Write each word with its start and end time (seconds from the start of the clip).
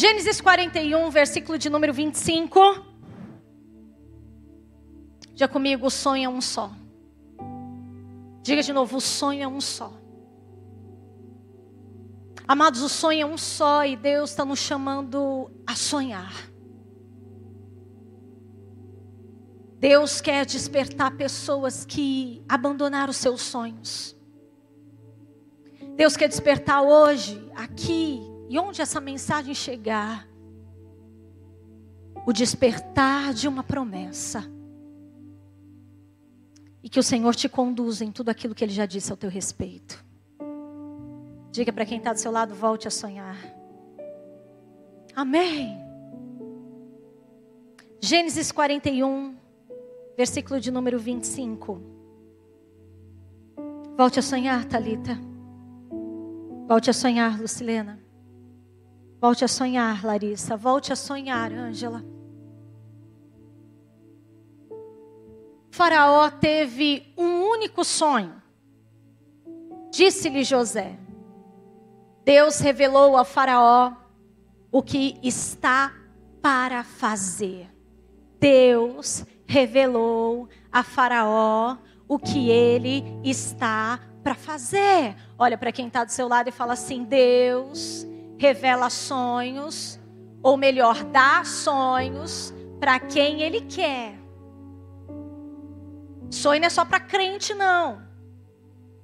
Gênesis 0.00 0.40
41, 0.40 1.10
versículo 1.10 1.58
de 1.58 1.68
número 1.68 1.92
25. 1.92 2.58
Diga 5.34 5.46
comigo, 5.46 5.88
o 5.88 5.90
sonho 5.90 6.24
é 6.24 6.28
um 6.30 6.40
só. 6.40 6.72
Diga 8.42 8.62
de 8.62 8.72
novo, 8.72 8.96
o 8.96 9.00
sonho 9.02 9.42
é 9.42 9.46
um 9.46 9.60
só. 9.60 9.92
Amados, 12.48 12.80
o 12.80 12.88
sonho 12.88 13.20
é 13.20 13.26
um 13.26 13.36
só 13.36 13.84
e 13.84 13.94
Deus 13.94 14.30
está 14.30 14.42
nos 14.42 14.58
chamando 14.58 15.50
a 15.66 15.76
sonhar. 15.76 16.50
Deus 19.78 20.22
quer 20.22 20.46
despertar 20.46 21.14
pessoas 21.14 21.84
que 21.84 22.42
abandonaram 22.48 23.10
os 23.10 23.18
seus 23.18 23.42
sonhos. 23.42 24.16
Deus 25.94 26.16
quer 26.16 26.28
despertar 26.28 26.80
hoje, 26.80 27.46
aqui, 27.54 28.29
e 28.50 28.58
onde 28.58 28.82
essa 28.82 29.00
mensagem 29.00 29.54
chegar, 29.54 30.28
o 32.26 32.32
despertar 32.32 33.32
de 33.32 33.46
uma 33.46 33.62
promessa. 33.62 34.42
E 36.82 36.88
que 36.88 36.98
o 36.98 37.02
Senhor 37.02 37.32
te 37.36 37.48
conduza 37.48 38.04
em 38.04 38.10
tudo 38.10 38.28
aquilo 38.28 38.52
que 38.52 38.64
Ele 38.64 38.72
já 38.72 38.86
disse 38.86 39.12
ao 39.12 39.16
teu 39.16 39.30
respeito. 39.30 40.04
Diga 41.52 41.72
para 41.72 41.86
quem 41.86 41.98
está 41.98 42.12
do 42.12 42.18
seu 42.18 42.32
lado, 42.32 42.52
volte 42.52 42.88
a 42.88 42.90
sonhar. 42.90 43.36
Amém. 45.14 45.78
Gênesis 48.00 48.50
41, 48.50 49.36
versículo 50.16 50.58
de 50.58 50.72
número 50.72 50.98
25. 50.98 51.80
Volte 53.96 54.18
a 54.18 54.22
sonhar, 54.22 54.64
Talita. 54.64 55.16
Volte 56.66 56.90
a 56.90 56.92
sonhar, 56.92 57.40
Lucilena. 57.40 58.09
Volte 59.20 59.44
a 59.44 59.48
sonhar, 59.48 60.04
Larissa. 60.04 60.56
Volte 60.56 60.92
a 60.92 60.96
sonhar, 60.96 61.52
Ângela. 61.52 62.02
Faraó 65.70 66.30
teve 66.30 67.12
um 67.18 67.42
único 67.42 67.84
sonho. 67.84 68.40
Disse-lhe 69.90 70.42
José: 70.42 70.98
Deus 72.24 72.60
revelou 72.60 73.16
a 73.16 73.24
Faraó 73.24 73.92
o 74.72 74.82
que 74.82 75.18
está 75.22 75.92
para 76.40 76.82
fazer. 76.82 77.68
Deus 78.38 79.24
revelou 79.46 80.48
a 80.72 80.82
Faraó 80.82 81.76
o 82.08 82.18
que 82.18 82.48
ele 82.48 83.04
está 83.22 84.00
para 84.22 84.34
fazer. 84.34 85.14
Olha 85.38 85.58
para 85.58 85.72
quem 85.72 85.88
está 85.88 86.04
do 86.04 86.10
seu 86.10 86.26
lado 86.26 86.48
e 86.48 86.52
fala 86.52 86.72
assim: 86.72 87.04
Deus 87.04 88.06
revela 88.40 88.88
sonhos, 88.88 90.00
ou 90.42 90.56
melhor, 90.56 91.04
dá 91.04 91.44
sonhos 91.44 92.54
para 92.80 92.98
quem 92.98 93.42
Ele 93.42 93.60
quer. 93.60 94.18
Sonho 96.30 96.58
não 96.58 96.66
é 96.66 96.70
só 96.70 96.82
para 96.82 97.00
crente, 97.00 97.52
não. 97.52 98.00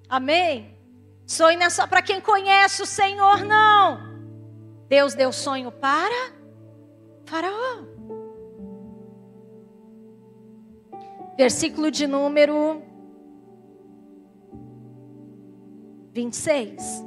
Amém? 0.08 0.74
Sonho 1.26 1.58
não 1.58 1.66
é 1.66 1.70
só 1.70 1.86
para 1.86 2.00
quem 2.00 2.18
conhece 2.18 2.80
o 2.80 2.86
Senhor, 2.86 3.44
não. 3.44 4.16
Deus 4.88 5.12
deu 5.12 5.30
sonho 5.30 5.70
para 5.70 6.32
Faraó. 7.26 7.84
Versículo 11.36 11.90
de 11.90 12.06
número 12.06 12.80
26. 16.14 17.04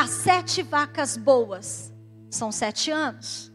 As 0.00 0.08
sete 0.08 0.62
vacas 0.62 1.14
boas 1.14 1.92
são 2.30 2.50
sete 2.50 2.90
anos. 2.90 3.52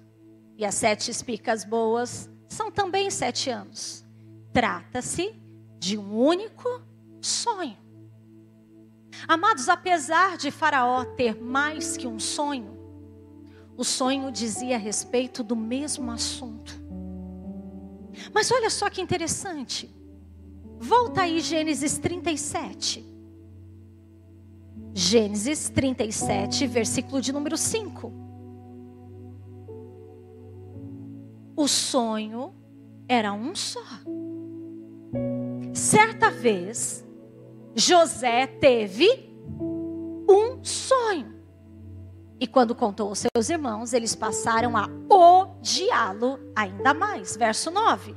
E 0.56 0.64
as 0.64 0.76
sete 0.76 1.10
espicas 1.10 1.66
boas 1.66 2.30
são 2.48 2.70
também 2.70 3.10
sete 3.10 3.50
anos. 3.50 4.06
Trata-se 4.54 5.34
de 5.80 5.98
um 5.98 6.16
único 6.16 6.84
sonho. 7.20 7.76
Amados, 9.28 9.70
apesar 9.70 10.38
de 10.38 10.52
Faraó 10.52 11.04
ter 11.04 11.42
mais 11.42 11.98
que 11.98 12.06
um 12.06 12.20
sonho, 12.20 12.78
o 13.76 13.84
sonho 13.84 14.32
dizia 14.32 14.76
a 14.76 14.80
respeito 14.80 15.42
do 15.42 15.56
mesmo 15.56 16.12
assunto. 16.12 16.80
Mas 18.32 18.52
olha 18.52 18.70
só 18.70 18.88
que 18.88 19.02
interessante. 19.02 19.90
Volta 20.78 21.24
aí, 21.24 21.40
Gênesis 21.40 21.98
37. 21.98 23.15
Gênesis 24.98 25.68
37, 25.68 26.66
versículo 26.68 27.20
de 27.20 27.34
número 27.34 27.58
5. 27.58 28.14
O 31.54 31.68
sonho 31.68 32.54
era 33.06 33.34
um 33.34 33.54
só. 33.54 33.84
Certa 35.74 36.32
vez, 36.32 37.06
José 37.76 38.48
teve 38.48 39.06
um 40.30 40.64
sonho. 40.64 41.36
E 42.40 42.48
quando 42.48 42.74
contou 42.74 43.10
aos 43.10 43.20
seus 43.20 43.50
irmãos, 43.50 43.92
eles 43.92 44.16
passaram 44.16 44.78
a 44.78 44.90
odiá-lo 45.14 46.40
ainda 46.56 46.94
mais. 46.94 47.36
Verso 47.36 47.70
9. 47.70 48.16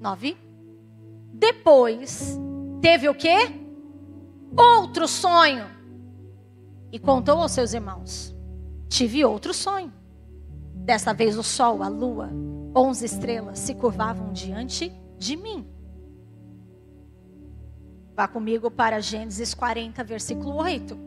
9. 0.00 0.36
Depois 1.34 2.38
teve 2.80 3.08
o 3.08 3.14
quê? 3.14 3.36
Outro 4.56 5.06
sonho. 5.06 5.66
E 6.90 6.98
contou 6.98 7.38
aos 7.38 7.52
seus 7.52 7.74
irmãos: 7.74 8.34
Tive 8.88 9.24
outro 9.24 9.52
sonho. 9.52 9.92
Desta 10.74 11.12
vez 11.12 11.36
o 11.36 11.42
sol, 11.42 11.82
a 11.82 11.88
lua, 11.88 12.30
onze 12.74 13.04
estrelas 13.04 13.58
se 13.58 13.74
curvavam 13.74 14.32
diante 14.32 14.90
de 15.18 15.36
mim. 15.36 15.66
Vá 18.16 18.26
comigo 18.26 18.70
para 18.70 19.00
Gênesis 19.00 19.54
40, 19.54 20.02
versículo 20.02 20.56
8. 20.56 20.98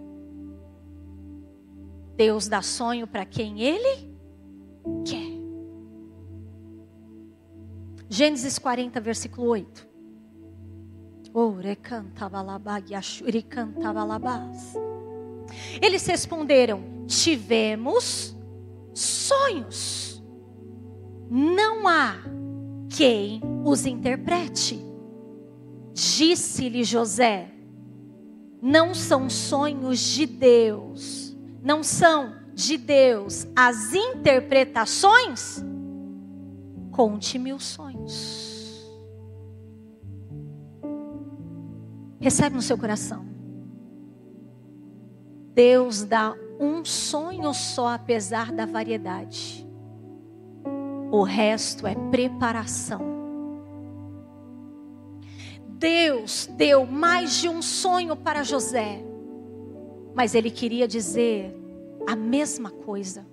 Deus 2.15 2.47
dá 2.47 2.61
sonho 2.61 3.07
para 3.07 3.25
quem 3.25 3.61
Ele 3.61 4.15
quer. 5.03 5.41
Gênesis 8.07 8.59
40, 8.59 9.01
versículo 9.01 9.47
8. 9.47 9.90
Eles 15.81 16.05
responderam: 16.05 17.05
Tivemos 17.07 18.35
sonhos. 18.93 20.21
Não 21.29 21.87
há 21.87 22.15
quem 22.89 23.41
os 23.63 23.85
interprete. 23.85 24.83
Disse-lhe 25.93 26.83
José: 26.83 27.49
Não 28.61 28.93
são 28.93 29.29
sonhos 29.29 29.99
de 29.99 30.25
Deus, 30.25 31.35
não 31.63 31.83
são 31.83 32.35
de 32.53 32.77
Deus 32.77 33.47
as 33.55 33.93
interpretações? 33.93 35.63
Conte-me 36.91 37.53
os 37.53 37.63
sonhos. 37.63 38.40
Recebe 42.21 42.55
no 42.55 42.61
seu 42.61 42.77
coração. 42.77 43.25
Deus 45.55 46.03
dá 46.03 46.35
um 46.59 46.85
sonho 46.85 47.51
só, 47.53 47.89
apesar 47.95 48.51
da 48.51 48.65
variedade. 48.65 49.67
O 51.11 51.23
resto 51.23 51.87
é 51.87 51.95
preparação. 52.11 53.01
Deus 55.67 56.47
deu 56.55 56.85
mais 56.85 57.37
de 57.37 57.49
um 57.49 57.59
sonho 57.59 58.15
para 58.15 58.43
José, 58.43 59.03
mas 60.13 60.35
ele 60.35 60.51
queria 60.51 60.87
dizer 60.87 61.57
a 62.07 62.15
mesma 62.15 62.69
coisa. 62.69 63.25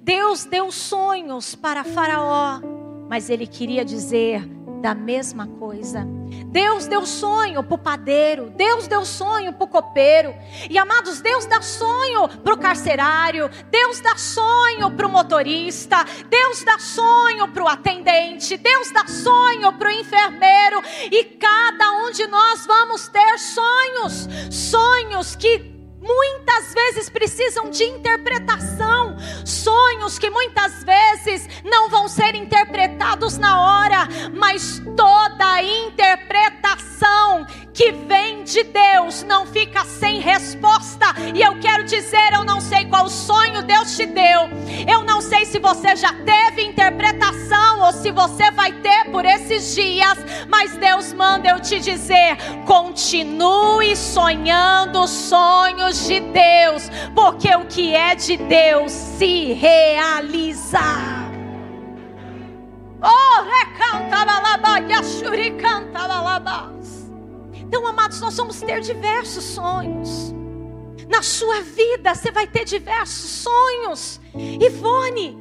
Deus 0.00 0.44
deu 0.44 0.70
sonhos 0.70 1.56
para 1.56 1.82
Faraó, 1.82 2.60
mas 3.08 3.28
ele 3.28 3.46
queria 3.46 3.84
dizer 3.84 4.48
da 4.82 4.94
mesma 4.94 5.46
coisa. 5.46 6.04
Deus 6.46 6.88
deu 6.88 7.06
sonho 7.06 7.62
para 7.62 7.74
o 7.74 7.78
padeiro, 7.78 8.50
Deus 8.50 8.88
deu 8.88 9.04
sonho 9.04 9.52
para 9.52 9.64
o 9.64 9.68
copeiro. 9.68 10.34
E 10.68 10.76
amados, 10.76 11.20
Deus 11.20 11.46
dá 11.46 11.62
sonho 11.62 12.28
para 12.28 12.52
o 12.52 12.58
carcerário, 12.58 13.48
Deus 13.70 14.00
dá 14.00 14.16
sonho 14.16 14.90
para 14.90 15.06
o 15.06 15.10
motorista, 15.10 16.04
Deus 16.28 16.64
dá 16.64 16.78
sonho 16.80 17.48
para 17.48 17.62
o 17.62 17.68
atendente, 17.68 18.56
Deus 18.56 18.90
dá 18.90 19.06
sonho 19.06 19.72
para 19.74 19.88
o 19.88 19.92
enfermeiro. 19.92 20.82
E 21.10 21.24
cada 21.24 21.92
um 22.04 22.10
de 22.10 22.26
nós 22.26 22.66
vamos 22.66 23.06
ter 23.06 23.38
sonhos, 23.38 24.28
sonhos 24.50 25.36
que 25.36 25.81
muitas 26.02 26.74
vezes 26.74 27.08
precisam 27.08 27.70
de 27.70 27.84
interpretação, 27.84 29.16
sonhos 29.44 30.18
que 30.18 30.28
muitas 30.28 30.82
vezes 30.82 31.48
não 31.64 31.88
vão 31.88 32.08
ser 32.08 32.34
interpretados 32.34 33.38
na 33.38 33.60
hora, 33.60 34.08
mas 34.34 34.82
toda 34.96 35.62
interpretação 35.62 37.46
que 37.82 37.90
vem 37.90 38.44
de 38.44 38.62
Deus 38.62 39.24
não 39.24 39.44
fica 39.44 39.84
sem 39.84 40.20
resposta. 40.20 41.06
E 41.34 41.42
eu 41.42 41.58
quero 41.58 41.82
dizer, 41.82 42.32
eu 42.32 42.44
não 42.44 42.60
sei 42.60 42.84
Deus 43.62 43.96
te 43.96 44.06
deu. 44.06 44.42
Eu 44.86 45.02
não 45.02 45.20
sei 45.20 45.44
se 45.44 45.58
você 45.58 45.96
já 45.96 46.12
teve 46.12 46.62
interpretação 46.62 47.80
ou 47.80 47.92
se 47.92 48.12
você 48.12 48.52
vai 48.52 48.70
ter 48.70 49.10
por 49.10 49.24
esses 49.24 49.74
dias, 49.74 50.16
mas 50.48 50.76
Deus 50.76 51.12
manda 51.12 51.48
eu 51.48 51.58
te 51.58 51.80
dizer: 51.80 52.36
continue 52.66 53.96
sonhando 53.96 55.08
sonhos 55.08 56.06
de 56.06 56.20
Deus, 56.20 56.88
porque 57.16 57.52
o 57.56 57.64
que 57.64 57.96
é 57.96 58.14
de 58.14 58.36
Deus 58.36 58.92
se 58.92 59.54
realiza. 59.54 60.78
Oh, 63.02 63.42
recanta 63.42 64.24
balaba, 64.24 64.78
yashuri 64.88 65.50
canta 65.60 66.06
balabas. 66.06 66.71
Então, 67.72 67.86
amados, 67.86 68.20
nós 68.20 68.36
vamos 68.36 68.60
ter 68.60 68.82
diversos 68.82 69.44
sonhos. 69.44 70.34
Na 71.08 71.22
sua 71.22 71.62
vida 71.62 72.14
você 72.14 72.30
vai 72.30 72.46
ter 72.46 72.66
diversos 72.66 73.30
sonhos. 73.30 74.20
Ivone, 74.60 75.38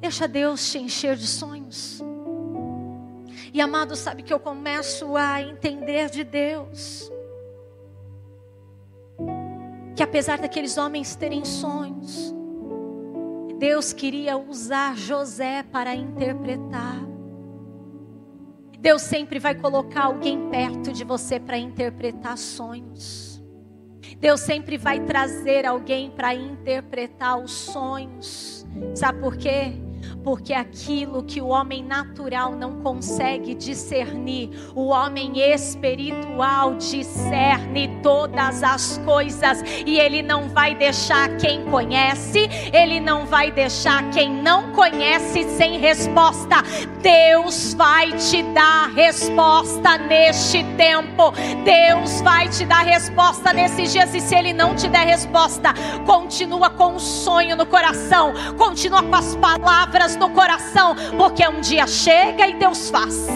deixa 0.00 0.26
Deus 0.26 0.72
te 0.72 0.78
encher 0.78 1.16
de 1.16 1.26
sonhos. 1.26 2.02
E 3.52 3.60
amado, 3.60 3.94
sabe 3.94 4.22
que 4.22 4.32
eu 4.32 4.40
começo 4.40 5.18
a 5.18 5.42
entender 5.42 6.08
de 6.08 6.24
Deus. 6.24 7.12
Que 9.94 10.02
apesar 10.02 10.38
daqueles 10.38 10.78
homens 10.78 11.14
terem 11.14 11.44
sonhos, 11.44 12.34
Deus 13.58 13.92
queria 13.92 14.38
usar 14.38 14.96
José 14.96 15.62
para 15.62 15.94
interpretar. 15.94 17.17
Deus 18.78 19.02
sempre 19.02 19.38
vai 19.38 19.54
colocar 19.54 20.04
alguém 20.04 20.48
perto 20.50 20.92
de 20.92 21.02
você 21.02 21.40
para 21.40 21.58
interpretar 21.58 22.38
sonhos. 22.38 23.42
Deus 24.20 24.40
sempre 24.40 24.78
vai 24.78 25.00
trazer 25.00 25.66
alguém 25.66 26.10
para 26.10 26.34
interpretar 26.34 27.38
os 27.38 27.52
sonhos. 27.52 28.66
Sabe 28.94 29.20
por 29.20 29.36
quê? 29.36 29.72
Porque 30.22 30.52
aquilo 30.52 31.22
que 31.22 31.40
o 31.40 31.48
homem 31.48 31.82
natural 31.82 32.52
não 32.52 32.80
consegue 32.80 33.54
discernir, 33.54 34.50
o 34.74 34.88
homem 34.88 35.38
espiritual 35.40 36.74
discerne 36.74 37.98
todas 38.02 38.62
as 38.62 38.98
coisas 39.04 39.62
e 39.86 39.98
ele 39.98 40.22
não 40.22 40.48
vai 40.48 40.74
deixar 40.74 41.36
quem 41.36 41.64
conhece, 41.66 42.48
ele 42.72 43.00
não 43.00 43.26
vai 43.26 43.50
deixar 43.50 44.10
quem 44.10 44.30
não 44.30 44.72
conhece 44.72 45.44
sem 45.56 45.78
resposta. 45.78 46.56
Deus 47.00 47.74
vai 47.74 48.12
te 48.12 48.42
dar 48.54 48.90
resposta 48.90 49.98
neste 49.98 50.64
tempo. 50.76 51.32
Deus 51.64 52.20
vai 52.20 52.48
te 52.48 52.64
dar 52.64 52.84
resposta 52.84 53.52
nesses 53.52 53.92
dias 53.92 54.14
e 54.14 54.20
se 54.20 54.34
ele 54.34 54.52
não 54.52 54.74
te 54.74 54.88
der 54.88 55.06
resposta, 55.06 55.72
continua 56.06 56.70
com 56.70 56.94
um 56.94 56.98
sonho 56.98 57.56
no 57.56 57.66
coração, 57.66 58.32
continua 58.56 59.02
com 59.02 59.14
as 59.14 59.36
palavras 59.36 60.16
no 60.18 60.30
coração, 60.30 60.94
porque 61.16 61.46
um 61.46 61.60
dia 61.60 61.86
chega 61.86 62.46
e 62.46 62.54
Deus 62.54 62.90
faz. 62.90 63.28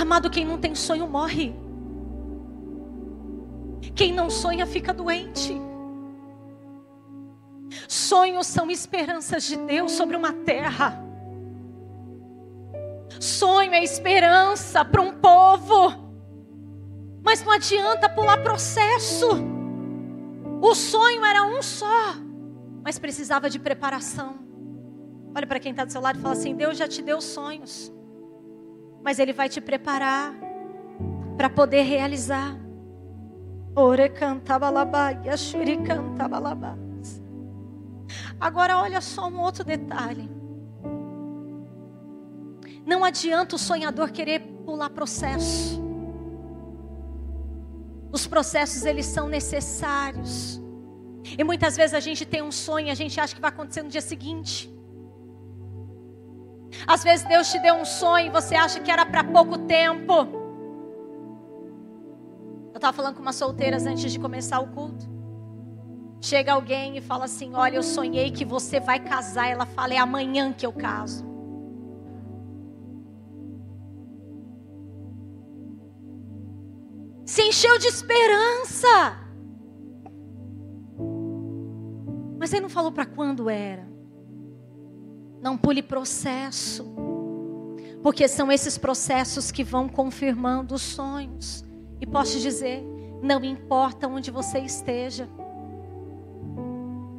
Amado, 0.00 0.30
quem 0.30 0.44
não 0.44 0.58
tem 0.58 0.74
sonho 0.74 1.06
morre. 1.06 1.54
Quem 3.94 4.12
não 4.12 4.30
sonha 4.30 4.66
fica 4.66 4.94
doente. 4.94 5.60
Sonhos 7.86 8.46
são 8.46 8.70
esperanças 8.70 9.44
de 9.44 9.56
Deus 9.56 9.92
sobre 9.92 10.16
uma 10.16 10.32
terra. 10.32 11.04
Sonho 13.20 13.74
é 13.74 13.84
esperança 13.84 14.84
para 14.84 15.02
um 15.02 15.12
povo. 15.12 16.10
Mas 17.22 17.44
não 17.44 17.52
adianta 17.52 18.08
pular 18.08 18.42
processo. 18.42 19.28
O 20.62 20.74
sonho 20.74 21.24
era 21.24 21.44
um 21.44 21.60
só 21.60 22.29
mas 22.82 22.98
precisava 22.98 23.48
de 23.48 23.58
preparação. 23.58 24.38
Olha 25.34 25.46
para 25.46 25.60
quem 25.60 25.70
está 25.70 25.84
do 25.84 25.92
seu 25.92 26.00
lado 26.00 26.18
e 26.18 26.22
fala 26.22 26.34
assim: 26.34 26.54
Deus 26.54 26.76
já 26.76 26.88
te 26.88 27.02
deu 27.02 27.20
sonhos, 27.20 27.92
mas 29.02 29.18
Ele 29.18 29.32
vai 29.32 29.48
te 29.48 29.60
preparar 29.60 30.34
para 31.36 31.48
poder 31.48 31.82
realizar. 31.82 32.56
Agora 38.40 38.76
olha 38.78 39.00
só 39.00 39.28
um 39.28 39.40
outro 39.40 39.64
detalhe. 39.64 40.28
Não 42.84 43.04
adianta 43.04 43.54
o 43.54 43.58
sonhador 43.58 44.10
querer 44.10 44.40
pular 44.64 44.90
processo. 44.90 45.80
Os 48.10 48.26
processos 48.26 48.84
eles 48.84 49.06
são 49.06 49.28
necessários. 49.28 50.60
E 51.38 51.44
muitas 51.44 51.76
vezes 51.76 51.94
a 51.94 52.00
gente 52.00 52.24
tem 52.24 52.42
um 52.42 52.52
sonho 52.52 52.88
e 52.88 52.90
a 52.90 52.94
gente 52.94 53.20
acha 53.20 53.34
que 53.34 53.40
vai 53.40 53.50
acontecer 53.50 53.82
no 53.82 53.88
dia 53.88 54.00
seguinte. 54.00 54.72
Às 56.86 57.02
vezes 57.02 57.26
Deus 57.26 57.50
te 57.50 57.58
deu 57.60 57.74
um 57.74 57.84
sonho 57.84 58.26
e 58.26 58.30
você 58.30 58.54
acha 58.54 58.80
que 58.80 58.90
era 58.90 59.04
para 59.04 59.24
pouco 59.24 59.58
tempo. 59.58 60.12
Eu 62.72 62.76
estava 62.76 62.92
falando 62.92 63.16
com 63.16 63.22
umas 63.22 63.36
solteiras 63.36 63.86
antes 63.86 64.10
de 64.10 64.18
começar 64.18 64.60
o 64.60 64.68
culto. 64.68 65.06
Chega 66.20 66.52
alguém 66.52 66.96
e 66.96 67.00
fala 67.00 67.24
assim: 67.24 67.54
Olha, 67.54 67.76
eu 67.76 67.82
sonhei 67.82 68.30
que 68.30 68.44
você 68.44 68.78
vai 68.78 69.00
casar. 69.00 69.48
Ela 69.48 69.66
fala: 69.66 69.94
É 69.94 69.98
amanhã 69.98 70.52
que 70.52 70.64
eu 70.64 70.72
caso. 70.72 71.28
Se 77.24 77.42
encheu 77.42 77.78
de 77.78 77.86
esperança. 77.86 79.29
Mas 82.40 82.54
ele 82.54 82.62
não 82.62 82.70
falou 82.70 82.90
para 82.90 83.04
quando 83.04 83.50
era. 83.50 83.86
Não 85.42 85.58
pule 85.58 85.82
processo. 85.82 86.86
Porque 88.02 88.26
são 88.26 88.50
esses 88.50 88.78
processos 88.78 89.50
que 89.50 89.62
vão 89.62 89.86
confirmando 89.86 90.74
os 90.74 90.80
sonhos. 90.80 91.62
E 92.00 92.06
posso 92.06 92.32
te 92.32 92.40
dizer, 92.40 92.82
não 93.22 93.44
importa 93.44 94.08
onde 94.08 94.30
você 94.30 94.58
esteja. 94.60 95.28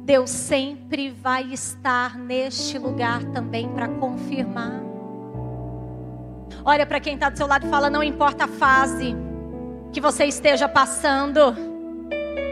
Deus 0.04 0.28
sempre 0.28 1.10
vai 1.10 1.52
estar 1.52 2.18
neste 2.18 2.76
lugar 2.76 3.22
também 3.26 3.68
para 3.68 3.86
confirmar. 3.86 4.82
Olha 6.64 6.84
para 6.84 6.98
quem 6.98 7.14
está 7.14 7.30
do 7.30 7.36
seu 7.36 7.46
lado 7.46 7.64
e 7.64 7.70
fala: 7.70 7.88
não 7.88 8.02
importa 8.02 8.44
a 8.44 8.48
fase 8.48 9.14
que 9.92 10.00
você 10.00 10.24
esteja 10.24 10.68
passando, 10.68 11.54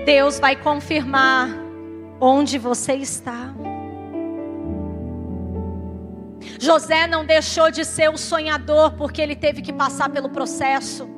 Deus 0.07 0.39
vai 0.39 0.55
confirmar 0.55 1.60
onde 2.21 2.59
você 2.59 2.95
está. 2.95 3.55
José 6.59 7.07
não 7.07 7.25
deixou 7.25 7.71
de 7.71 7.85
ser 7.85 8.11
o 8.11 8.19
sonhador 8.19 8.93
porque 8.93 9.23
ele 9.23 9.35
teve 9.35 9.63
que 9.63 9.73
passar 9.73 10.11
pelo 10.11 10.29
processo. 10.29 11.09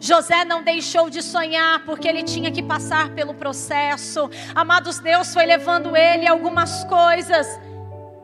José 0.00 0.44
não 0.44 0.62
deixou 0.62 1.08
de 1.08 1.22
sonhar 1.22 1.84
porque 1.84 2.06
ele 2.06 2.22
tinha 2.22 2.50
que 2.50 2.62
passar 2.62 3.10
pelo 3.10 3.34
processo. 3.34 4.30
Amados, 4.54 4.98
Deus 5.00 5.32
foi 5.32 5.46
levando 5.46 5.96
ele 5.96 6.26
algumas 6.26 6.84
coisas 6.84 7.58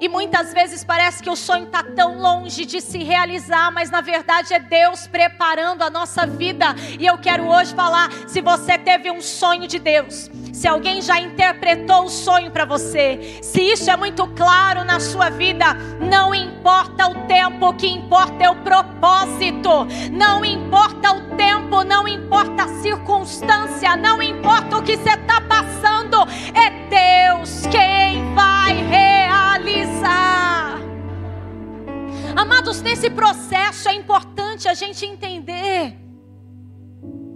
e 0.05 0.09
muitas 0.09 0.53
vezes 0.53 0.85
parece 0.85 1.23
que 1.23 1.31
o 1.31 1.37
sonho 1.37 1.65
está 1.65 1.83
tão 1.83 2.19
longe 2.19 2.67
de 2.67 2.79
se 2.79 3.03
realizar, 3.03 3.73
mas 3.73 3.91
na 3.91 4.03
verdade 4.03 4.53
é 4.53 4.61
Deus 4.61 5.07
preparando 5.07 5.81
a 5.81 5.89
nossa 5.89 6.27
vida. 6.27 6.77
E 7.01 7.07
eu 7.07 7.17
quero 7.17 7.49
hoje 7.49 7.75
falar: 7.75 8.11
se 8.27 8.43
você 8.43 8.77
teve 8.77 9.11
um 9.11 9.23
sonho 9.23 9.67
de 9.67 9.79
Deus, 9.79 10.31
se 10.53 10.69
alguém 10.69 11.01
já 11.01 11.19
interpretou 11.19 12.05
o 12.05 12.11
sonho 12.11 12.51
para 12.51 12.67
você, 12.67 13.41
se 13.43 13.63
isso 13.63 13.91
é 13.91 13.97
muito 13.97 14.27
claro 14.29 14.85
na 14.85 15.01
sua 15.01 15.31
vida, 15.31 15.75
não 15.99 16.35
importa 16.35 17.09
o 17.09 17.27
tempo, 17.27 17.69
o 17.69 17.75
que 17.75 17.89
importa 17.89 18.45
é 18.45 18.51
o 18.51 18.57
propósito. 18.57 19.87
Não 20.13 20.45
importa 20.45 21.13
o 21.13 21.37
tempo, 21.37 21.83
não 21.83 22.07
importa 22.07 22.65
a 22.65 22.69
circunstância, 22.83 23.97
não 23.97 24.23
importa 24.23 24.77
o 24.77 24.83
que 24.83 24.97
você 24.97 25.11
está 25.11 25.41
passando, 25.41 25.74
é 26.55 26.71
Deus 26.89 27.67
quem 27.67 28.35
vai 28.35 28.75
realizar. 28.85 30.79
Amados, 32.37 32.81
nesse 32.83 33.11
processo 33.11 33.89
é 33.89 33.95
importante 33.95 34.69
a 34.69 34.75
gente 34.75 35.05
entender 35.05 35.97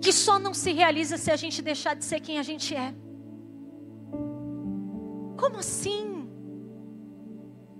que 0.00 0.12
só 0.12 0.38
não 0.38 0.54
se 0.54 0.72
realiza 0.72 1.16
se 1.16 1.30
a 1.30 1.36
gente 1.36 1.60
deixar 1.60 1.94
de 1.94 2.04
ser 2.04 2.20
quem 2.20 2.38
a 2.38 2.42
gente 2.42 2.74
é. 2.74 2.94
Como 5.36 5.58
assim? 5.58 6.28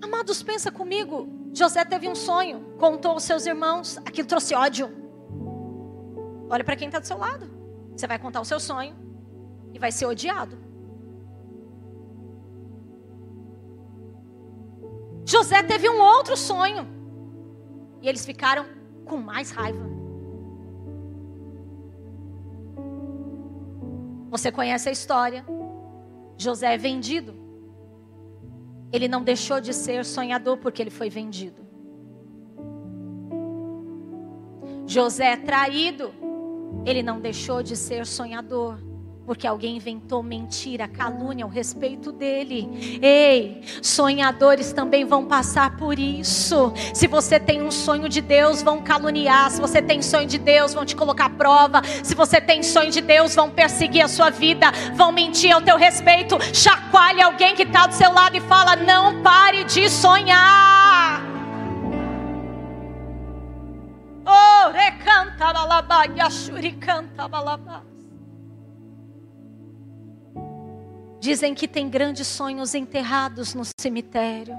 Amados, 0.02 0.42
pensa 0.42 0.70
comigo. 0.70 1.50
José 1.52 1.84
teve 1.84 2.08
um 2.08 2.14
sonho, 2.14 2.74
contou 2.78 3.12
aos 3.12 3.24
seus 3.24 3.46
irmãos, 3.46 3.98
aquilo 3.98 4.28
trouxe 4.28 4.54
ódio. 4.54 4.90
Olha 6.50 6.62
para 6.62 6.76
quem 6.76 6.88
está 6.88 6.98
do 6.98 7.06
seu 7.06 7.18
lado. 7.18 7.50
Você 7.96 8.06
vai 8.06 8.18
contar 8.18 8.40
o 8.40 8.44
seu 8.44 8.60
sonho 8.60 9.07
e 9.72 9.78
vai 9.78 9.92
ser 9.92 10.06
odiado. 10.06 10.56
José 15.24 15.62
teve 15.62 15.88
um 15.90 16.00
outro 16.00 16.36
sonho. 16.36 16.86
E 18.00 18.08
eles 18.08 18.24
ficaram 18.24 18.64
com 19.04 19.18
mais 19.18 19.50
raiva. 19.50 19.84
Você 24.30 24.50
conhece 24.50 24.88
a 24.88 24.92
história. 24.92 25.44
José 26.38 26.74
é 26.74 26.78
vendido. 26.78 27.34
Ele 28.90 29.06
não 29.06 29.22
deixou 29.22 29.60
de 29.60 29.74
ser 29.74 30.04
sonhador 30.04 30.56
porque 30.56 30.80
ele 30.80 30.90
foi 30.90 31.10
vendido. 31.10 31.60
José 34.86 35.32
é 35.32 35.36
traído. 35.36 36.10
Ele 36.86 37.02
não 37.02 37.20
deixou 37.20 37.62
de 37.62 37.76
ser 37.76 38.06
sonhador 38.06 38.87
porque 39.28 39.46
alguém 39.46 39.76
inventou 39.76 40.22
mentira, 40.22 40.88
calúnia 40.88 41.44
ao 41.44 41.50
respeito 41.50 42.10
dele. 42.10 42.98
Ei, 43.02 43.60
sonhadores 43.82 44.72
também 44.72 45.04
vão 45.04 45.26
passar 45.26 45.76
por 45.76 45.98
isso. 45.98 46.72
Se 46.94 47.06
você 47.06 47.38
tem 47.38 47.60
um 47.60 47.70
sonho 47.70 48.08
de 48.08 48.22
Deus, 48.22 48.62
vão 48.62 48.80
caluniar. 48.80 49.50
Se 49.50 49.60
você 49.60 49.82
tem 49.82 50.00
sonho 50.00 50.26
de 50.26 50.38
Deus, 50.38 50.72
vão 50.72 50.86
te 50.86 50.96
colocar 50.96 51.26
à 51.26 51.28
prova. 51.28 51.82
Se 52.02 52.14
você 52.14 52.40
tem 52.40 52.62
sonho 52.62 52.90
de 52.90 53.02
Deus, 53.02 53.34
vão 53.34 53.50
perseguir 53.50 54.02
a 54.02 54.08
sua 54.08 54.30
vida, 54.30 54.72
vão 54.94 55.12
mentir 55.12 55.52
ao 55.52 55.60
teu 55.60 55.76
respeito. 55.76 56.38
Chacoalhe 56.54 57.20
alguém 57.20 57.54
que 57.54 57.64
está 57.64 57.86
do 57.86 57.92
seu 57.92 58.10
lado 58.10 58.34
e 58.34 58.40
fala: 58.40 58.76
não 58.76 59.22
pare 59.22 59.62
de 59.64 59.90
sonhar. 59.90 61.22
Oh, 64.24 64.70
recanta 64.70 65.52
balabá, 65.52 66.04
yashuri 66.16 66.72
canta 66.72 67.28
balabá. 67.28 67.87
Dizem 71.20 71.54
que 71.54 71.66
tem 71.66 71.88
grandes 71.88 72.26
sonhos 72.26 72.74
enterrados 72.74 73.54
no 73.54 73.62
cemitério. 73.80 74.56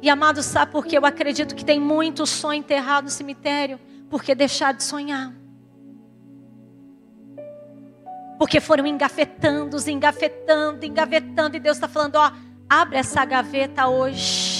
E 0.00 0.08
amado, 0.08 0.42
sabe 0.42 0.72
por 0.72 0.86
que 0.86 0.96
eu 0.96 1.04
acredito 1.04 1.54
que 1.54 1.64
tem 1.64 1.80
muito 1.80 2.26
sonho 2.26 2.60
enterrado 2.60 3.04
no 3.04 3.10
cemitério? 3.10 3.78
Porque 4.08 4.34
deixar 4.34 4.72
de 4.72 4.82
sonhar. 4.82 5.32
Porque 8.38 8.60
foram 8.60 8.86
engafetando, 8.86 9.76
engafetando, 9.90 10.86
engavetando, 10.86 11.56
e 11.56 11.60
Deus 11.60 11.76
está 11.76 11.88
falando: 11.88 12.16
ó, 12.16 12.32
abre 12.70 12.98
essa 12.98 13.24
gaveta 13.24 13.88
hoje. 13.88 14.57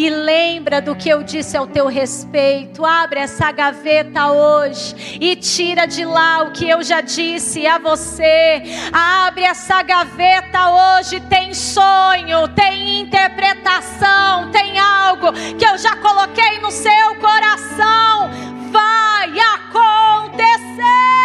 E 0.00 0.08
lembra 0.08 0.80
do 0.80 0.96
que 0.96 1.10
eu 1.10 1.22
disse 1.22 1.58
ao 1.58 1.66
teu 1.66 1.86
respeito. 1.86 2.86
Abre 2.86 3.20
essa 3.20 3.52
gaveta 3.52 4.32
hoje 4.32 5.18
e 5.20 5.36
tira 5.36 5.84
de 5.84 6.06
lá 6.06 6.40
o 6.44 6.52
que 6.52 6.66
eu 6.66 6.82
já 6.82 7.02
disse 7.02 7.66
a 7.66 7.76
você. 7.76 8.62
Abre 8.90 9.42
essa 9.42 9.82
gaveta 9.82 10.70
hoje. 10.70 11.20
Tem 11.28 11.52
sonho, 11.52 12.48
tem 12.56 13.00
interpretação, 13.00 14.50
tem 14.50 14.78
algo 14.78 15.34
que 15.58 15.66
eu 15.66 15.76
já 15.76 15.94
coloquei 15.96 16.58
no 16.60 16.70
seu 16.70 17.16
coração. 17.16 18.30
Vai 18.72 19.38
acontecer. 19.38 21.19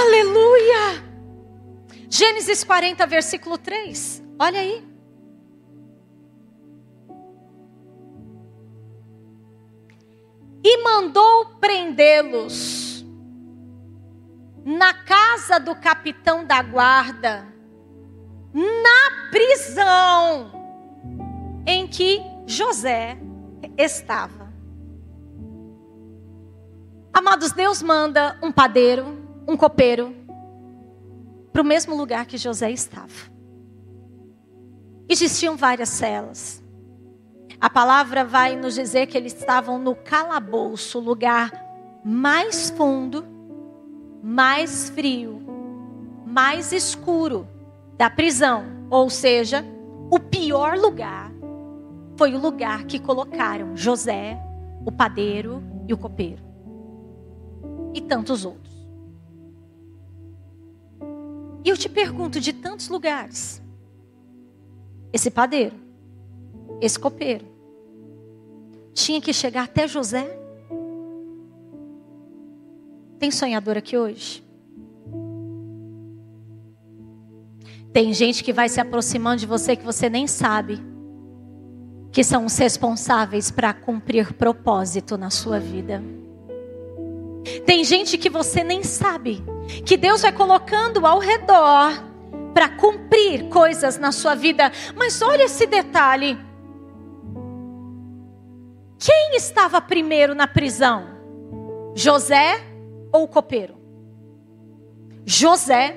Aleluia! 0.00 1.04
Gênesis 2.08 2.62
40, 2.62 3.06
versículo 3.06 3.58
3. 3.58 4.22
Olha 4.38 4.60
aí. 4.60 4.86
E 10.62 10.82
mandou 10.84 11.56
prendê-los 11.60 13.04
na 14.64 14.92
casa 14.92 15.58
do 15.58 15.74
capitão 15.74 16.44
da 16.44 16.62
guarda, 16.62 17.46
na 18.52 19.30
prisão 19.30 20.52
em 21.66 21.86
que 21.86 22.20
José 22.46 23.18
estava. 23.76 24.52
Amados, 27.12 27.52
Deus 27.52 27.82
manda 27.82 28.38
um 28.42 28.52
padeiro, 28.52 29.17
um 29.48 29.56
copeiro 29.56 30.14
para 31.50 31.62
o 31.62 31.64
mesmo 31.64 31.96
lugar 31.96 32.26
que 32.26 32.36
José 32.36 32.70
estava. 32.70 33.08
Existiam 35.08 35.56
várias 35.56 35.88
celas. 35.88 36.62
A 37.58 37.70
palavra 37.70 38.26
vai 38.26 38.54
nos 38.54 38.74
dizer 38.74 39.06
que 39.06 39.16
eles 39.16 39.34
estavam 39.34 39.78
no 39.78 39.94
calabouço, 39.96 41.00
lugar 41.00 41.50
mais 42.04 42.68
fundo, 42.68 43.24
mais 44.22 44.90
frio, 44.90 45.40
mais 46.26 46.70
escuro 46.70 47.48
da 47.96 48.10
prisão. 48.10 48.64
Ou 48.90 49.08
seja, 49.08 49.64
o 50.10 50.20
pior 50.20 50.76
lugar 50.76 51.32
foi 52.18 52.34
o 52.34 52.38
lugar 52.38 52.84
que 52.84 52.98
colocaram 52.98 53.74
José, 53.74 54.38
o 54.84 54.92
padeiro 54.92 55.62
e 55.88 55.94
o 55.94 55.98
copeiro. 55.98 56.42
E 57.94 58.00
tantos 58.02 58.44
outros. 58.44 58.67
E 61.68 61.70
eu 61.70 61.76
te 61.76 61.86
pergunto 61.86 62.40
de 62.40 62.50
tantos 62.50 62.88
lugares: 62.88 63.60
esse 65.12 65.30
padeiro, 65.30 65.76
esse 66.80 66.98
copeiro, 66.98 67.44
tinha 68.94 69.20
que 69.20 69.34
chegar 69.34 69.64
até 69.64 69.86
José? 69.86 70.34
Tem 73.18 73.30
sonhador 73.30 73.76
aqui 73.76 73.98
hoje? 73.98 74.42
Tem 77.92 78.14
gente 78.14 78.42
que 78.42 78.52
vai 78.54 78.70
se 78.70 78.80
aproximando 78.80 79.40
de 79.40 79.46
você 79.46 79.76
que 79.76 79.84
você 79.84 80.08
nem 80.08 80.26
sabe 80.26 80.80
que 82.10 82.24
são 82.24 82.46
os 82.46 82.56
responsáveis 82.56 83.50
para 83.50 83.74
cumprir 83.74 84.32
propósito 84.32 85.18
na 85.18 85.28
sua 85.28 85.60
vida. 85.60 86.02
Tem 87.66 87.84
gente 87.84 88.16
que 88.18 88.30
você 88.30 88.62
nem 88.64 88.82
sabe, 88.82 89.42
que 89.84 89.96
Deus 89.96 90.22
vai 90.22 90.32
colocando 90.32 91.06
ao 91.06 91.18
redor 91.18 91.92
para 92.54 92.68
cumprir 92.70 93.48
coisas 93.48 93.98
na 93.98 94.10
sua 94.10 94.34
vida. 94.34 94.72
Mas 94.96 95.22
olha 95.22 95.44
esse 95.44 95.66
detalhe. 95.66 96.38
Quem 98.98 99.36
estava 99.36 99.80
primeiro 99.80 100.34
na 100.34 100.48
prisão? 100.48 101.06
José 101.94 102.60
ou 103.12 103.24
o 103.24 103.28
copeiro? 103.28 103.76
José. 105.24 105.96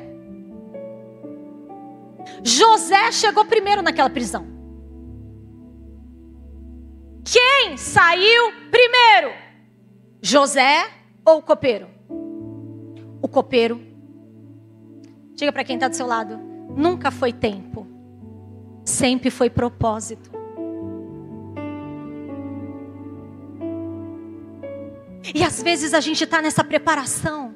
José 2.44 3.12
chegou 3.12 3.46
primeiro 3.46 3.82
naquela 3.82 4.10
prisão. 4.10 4.46
Quem 7.24 7.78
saiu 7.78 8.52
primeiro? 8.70 9.34
José 10.22 11.01
ou 11.26 11.38
o 11.38 11.42
copeiro? 11.42 11.88
O 13.22 13.28
copeiro. 13.28 13.82
Diga 15.34 15.52
para 15.52 15.64
quem 15.64 15.76
está 15.76 15.88
do 15.88 15.96
seu 15.96 16.08
lado: 16.08 16.38
nunca 16.76 17.12
foi 17.12 17.32
tempo, 17.32 17.88
sempre 18.84 19.30
foi 19.30 19.50
propósito. 19.50 20.32
E 25.34 25.44
às 25.44 25.62
vezes 25.62 25.94
a 25.94 26.00
gente 26.00 26.24
está 26.24 26.42
nessa 26.42 26.64
preparação. 26.64 27.56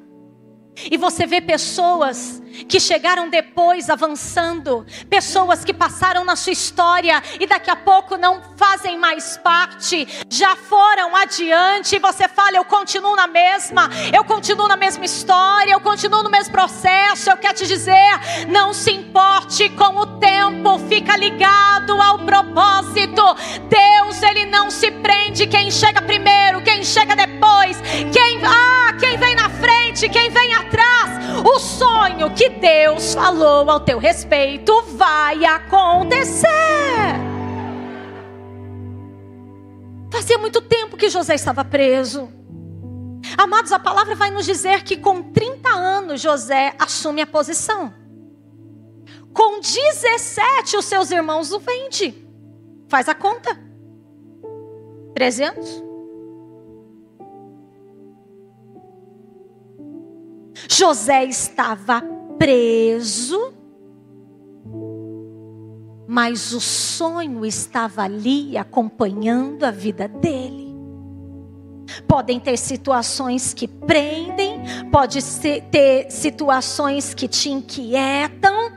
E 0.90 0.96
você 0.96 1.26
vê 1.26 1.40
pessoas 1.40 2.42
que 2.64 2.80
chegaram 2.80 3.28
depois 3.28 3.90
avançando, 3.90 4.86
pessoas 5.08 5.64
que 5.64 5.74
passaram 5.74 6.24
na 6.24 6.36
sua 6.36 6.52
história 6.52 7.22
e 7.38 7.46
daqui 7.46 7.70
a 7.70 7.76
pouco 7.76 8.16
não 8.16 8.40
fazem 8.56 8.98
mais 8.98 9.36
parte, 9.36 10.06
já 10.28 10.56
foram 10.56 11.14
adiante, 11.14 11.96
e 11.96 11.98
você 11.98 12.28
fala: 12.28 12.56
Eu 12.56 12.64
continuo 12.64 13.14
na 13.14 13.26
mesma, 13.26 13.90
eu 14.12 14.24
continuo 14.24 14.68
na 14.68 14.76
mesma 14.76 15.04
história, 15.04 15.72
eu 15.72 15.80
continuo 15.80 16.22
no 16.22 16.30
mesmo 16.30 16.52
processo. 16.52 17.30
Eu 17.30 17.36
quero 17.36 17.54
te 17.54 17.66
dizer: 17.66 18.46
não 18.48 18.72
se 18.72 18.92
importe 18.92 19.68
com 19.70 19.96
o 19.96 20.06
tempo, 20.18 20.78
fica 20.88 21.16
ligado 21.16 22.00
ao 22.00 22.18
propósito. 22.18 23.22
Deus, 23.68 24.22
Ele 24.22 24.46
não 24.46 24.70
se 24.70 24.90
prende 24.90 25.46
quem 25.46 25.70
chega 25.70 26.00
primeiro, 26.02 26.62
quem 26.62 26.82
chega 26.82 27.14
depois, 27.14 27.80
quem, 28.12 28.40
ah, 28.44 28.92
quem 28.98 29.16
vem 29.16 29.34
na 29.34 29.48
frente, 29.50 30.08
quem 30.08 30.30
vem 30.30 30.54
atrás. 30.54 31.16
O 31.44 31.58
sonho 31.58 32.30
que 32.30 32.45
Deus 32.48 33.14
falou 33.14 33.70
ao 33.70 33.80
teu 33.80 33.98
respeito 33.98 34.82
vai 34.96 35.44
acontecer. 35.44 36.46
Fazia 40.10 40.38
muito 40.38 40.60
tempo 40.62 40.96
que 40.96 41.10
José 41.10 41.34
estava 41.34 41.64
preso. 41.64 42.28
Amados, 43.36 43.72
a 43.72 43.78
palavra 43.78 44.14
vai 44.14 44.30
nos 44.30 44.46
dizer 44.46 44.82
que 44.82 44.96
com 44.96 45.22
30 45.22 45.68
anos 45.68 46.20
José 46.20 46.74
assume 46.78 47.20
a 47.20 47.26
posição. 47.26 47.92
Com 49.32 49.60
17 49.60 50.76
os 50.76 50.84
seus 50.84 51.10
irmãos 51.10 51.52
o 51.52 51.58
vendem. 51.58 52.26
Faz 52.88 53.08
a 53.08 53.14
conta. 53.14 53.58
300? 55.14 55.84
José 60.68 61.24
estava 61.24 62.15
preso 62.38 63.56
mas 66.16 66.52
o 66.52 66.60
sonho 66.60 67.44
estava 67.44 68.02
ali 68.02 68.56
acompanhando 68.56 69.64
a 69.64 69.70
vida 69.70 70.08
dele. 70.08 70.74
Podem 72.08 72.40
ter 72.40 72.56
situações 72.56 73.52
que 73.52 73.68
prendem, 73.68 74.62
pode 74.90 75.20
ser, 75.20 75.62
ter 75.64 76.10
situações 76.10 77.12
que 77.12 77.28
te 77.28 77.50
inquietam, 77.50 78.72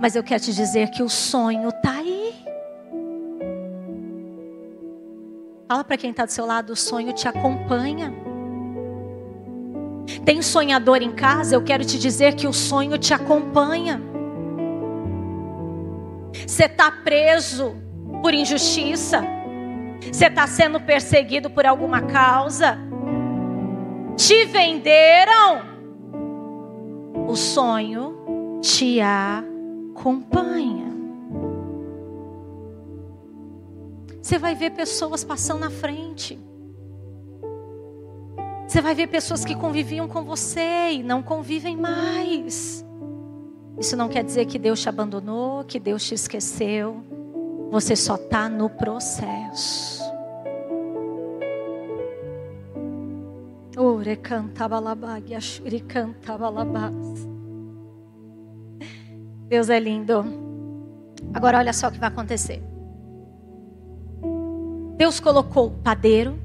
mas 0.00 0.14
eu 0.16 0.22
quero 0.22 0.42
te 0.42 0.52
dizer 0.52 0.90
que 0.90 1.02
o 1.02 1.08
sonho 1.08 1.70
está 1.70 1.92
aí. 1.92 2.34
Fala 5.66 5.82
para 5.82 5.96
quem 5.96 6.10
está 6.10 6.24
do 6.24 6.32
seu 6.32 6.44
lado, 6.44 6.74
o 6.74 6.76
sonho 6.76 7.12
te 7.12 7.26
acompanha. 7.26 8.12
Tem 10.24 10.40
sonhador 10.42 11.02
em 11.02 11.12
casa, 11.12 11.54
eu 11.54 11.62
quero 11.62 11.84
te 11.84 11.98
dizer 11.98 12.34
que 12.34 12.46
o 12.46 12.52
sonho 12.52 12.96
te 12.98 13.12
acompanha. 13.12 14.00
Você 16.46 16.64
está 16.64 16.90
preso 16.90 17.76
por 18.22 18.32
injustiça, 18.32 19.22
você 20.00 20.26
está 20.26 20.46
sendo 20.46 20.80
perseguido 20.80 21.50
por 21.50 21.66
alguma 21.66 22.02
causa, 22.02 22.78
te 24.16 24.44
venderam, 24.44 25.62
o 27.28 27.34
sonho 27.34 28.60
te 28.60 29.00
acompanha. 29.00 30.86
Você 34.22 34.38
vai 34.38 34.54
ver 34.54 34.70
pessoas 34.70 35.22
passando 35.22 35.60
na 35.60 35.70
frente. 35.70 36.45
Você 38.66 38.80
vai 38.80 38.94
ver 38.94 39.06
pessoas 39.06 39.44
que 39.44 39.54
conviviam 39.54 40.08
com 40.08 40.24
você 40.24 40.90
e 40.92 41.02
não 41.02 41.22
convivem 41.22 41.76
mais. 41.76 42.84
Isso 43.78 43.96
não 43.96 44.08
quer 44.08 44.24
dizer 44.24 44.46
que 44.46 44.58
Deus 44.58 44.80
te 44.80 44.88
abandonou, 44.88 45.62
que 45.64 45.78
Deus 45.78 46.04
te 46.04 46.14
esqueceu. 46.14 47.04
Você 47.70 47.94
só 47.94 48.16
está 48.16 48.48
no 48.48 48.68
processo. 48.68 50.02
Deus 59.48 59.68
é 59.68 59.78
lindo. 59.78 60.24
Agora 61.32 61.58
olha 61.58 61.72
só 61.72 61.88
o 61.88 61.92
que 61.92 61.98
vai 61.98 62.08
acontecer. 62.08 62.62
Deus 64.96 65.20
colocou 65.20 65.66
o 65.66 65.70
padeiro, 65.70 66.38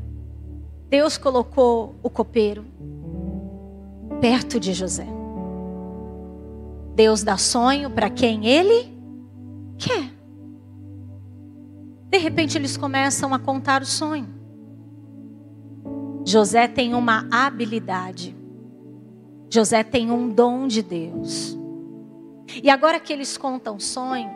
Deus 0.92 1.18
colocou 1.18 1.96
o 2.04 2.10
copeiro 2.10 2.66
perto 4.20 4.60
de 4.60 4.74
José. 4.74 5.08
Deus 6.94 7.24
dá 7.24 7.38
sonho 7.38 7.90
para 7.90 8.10
quem 8.10 8.46
ele 8.46 8.92
quer. 9.78 10.12
De 12.10 12.18
repente 12.18 12.58
eles 12.58 12.76
começam 12.76 13.34
a 13.34 13.40
contar 13.40 13.82
o 13.82 13.86
sonho. 13.86 14.28
José 16.26 16.68
tem 16.68 16.94
uma 16.94 17.26
habilidade. 17.32 18.36
José 19.50 19.86
tem 19.86 20.12
um 20.12 20.28
dom 20.28 20.68
de 20.68 20.84
Deus. 20.84 21.58
E 22.62 22.70
agora 22.70 23.00
que 23.00 23.14
eles 23.14 23.38
contam 23.38 23.80
sonho, 23.80 24.30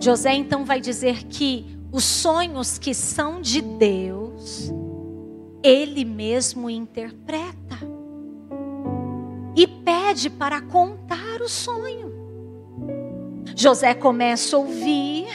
José 0.00 0.32
então 0.32 0.64
vai 0.64 0.80
dizer 0.80 1.24
que 1.24 1.66
os 1.92 2.02
sonhos 2.02 2.78
que 2.78 2.94
são 2.94 3.42
de 3.42 3.60
Deus, 3.60 4.72
ele 5.66 6.04
mesmo 6.04 6.70
interpreta 6.70 7.76
e 9.56 9.66
pede 9.66 10.30
para 10.30 10.60
contar 10.60 11.40
o 11.40 11.48
sonho. 11.48 12.14
José 13.56 13.94
começa 13.94 14.54
a 14.54 14.60
ouvir, 14.60 15.26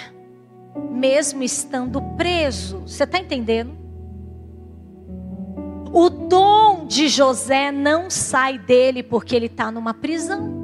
mesmo 0.92 1.44
estando 1.44 2.02
preso. 2.16 2.84
Você 2.86 3.04
está 3.04 3.20
entendendo? 3.20 3.72
O 5.92 6.10
dom 6.10 6.86
de 6.86 7.10
José 7.10 7.72
não 7.72 8.10
sai 8.10 8.58
dele 8.58 9.04
porque 9.04 9.36
ele 9.36 9.48
está 9.48 9.70
numa 9.70 9.94
prisão. 9.94 10.62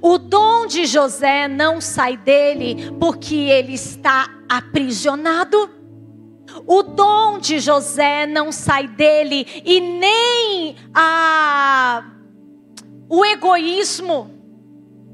O 0.00 0.18
dom 0.18 0.66
de 0.66 0.86
José 0.86 1.46
não 1.46 1.80
sai 1.80 2.16
dele 2.16 2.90
porque 2.98 3.36
ele 3.36 3.74
está 3.74 4.28
aprisionado. 4.48 5.83
O 6.66 6.82
dom 6.82 7.38
de 7.38 7.58
José 7.58 8.26
não 8.26 8.52
sai 8.52 8.86
dele 8.86 9.46
e 9.64 9.80
nem 9.80 10.76
a 10.94 12.04
o 13.08 13.24
egoísmo 13.24 14.30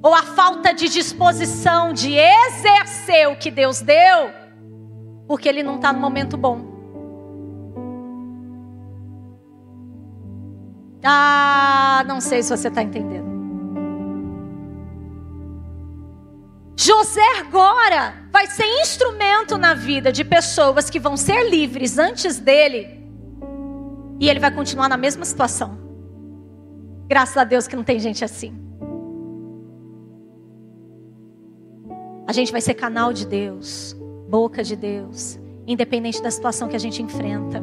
ou 0.03 0.15
a 0.15 0.23
falta 0.23 0.73
de 0.73 0.89
disposição 0.89 1.93
de 1.93 2.15
exercer 2.15 3.29
o 3.29 3.37
que 3.37 3.51
Deus 3.51 3.81
deu, 3.81 4.31
porque 5.27 5.49
ele 5.49 5.63
não 5.63 5.77
está 5.77 5.93
no 5.93 6.01
momento 6.01 6.37
bom. 6.37 6.71
Ah, 11.03 12.05
não 12.07 12.21
sei 12.21 12.43
se 12.43 12.57
você 12.57 12.69
está 12.69 12.83
entendendo. 12.83 13.30
José 16.83 17.21
agora 17.39 18.15
vai 18.33 18.47
ser 18.47 18.65
instrumento 18.81 19.59
na 19.59 19.75
vida 19.75 20.11
de 20.11 20.25
pessoas 20.25 20.89
que 20.89 20.99
vão 20.99 21.15
ser 21.15 21.51
livres 21.51 21.99
antes 21.99 22.39
dele, 22.39 22.89
e 24.19 24.31
ele 24.31 24.41
vai 24.41 24.51
continuar 24.51 24.89
na 24.89 24.97
mesma 24.97 25.27
situação. 25.27 25.79
Graças 27.07 27.37
a 27.37 27.45
Deus 27.45 27.69
que 27.69 27.77
não 27.77 27.85
tem 27.85 27.99
gente 27.99 28.25
assim. 28.25 28.59
A 32.27 32.33
gente 32.33 32.51
vai 32.51 32.63
ser 32.63 32.73
canal 32.73 33.13
de 33.13 33.27
Deus, 33.27 33.95
boca 34.31 34.65
de 34.65 34.75
Deus, 34.75 35.39
independente 35.67 36.23
da 36.23 36.31
situação 36.31 36.67
que 36.67 36.77
a 36.77 36.81
gente 36.81 37.03
enfrenta. 37.03 37.63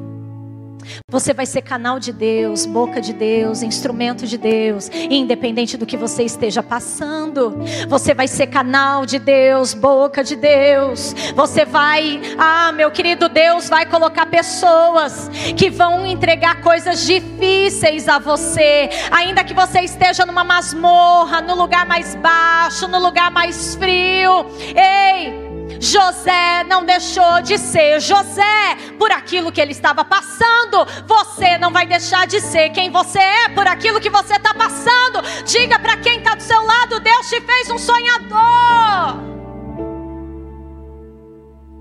Você 1.10 1.34
vai 1.34 1.45
ser 1.45 1.62
canal 1.62 2.00
de 2.00 2.12
Deus, 2.12 2.65
boca 2.65 3.02
de 3.02 3.13
Deus, 3.13 3.62
instrumento 3.62 4.26
de 4.26 4.38
Deus, 4.38 4.89
independente 4.93 5.78
do 5.78 5.86
que 5.86 5.97
você 5.97 6.23
esteja 6.23 6.62
passando. 6.62 7.58
Você 7.88 8.13
vai 8.13 8.28
ser 8.28 8.47
canal 8.47 9.06
de 9.06 9.19
Deus, 9.19 9.73
boca 9.73 10.23
de 10.23 10.36
Deus. 10.36 11.13
Você 11.36 11.65
vai, 11.65 12.21
ah, 12.38 12.71
meu 12.71 12.91
querido 12.91 13.30
Deus, 13.30 13.69
vai 13.69 13.86
colocar 13.86 14.26
pessoas 14.28 15.30
que 15.56 15.69
vão 15.69 16.06
entregar 16.06 16.62
coisas 16.62 17.06
difíceis 17.06 18.08
a 18.08 18.19
você, 18.19 18.89
ainda 19.12 19.43
que 19.43 19.54
você 19.54 19.82
esteja 19.82 20.26
numa 20.26 20.43
masmorra, 20.43 21.41
no 21.41 21.56
lugar 21.56 21.86
mais 21.86 22.15
baixo, 22.15 22.88
no 22.88 23.00
lugar 23.00 23.32
mais 23.32 23.76
frio. 23.76 24.45
Ei, 24.76 25.46
José 25.79 26.63
não 26.63 26.83
deixou 26.83 27.41
de 27.41 27.57
ser 27.57 27.99
José 27.99 28.75
por 28.97 29.11
aquilo 29.11 29.51
que 29.51 29.61
ele 29.61 29.71
estava 29.71 30.03
passando. 30.03 30.85
Você 31.05 31.57
não 31.57 31.71
vai 31.71 31.85
deixar 31.85 32.27
de 32.27 32.41
ser 32.41 32.69
quem 32.69 32.89
você 32.89 33.19
é 33.19 33.49
por 33.49 33.67
aquilo 33.67 33.99
que 33.99 34.09
você 34.09 34.35
está 34.35 34.53
passando. 34.53 35.21
Diga 35.45 35.79
para 35.79 35.97
quem 35.97 36.19
está 36.19 36.35
do 36.35 36.41
seu 36.41 36.61
lado: 36.63 36.99
Deus 36.99 37.29
te 37.29 37.41
fez 37.41 37.69
um 37.69 37.77
sonhador. 37.77 39.27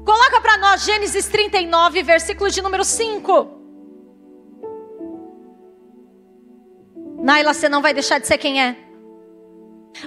Coloca 0.04 0.40
para 0.40 0.56
nós 0.58 0.84
Gênesis 0.84 1.26
39, 1.26 2.02
versículo 2.02 2.50
de 2.50 2.62
número 2.62 2.84
5. 2.84 3.56
Naila, 7.22 7.52
você 7.52 7.68
não 7.68 7.82
vai 7.82 7.92
deixar 7.92 8.20
de 8.20 8.26
ser 8.26 8.38
quem 8.38 8.62
é. 8.62 8.76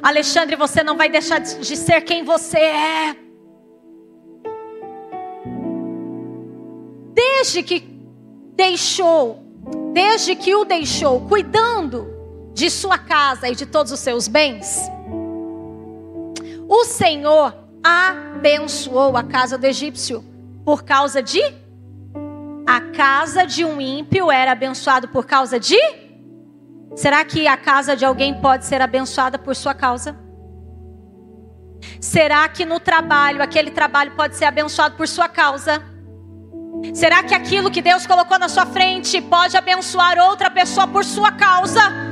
Alexandre, 0.01 0.55
você 0.55 0.83
não 0.83 0.95
vai 0.95 1.09
deixar 1.09 1.39
de 1.39 1.75
ser 1.75 2.01
quem 2.01 2.23
você 2.23 2.59
é. 2.59 3.28
Desde 7.13 7.63
que 7.63 7.79
deixou, 8.55 9.43
desde 9.93 10.35
que 10.35 10.55
o 10.55 10.65
deixou 10.65 11.21
cuidando 11.21 12.07
de 12.53 12.69
sua 12.69 12.97
casa 12.97 13.49
e 13.49 13.55
de 13.55 13.65
todos 13.65 13.91
os 13.91 13.99
seus 13.99 14.27
bens, 14.27 14.79
o 16.67 16.85
Senhor 16.85 17.53
abençoou 17.83 19.15
a 19.15 19.23
casa 19.23 19.57
do 19.57 19.65
egípcio 19.65 20.23
por 20.65 20.83
causa 20.83 21.21
de 21.21 21.41
a 22.67 22.81
casa 22.81 23.47
de 23.47 23.65
um 23.65 23.81
ímpio 23.81 24.31
era 24.31 24.51
abençoado 24.51 25.07
por 25.07 25.25
causa 25.25 25.59
de 25.59 25.79
Será 26.95 27.23
que 27.23 27.47
a 27.47 27.55
casa 27.55 27.95
de 27.95 28.03
alguém 28.03 28.33
pode 28.41 28.65
ser 28.65 28.81
abençoada 28.81 29.37
por 29.37 29.55
sua 29.55 29.73
causa? 29.73 30.17
Será 32.01 32.47
que 32.49 32.65
no 32.65 32.79
trabalho, 32.79 33.41
aquele 33.41 33.71
trabalho 33.71 34.11
pode 34.15 34.35
ser 34.35 34.45
abençoado 34.45 34.95
por 34.95 35.07
sua 35.07 35.29
causa? 35.29 35.81
Será 36.93 37.23
que 37.23 37.33
aquilo 37.33 37.71
que 37.71 37.81
Deus 37.81 38.05
colocou 38.05 38.37
na 38.39 38.49
sua 38.49 38.65
frente 38.65 39.21
pode 39.21 39.55
abençoar 39.55 40.17
outra 40.19 40.49
pessoa 40.49 40.87
por 40.87 41.05
sua 41.05 41.31
causa? 41.31 42.09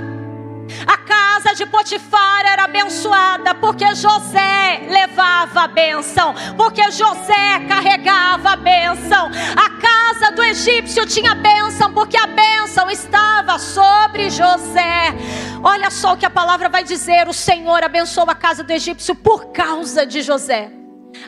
A 0.86 0.98
casa 0.98 1.54
de 1.56 1.66
Potifar 1.66 2.46
era 2.46 2.66
abençoada 2.66 3.56
porque 3.56 3.96
José 3.96 4.86
levava 4.90 5.62
a 5.62 5.68
bênção, 5.68 6.34
porque 6.56 6.92
José 6.92 7.60
carregava 7.68 8.52
a 8.52 8.56
bênção. 8.56 9.30
A 9.56 9.70
casa 9.82 10.32
do 10.32 10.44
egípcio 10.44 11.06
tinha 11.06 11.34
bênção 11.36 11.94
porque 11.94 12.18
a 12.18 12.28
bênção 12.28 12.90
estava 12.90 13.58
sobre 13.58 14.30
José. 14.30 15.16
Olha 15.64 15.90
só 15.90 16.14
o 16.14 16.18
que 16.18 16.26
a 16.26 16.30
palavra 16.30 16.70
vai 16.70 16.84
dizer: 16.84 17.28
o 17.28 17.34
Senhor 17.34 17.84
abençoou 17.84 18.30
a 18.30 18.36
casa 18.36 18.64
do 18.64 18.72
egípcio 18.72 19.16
por 19.16 19.48
causa 19.48 20.06
de 20.06 20.22
José. 20.22 20.77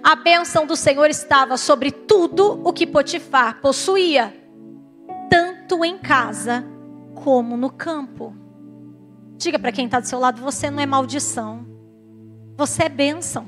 A 0.04 0.16
bênção 0.16 0.66
do 0.66 0.76
Senhor 0.76 1.10
estava 1.10 1.58
sobre 1.58 1.92
tudo 1.92 2.62
o 2.64 2.72
que 2.72 2.88
Potifar 2.88 3.60
possuía, 3.62 4.34
tanto 5.30 5.84
em 5.84 5.98
casa 5.98 6.66
como 7.16 7.58
no 7.58 7.70
campo. 7.70 8.34
Diga 9.38 9.60
para 9.60 9.72
quem 9.72 9.86
está 9.86 10.00
do 10.00 10.08
seu 10.08 10.20
lado: 10.20 10.42
você 10.42 10.70
não 10.70 10.80
é 10.80 10.86
maldição, 10.86 11.66
você 12.56 12.84
é 12.84 12.90
bênção. 12.90 13.48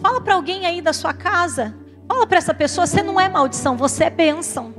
Fala 0.00 0.20
para 0.20 0.34
alguém 0.34 0.66
aí 0.66 0.80
da 0.80 0.92
sua 0.92 1.12
casa, 1.12 1.74
fala 2.08 2.26
para 2.26 2.38
essa 2.38 2.54
pessoa: 2.54 2.86
você 2.86 3.02
não 3.02 3.20
é 3.20 3.28
maldição, 3.28 3.76
você 3.76 4.04
é 4.04 4.10
bênção. 4.10 4.74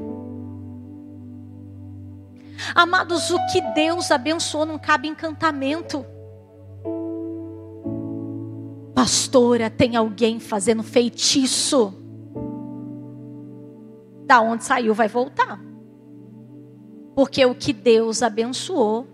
Amados, 2.74 3.30
o 3.30 3.38
que 3.48 3.62
Deus 3.74 4.10
abençoou 4.12 4.66
não 4.66 4.80
cabe 4.80 5.08
encantamento. 5.08 6.06
Pastora, 8.96 9.70
tem 9.70 9.98
alguém 9.98 10.40
fazendo 10.40 10.82
feitiço. 10.82 11.94
Da 14.26 14.40
onde 14.40 14.64
saiu 14.64 14.94
vai 14.94 15.10
voltar. 15.10 15.60
Porque 17.14 17.46
o 17.46 17.54
que 17.54 17.74
Deus 17.74 18.24
abençoou 18.24 19.06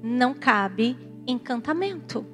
não 0.00 0.32
cabe 0.32 0.96
encantamento. 1.26 2.24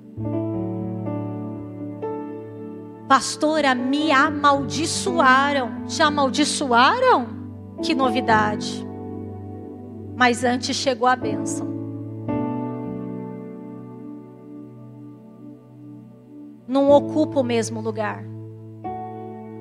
Pastora, 3.08 3.74
me 3.74 4.12
amaldiçoaram. 4.12 5.86
Te 5.86 6.02
amaldiçoaram? 6.02 7.26
Que 7.82 7.94
novidade. 7.94 8.86
Mas 10.14 10.44
antes 10.44 10.76
chegou 10.76 11.08
a 11.08 11.16
bênção. 11.16 11.75
Não 16.66 16.90
ocupa 16.90 17.40
o 17.40 17.44
mesmo 17.44 17.80
lugar. 17.80 18.24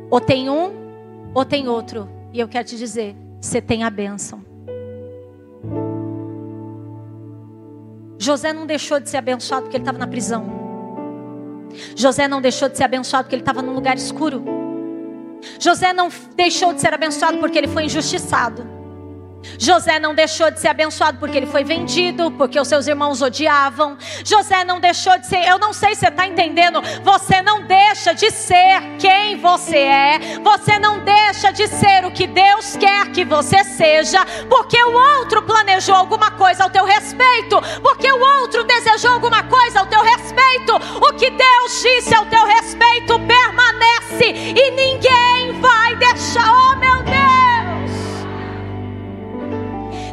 Ou 0.10 0.20
tem 0.20 0.50
um, 0.50 0.72
ou 1.34 1.46
tem 1.46 1.68
outro. 1.68 2.10
E 2.34 2.39
eu 2.39 2.48
quero 2.48 2.68
te 2.68 2.78
dizer: 2.78 3.15
você 3.39 3.62
tem 3.62 3.84
a 3.84 3.89
bênção. 3.89 4.44
José 8.18 8.54
não 8.54 8.65
deixou 8.65 9.00
de 9.00 9.10
ser 9.10 9.18
abençoado 9.18 9.63
porque 9.63 9.78
ele 9.78 9.84
estava 9.84 10.00
na 10.00 10.08
prisão. 10.08 10.46
José 11.96 12.28
não 12.28 12.41
deixou 12.41 12.70
de 12.70 12.78
ser 12.78 12.84
abençoado 12.84 13.26
porque 13.26 13.36
ele 13.36 13.41
estava 13.41 13.62
num 13.62 13.74
lugar 13.74 13.98
escuro. 13.98 14.44
José 15.60 15.94
não 15.94 16.10
deixou 16.36 16.74
de 16.74 16.82
ser 16.82 16.94
abençoado 16.94 17.38
porque 17.38 17.58
ele 17.58 17.68
foi 17.68 17.86
injustiçado. 17.86 18.75
José 19.58 19.99
não 19.99 20.13
deixou 20.13 20.51
de 20.51 20.60
ser 20.60 20.69
abençoado 20.69 21.17
porque 21.17 21.38
ele 21.38 21.45
foi 21.45 21.63
vendido, 21.63 22.31
porque 22.31 22.60
os 22.60 22.67
seus 22.67 22.88
irmãos 22.88 23.21
odiavam. 23.21 23.97
José 24.23 24.63
não 24.63 24.79
deixou 24.79 25.17
de 25.17 25.27
ser, 25.27 25.47
eu 25.47 25.58
não 25.58 25.73
sei 25.73 25.95
se 25.95 26.01
você 26.01 26.08
está 26.08 26.27
entendendo, 26.27 26.81
você 27.03 27.41
não 27.41 27.63
deixa 27.63 28.13
de 28.13 28.29
ser 28.31 28.81
quem 28.99 29.38
você 29.38 29.77
é, 29.77 30.19
você 30.43 30.77
não 30.79 30.99
deixa 30.99 31.51
de 31.51 31.67
ser 31.67 32.05
o 32.05 32.12
que 32.12 32.27
Deus 32.27 32.75
quer 32.77 33.12
que 33.12 33.25
você 33.25 33.63
seja, 33.63 34.25
porque 34.49 34.81
o 34.84 34.93
outro 35.19 35.41
planejou 35.41 35.95
alguma 35.95 36.31
coisa 36.31 36.63
ao 36.63 36.69
teu 36.69 36.86
respeito, 36.86 37.62
porque 37.81 38.12
o 38.12 38.19
outro 38.41 38.63
desejou 38.63 39.12
alguma 39.12 39.43
coisa 39.43 39.79
ao 39.79 39.86
teu 39.86 40.01
respeito. 40.01 40.75
O 40.75 41.13
que 41.13 41.29
Deus 41.29 41.81
disse 41.81 42.13
ao 42.13 42.25
teu 42.25 42.45
respeito 42.45 43.19
permanece 43.19 44.34
e 44.55 44.71
ninguém 44.71 45.14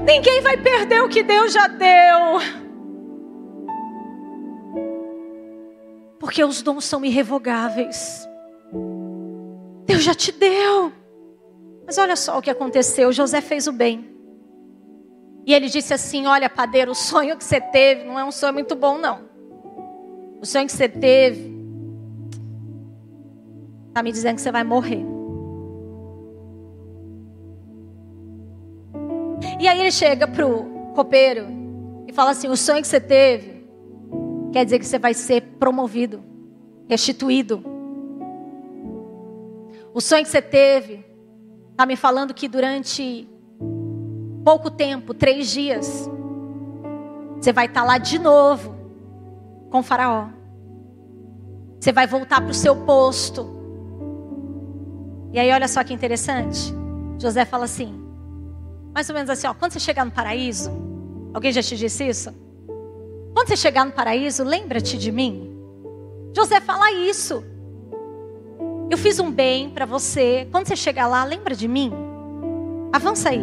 Ninguém 0.04 0.40
vai 0.40 0.56
perder 0.56 1.02
o 1.02 1.08
que 1.08 1.22
Deus 1.22 1.52
já 1.52 1.68
deu. 1.68 2.40
Porque 6.18 6.44
os 6.44 6.60
dons 6.62 6.84
são 6.84 7.04
irrevogáveis. 7.04 8.28
Deus 9.86 10.02
já 10.02 10.14
te 10.14 10.32
deu. 10.32 10.92
Mas 11.86 11.98
olha 11.98 12.16
só 12.16 12.38
o 12.38 12.42
que 12.42 12.50
aconteceu: 12.50 13.12
José 13.12 13.40
fez 13.40 13.66
o 13.66 13.72
bem. 13.72 14.12
E 15.46 15.54
ele 15.54 15.68
disse 15.68 15.94
assim: 15.94 16.26
Olha, 16.26 16.48
padeiro, 16.48 16.92
o 16.92 16.94
sonho 16.94 17.36
que 17.36 17.44
você 17.44 17.60
teve 17.60 18.04
não 18.04 18.18
é 18.18 18.24
um 18.24 18.32
sonho 18.32 18.54
muito 18.54 18.74
bom, 18.74 18.98
não. 18.98 19.28
O 20.40 20.46
sonho 20.46 20.66
que 20.66 20.72
você 20.72 20.88
teve 20.88 21.52
está 23.88 24.02
me 24.02 24.10
dizendo 24.10 24.36
que 24.36 24.42
você 24.42 24.50
vai 24.50 24.64
morrer. 24.64 25.04
E 29.62 29.68
aí 29.68 29.79
ele 29.79 29.92
chega 29.92 30.27
pro 30.27 30.64
copeiro 30.92 31.46
e 32.09 32.12
fala 32.12 32.33
assim: 32.33 32.48
o 32.48 32.57
sonho 32.57 32.83
que 32.83 32.88
você 32.88 33.01
teve 33.01 33.64
quer 34.53 34.64
dizer 34.64 34.81
que 34.81 34.85
você 34.85 34.98
vai 34.98 35.14
ser 35.14 35.40
promovido, 35.61 36.20
restituído. 36.88 37.62
O 39.94 40.01
sonho 40.01 40.25
que 40.25 40.31
você 40.31 40.42
teve 40.42 41.07
está 41.70 41.87
me 41.87 41.94
falando 41.94 42.35
que 42.35 42.48
durante 42.48 43.29
pouco 44.44 44.68
tempo, 44.68 45.14
três 45.14 45.48
dias, 45.48 46.11
você 47.37 47.53
vai 47.53 47.66
estar 47.66 47.83
tá 47.83 47.87
lá 47.87 47.98
de 47.98 48.18
novo 48.18 48.75
com 49.70 49.79
o 49.79 49.83
faraó. 49.85 50.27
Você 51.79 51.92
vai 51.92 52.09
voltar 52.09 52.40
para 52.40 52.51
o 52.51 52.55
seu 52.55 52.75
posto. 52.75 53.46
E 55.33 55.38
aí, 55.38 55.53
olha 55.53 55.68
só 55.68 55.85
que 55.85 55.94
interessante. 55.94 56.75
José 57.16 57.44
fala 57.44 57.66
assim: 57.66 58.01
mais 58.94 59.09
ou 59.09 59.14
menos 59.14 59.31
assim, 59.31 59.46
ó, 59.46 59.55
quando 59.55 59.72
você 59.72 59.81
chegar 59.81 60.05
no 60.05 60.11
paraíso, 60.11 60.70
alguém 61.33 61.52
já 61.52 61.62
te 61.62 61.76
disse 61.76 62.07
isso? 62.07 62.35
Quando 63.35 63.48
você 63.48 63.57
chegar 63.57 63.85
no 63.87 63.92
paraíso, 63.92 64.44
lembra-te 64.44 64.98
de 64.98 65.11
mim. 65.11 65.50
José 66.37 66.61
fala 66.61 66.92
isso. 66.92 67.42
Eu 68.90 68.98
fiz 68.98 69.18
um 69.18 69.31
bem 69.31 69.70
para 69.70 69.87
você. 69.87 70.46
Quando 70.50 70.66
você 70.66 70.76
chegar 70.76 71.07
lá, 71.07 71.24
lembra 71.24 71.55
de 71.55 71.66
mim. 71.66 71.92
Avança 72.92 73.31
aí. 73.31 73.42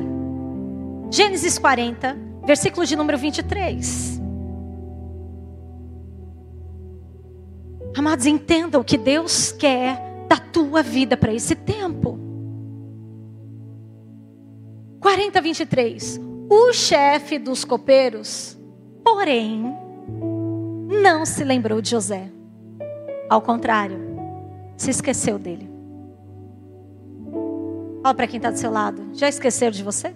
Gênesis 1.09 1.57
40, 1.57 2.15
versículo 2.45 2.85
de 2.85 2.95
número 2.95 3.17
23. 3.17 4.21
Amados, 7.97 8.27
entendam 8.27 8.83
que 8.83 8.97
Deus 8.97 9.51
quer 9.51 9.99
da 10.27 10.37
tua 10.37 10.83
vida 10.83 11.17
para 11.17 11.33
esse 11.33 11.55
tempo. 11.55 12.28
40, 14.99 15.41
23. 15.41 16.21
O 16.49 16.73
chefe 16.73 17.37
dos 17.37 17.63
copeiros, 17.63 18.57
porém, 19.03 19.73
não 21.01 21.25
se 21.25 21.43
lembrou 21.43 21.81
de 21.81 21.91
José. 21.91 22.29
Ao 23.29 23.41
contrário, 23.41 23.99
se 24.75 24.89
esqueceu 24.89 25.37
dele. 25.37 25.69
Fala 28.01 28.15
para 28.15 28.27
quem 28.27 28.37
está 28.37 28.49
do 28.49 28.57
seu 28.57 28.71
lado. 28.71 29.09
Já 29.13 29.27
esqueceram 29.29 29.71
de 29.71 29.83
você? 29.83 30.13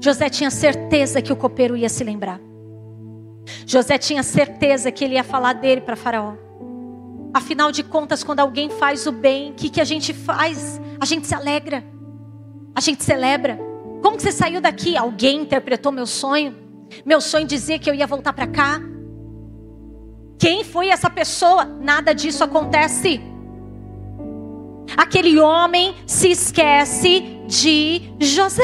José 0.00 0.28
tinha 0.28 0.50
certeza 0.50 1.22
que 1.22 1.32
o 1.32 1.36
copeiro 1.36 1.76
ia 1.76 1.88
se 1.88 2.02
lembrar. 2.02 2.40
José 3.64 3.96
tinha 3.98 4.22
certeza 4.22 4.90
que 4.90 5.04
ele 5.04 5.14
ia 5.14 5.22
falar 5.22 5.52
dele 5.52 5.80
para 5.80 5.94
Faraó. 5.94 6.34
Afinal 7.34 7.72
de 7.72 7.82
contas, 7.82 8.22
quando 8.22 8.40
alguém 8.40 8.68
faz 8.68 9.06
o 9.06 9.12
bem, 9.12 9.52
o 9.52 9.54
que, 9.54 9.70
que 9.70 9.80
a 9.80 9.84
gente 9.84 10.12
faz? 10.12 10.80
A 11.00 11.06
gente 11.06 11.26
se 11.26 11.34
alegra, 11.34 11.82
a 12.74 12.80
gente 12.80 13.02
celebra. 13.02 13.58
Como 14.02 14.16
que 14.16 14.22
você 14.22 14.32
saiu 14.32 14.60
daqui? 14.60 14.96
Alguém 14.96 15.40
interpretou 15.40 15.90
meu 15.90 16.06
sonho? 16.06 16.54
Meu 17.06 17.20
sonho 17.20 17.46
dizia 17.46 17.78
que 17.78 17.88
eu 17.88 17.94
ia 17.94 18.06
voltar 18.06 18.32
para 18.34 18.46
cá? 18.46 18.80
Quem 20.38 20.62
foi 20.62 20.88
essa 20.88 21.08
pessoa? 21.08 21.64
Nada 21.64 22.12
disso 22.12 22.44
acontece. 22.44 23.20
Aquele 24.96 25.38
homem 25.38 25.94
se 26.06 26.30
esquece 26.30 27.20
de 27.46 28.12
José. 28.20 28.62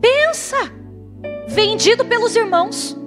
Pensa, 0.00 0.56
vendido 1.48 2.04
pelos 2.04 2.36
irmãos 2.36 2.99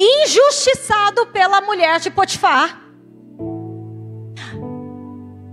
injustiçado 0.00 1.26
pela 1.26 1.60
mulher 1.60 2.00
de 2.00 2.10
Potifar, 2.10 2.80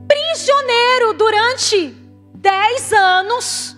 prisioneiro 0.08 1.14
durante 1.14 1.90
dez 2.34 2.94
anos. 2.94 3.76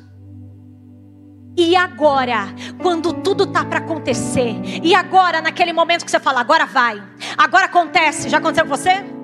E 1.58 1.76
agora, 1.76 2.48
quando 2.82 3.12
tudo 3.12 3.48
tá 3.48 3.66
para 3.66 3.80
acontecer, 3.80 4.56
e 4.82 4.96
agora, 4.96 5.42
naquele 5.42 5.74
momento 5.74 6.06
que 6.06 6.12
você 6.12 6.20
fala, 6.20 6.40
agora 6.40 6.66
vai, 6.66 7.04
agora 7.38 7.66
acontece, 7.66 8.30
já 8.30 8.38
aconteceu 8.38 8.66
com 8.66 8.78
você? 8.78 9.19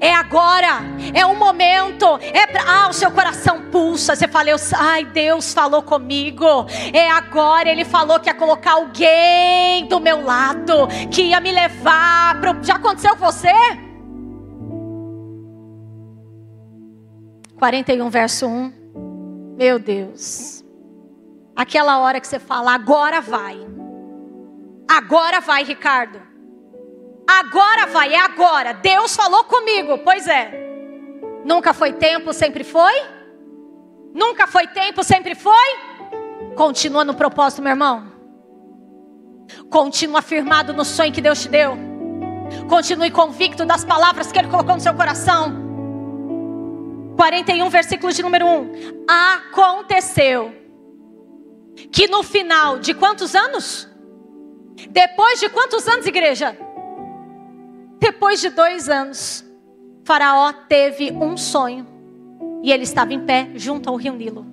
É 0.00 0.14
agora, 0.14 0.80
é 1.14 1.24
um 1.24 1.36
momento, 1.36 2.18
é 2.22 2.46
pra, 2.46 2.62
ah, 2.66 2.88
o 2.88 2.92
seu 2.92 3.10
coração 3.10 3.62
pulsa. 3.70 4.14
Você 4.14 4.28
fala, 4.28 4.50
eu, 4.50 4.56
ai, 4.76 5.04
Deus 5.04 5.52
falou 5.52 5.82
comigo. 5.82 6.46
É 6.92 7.10
agora, 7.10 7.68
Ele 7.68 7.84
falou 7.84 8.20
que 8.20 8.28
ia 8.28 8.34
colocar 8.34 8.72
alguém 8.72 9.86
do 9.86 10.00
meu 10.00 10.24
lado, 10.24 10.86
que 11.10 11.22
ia 11.22 11.40
me 11.40 11.52
levar. 11.52 12.40
Pro, 12.40 12.62
já 12.62 12.74
aconteceu 12.74 13.16
com 13.16 13.24
você? 13.24 13.52
41, 17.58 18.08
verso 18.08 18.46
1. 18.46 18.72
Meu 19.56 19.78
Deus. 19.78 20.64
Aquela 21.56 21.98
hora 21.98 22.20
que 22.20 22.28
você 22.28 22.38
fala, 22.38 22.72
agora 22.72 23.20
vai. 23.20 23.58
Agora 24.88 25.40
vai, 25.40 25.64
Ricardo. 25.64 26.27
Agora 27.28 27.86
vai, 27.86 28.14
é 28.14 28.18
agora. 28.18 28.72
Deus 28.72 29.14
falou 29.14 29.44
comigo. 29.44 29.98
Pois 29.98 30.26
é. 30.26 30.50
Nunca 31.44 31.74
foi 31.74 31.92
tempo, 31.92 32.32
sempre 32.32 32.64
foi? 32.64 32.94
Nunca 34.14 34.46
foi 34.46 34.66
tempo, 34.66 35.04
sempre 35.04 35.34
foi? 35.34 35.78
Continua 36.56 37.04
no 37.04 37.12
propósito, 37.14 37.60
meu 37.60 37.70
irmão. 37.70 38.10
Continua 39.68 40.22
firmado 40.22 40.72
no 40.72 40.84
sonho 40.84 41.12
que 41.12 41.20
Deus 41.20 41.42
te 41.42 41.50
deu. 41.50 41.76
Continue 42.66 43.10
convicto 43.10 43.66
das 43.66 43.84
palavras 43.84 44.32
que 44.32 44.38
Ele 44.38 44.48
colocou 44.48 44.74
no 44.74 44.80
seu 44.80 44.94
coração. 44.94 45.68
41, 47.16 47.68
versículo 47.68 48.12
de 48.12 48.22
número 48.22 48.46
1. 48.46 49.04
Aconteceu 49.06 50.54
que 51.92 52.08
no 52.08 52.22
final 52.22 52.78
de 52.78 52.94
quantos 52.94 53.34
anos? 53.34 53.86
Depois 54.90 55.40
de 55.40 55.48
quantos 55.48 55.86
anos, 55.86 56.06
igreja? 56.06 56.56
Depois 57.98 58.40
de 58.40 58.50
dois 58.50 58.88
anos, 58.88 59.44
Faraó 60.04 60.52
teve 60.52 61.12
um 61.12 61.36
sonho 61.36 61.86
e 62.62 62.72
ele 62.72 62.84
estava 62.84 63.12
em 63.12 63.20
pé 63.20 63.50
junto 63.54 63.88
ao 63.88 63.96
rio 63.96 64.14
Nilo. 64.14 64.46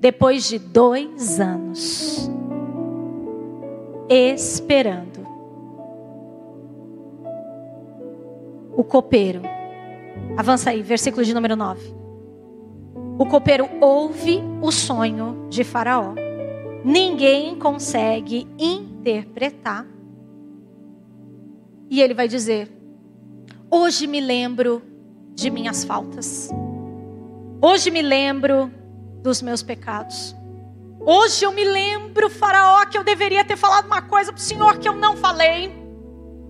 Depois 0.00 0.48
de 0.48 0.58
dois 0.58 1.40
anos, 1.40 2.30
esperando, 4.08 5.26
o 8.76 8.84
copeiro, 8.84 9.42
avança 10.36 10.70
aí, 10.70 10.82
versículo 10.82 11.24
de 11.24 11.32
número 11.32 11.56
9. 11.56 11.94
O 13.18 13.26
copeiro 13.26 13.68
ouve 13.80 14.42
o 14.60 14.72
sonho 14.72 15.46
de 15.48 15.62
Faraó. 15.62 16.14
Ninguém 16.84 17.56
consegue 17.56 18.46
interpretar. 18.58 19.93
E 21.94 22.02
ele 22.02 22.12
vai 22.12 22.26
dizer: 22.26 22.68
Hoje 23.70 24.08
me 24.08 24.20
lembro 24.20 24.82
de 25.32 25.48
minhas 25.48 25.84
faltas. 25.84 26.50
Hoje 27.62 27.88
me 27.88 28.02
lembro 28.02 28.68
dos 29.22 29.40
meus 29.40 29.62
pecados. 29.62 30.34
Hoje 30.98 31.44
eu 31.44 31.52
me 31.52 31.62
lembro, 31.62 32.28
Faraó, 32.28 32.84
que 32.86 32.98
eu 32.98 33.04
deveria 33.04 33.44
ter 33.44 33.56
falado 33.56 33.86
uma 33.86 34.02
coisa 34.02 34.32
para 34.32 34.40
o 34.40 34.42
Senhor 34.42 34.78
que 34.78 34.88
eu 34.88 34.96
não 34.96 35.16
falei. 35.16 35.72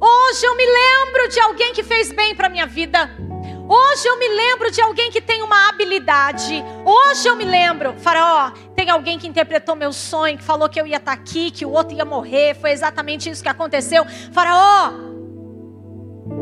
Hoje 0.00 0.46
eu 0.46 0.56
me 0.56 0.64
lembro 0.64 1.28
de 1.28 1.38
alguém 1.40 1.74
que 1.74 1.82
fez 1.82 2.10
bem 2.10 2.34
para 2.34 2.48
minha 2.48 2.66
vida. 2.66 3.10
Hoje 3.68 4.08
eu 4.08 4.18
me 4.18 4.28
lembro 4.28 4.70
de 4.70 4.80
alguém 4.80 5.10
que 5.10 5.20
tem 5.20 5.42
uma 5.42 5.68
habilidade. 5.68 6.64
Hoje 6.86 7.28
eu 7.28 7.36
me 7.36 7.44
lembro, 7.44 7.92
Faraó, 7.98 8.50
tem 8.74 8.88
alguém 8.88 9.18
que 9.18 9.28
interpretou 9.28 9.76
meu 9.76 9.92
sonho, 9.92 10.38
que 10.38 10.44
falou 10.44 10.70
que 10.70 10.80
eu 10.80 10.86
ia 10.86 10.96
estar 10.96 11.14
tá 11.14 11.20
aqui, 11.20 11.50
que 11.50 11.66
o 11.66 11.70
outro 11.70 11.94
ia 11.94 12.04
morrer. 12.06 12.54
Foi 12.54 12.70
exatamente 12.70 13.28
isso 13.28 13.42
que 13.42 13.48
aconteceu. 13.50 14.06
Faraó, 14.32 15.13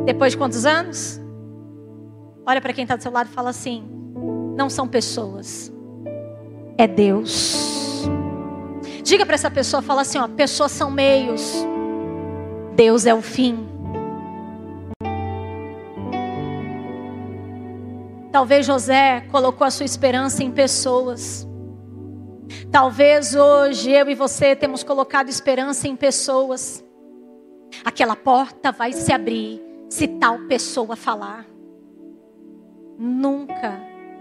depois 0.05 0.33
de 0.33 0.39
quantos 0.39 0.67
anos? 0.67 1.21
Olha 2.45 2.61
para 2.61 2.73
quem 2.73 2.83
está 2.83 2.97
do 2.97 3.03
seu 3.03 3.13
lado 3.13 3.29
e 3.29 3.33
fala 3.33 3.51
assim: 3.51 3.85
não 4.57 4.69
são 4.69 4.87
pessoas, 4.89 5.73
é 6.77 6.87
Deus. 6.87 8.09
Diga 9.03 9.25
para 9.25 9.35
essa 9.35 9.51
pessoa, 9.51 9.83
fala 9.83 10.03
assim: 10.03 10.19
ó, 10.19 10.27
pessoas 10.29 10.73
são 10.73 10.91
meios, 10.91 11.65
Deus 12.75 13.07
é 13.07 13.15
o 13.15 13.23
fim. 13.23 13.69
Talvez 18.33 18.65
José 18.65 19.21
colocou 19.31 19.67
a 19.67 19.71
sua 19.71 19.85
esperança 19.85 20.43
em 20.43 20.51
pessoas. 20.51 21.47
Talvez 22.71 23.35
hoje 23.35 23.91
eu 23.91 24.09
e 24.09 24.15
você 24.15 24.57
temos 24.57 24.83
colocado 24.83 25.29
esperança 25.29 25.87
em 25.87 25.95
pessoas. 25.95 26.83
Aquela 27.85 28.17
porta 28.17 28.73
vai 28.73 28.93
se 28.93 29.13
abrir 29.13 29.72
se 29.93 30.09
tal 30.09 30.39
pessoa 30.49 30.97
falar. 30.97 31.47
Nunca 32.99 33.79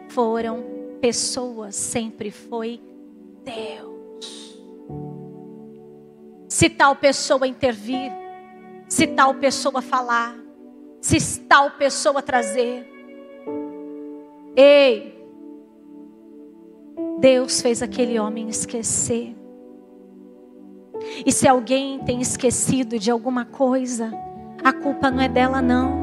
foram 0.10 0.62
pessoas, 1.00 1.78
sempre 1.78 2.30
foi 2.30 2.82
Deus. 3.42 4.60
Se 6.50 6.70
tal 6.70 6.98
pessoa 6.98 7.48
intervir, 7.48 8.12
se 8.90 9.08
tal 9.08 9.36
pessoa 9.36 9.82
falar, 9.82 10.36
se 11.00 11.40
tal 11.44 11.72
pessoa 11.72 12.22
trazer, 12.22 12.86
Ei, 14.54 15.18
Deus 17.20 17.62
fez 17.62 17.82
aquele 17.82 18.20
homem 18.20 18.50
esquecer. 18.50 19.34
E 21.26 21.32
se 21.32 21.48
alguém 21.48 22.00
tem 22.00 22.20
esquecido 22.20 23.00
de 23.00 23.10
alguma 23.10 23.46
coisa, 23.46 24.12
a 24.63 24.74
culpa 24.74 25.10
não 25.10 25.21
é 25.21 25.30
dela, 25.30 25.62
não. 25.62 26.01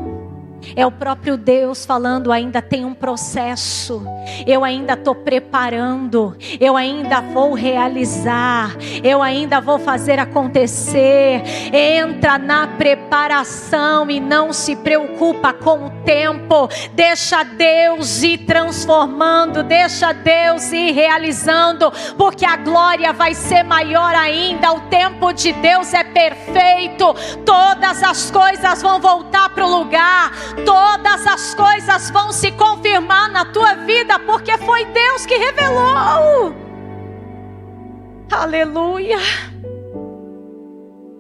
É 0.76 0.86
o 0.86 0.90
próprio 0.90 1.36
Deus 1.36 1.84
falando: 1.86 2.32
ainda 2.32 2.60
tem 2.60 2.84
um 2.84 2.94
processo, 2.94 4.02
eu 4.46 4.64
ainda 4.64 4.94
estou 4.94 5.14
preparando, 5.14 6.36
eu 6.60 6.76
ainda 6.76 7.20
vou 7.20 7.54
realizar, 7.54 8.76
eu 9.02 9.22
ainda 9.22 9.60
vou 9.60 9.78
fazer 9.78 10.18
acontecer. 10.18 11.42
Entra 11.72 12.38
na 12.38 12.66
preparação 12.66 14.10
e 14.10 14.20
não 14.20 14.52
se 14.52 14.76
preocupa 14.76 15.52
com 15.52 15.86
o 15.86 15.90
tempo, 16.04 16.68
deixa 16.92 17.42
Deus 17.44 18.22
ir 18.22 18.38
transformando, 18.38 19.62
deixa 19.62 20.12
Deus 20.12 20.72
ir 20.72 20.92
realizando, 20.92 21.92
porque 22.16 22.44
a 22.44 22.56
glória 22.56 23.12
vai 23.12 23.34
ser 23.34 23.62
maior 23.62 24.14
ainda. 24.14 24.72
O 24.72 24.80
tempo 24.82 25.32
de 25.32 25.52
Deus 25.52 25.94
é 25.94 26.04
perfeito, 26.04 27.14
todas 27.44 28.02
as 28.02 28.30
coisas 28.30 28.82
vão 28.82 29.00
voltar 29.00 29.48
para 29.50 29.66
o 29.66 29.78
lugar 29.78 30.32
todas 30.64 31.26
as 31.26 31.54
coisas 31.54 32.10
vão 32.10 32.32
se 32.32 32.52
confirmar 32.52 33.30
na 33.30 33.44
tua 33.44 33.74
vida, 33.74 34.18
porque 34.18 34.56
foi 34.58 34.84
Deus 34.86 35.26
que 35.26 35.36
revelou. 35.36 36.54
Aleluia. 38.30 39.18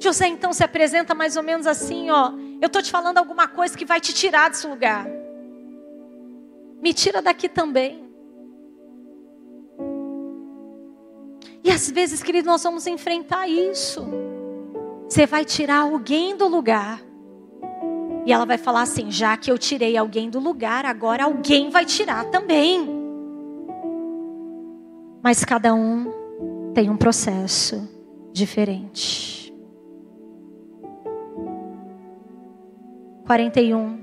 José 0.00 0.28
então 0.28 0.52
se 0.52 0.62
apresenta 0.62 1.14
mais 1.14 1.36
ou 1.36 1.42
menos 1.42 1.66
assim, 1.66 2.10
ó. 2.10 2.32
Eu 2.60 2.66
estou 2.66 2.82
te 2.82 2.90
falando 2.90 3.18
alguma 3.18 3.48
coisa 3.48 3.76
que 3.76 3.84
vai 3.84 4.00
te 4.00 4.12
tirar 4.12 4.50
desse 4.50 4.66
lugar. 4.66 5.06
Me 6.80 6.94
tira 6.94 7.20
daqui 7.20 7.48
também. 7.48 8.08
E 11.64 11.70
às 11.70 11.90
vezes, 11.90 12.22
querido, 12.22 12.48
nós 12.48 12.62
vamos 12.62 12.86
enfrentar 12.86 13.48
isso. 13.48 14.06
Você 15.08 15.26
vai 15.26 15.44
tirar 15.44 15.80
alguém 15.80 16.36
do 16.36 16.46
lugar. 16.46 17.02
E 18.28 18.32
ela 18.32 18.44
vai 18.44 18.58
falar 18.58 18.82
assim: 18.82 19.10
já 19.10 19.38
que 19.38 19.50
eu 19.50 19.56
tirei 19.56 19.96
alguém 19.96 20.28
do 20.28 20.38
lugar, 20.38 20.84
agora 20.84 21.24
alguém 21.24 21.70
vai 21.70 21.86
tirar 21.86 22.26
também. 22.26 22.86
Mas 25.22 25.46
cada 25.46 25.72
um 25.72 26.12
tem 26.74 26.90
um 26.90 26.96
processo 26.98 27.88
diferente. 28.30 29.50
41, 33.24 33.98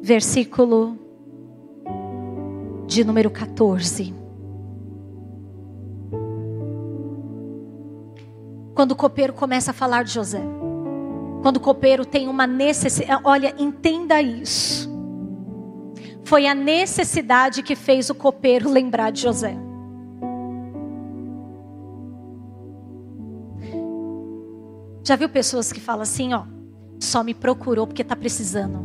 versículo 0.00 0.98
de 2.86 3.04
número 3.04 3.30
14. 3.30 4.17
Quando 8.78 8.92
o 8.92 8.96
copeiro 8.96 9.32
começa 9.32 9.72
a 9.72 9.74
falar 9.74 10.04
de 10.04 10.12
José. 10.12 10.40
Quando 11.42 11.56
o 11.56 11.60
copeiro 11.60 12.04
tem 12.06 12.28
uma 12.28 12.46
necessidade. 12.46 13.20
Olha, 13.24 13.52
entenda 13.58 14.22
isso. 14.22 14.88
Foi 16.22 16.46
a 16.46 16.54
necessidade 16.54 17.60
que 17.64 17.74
fez 17.74 18.08
o 18.08 18.14
copeiro 18.14 18.70
lembrar 18.70 19.10
de 19.10 19.22
José. 19.22 19.56
Já 25.04 25.16
viu 25.16 25.28
pessoas 25.28 25.72
que 25.72 25.80
falam 25.80 26.02
assim, 26.02 26.32
ó, 26.32 26.44
só 27.00 27.24
me 27.24 27.34
procurou 27.34 27.84
porque 27.84 28.02
está 28.02 28.14
precisando. 28.14 28.78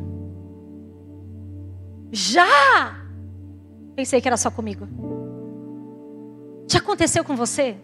Já! 2.11 2.97
Pensei 3.95 4.19
que 4.19 4.27
era 4.27 4.37
só 4.37 4.49
comigo. 4.49 4.87
Já 6.67 6.79
aconteceu 6.79 7.23
com 7.23 7.35
você? 7.35 7.77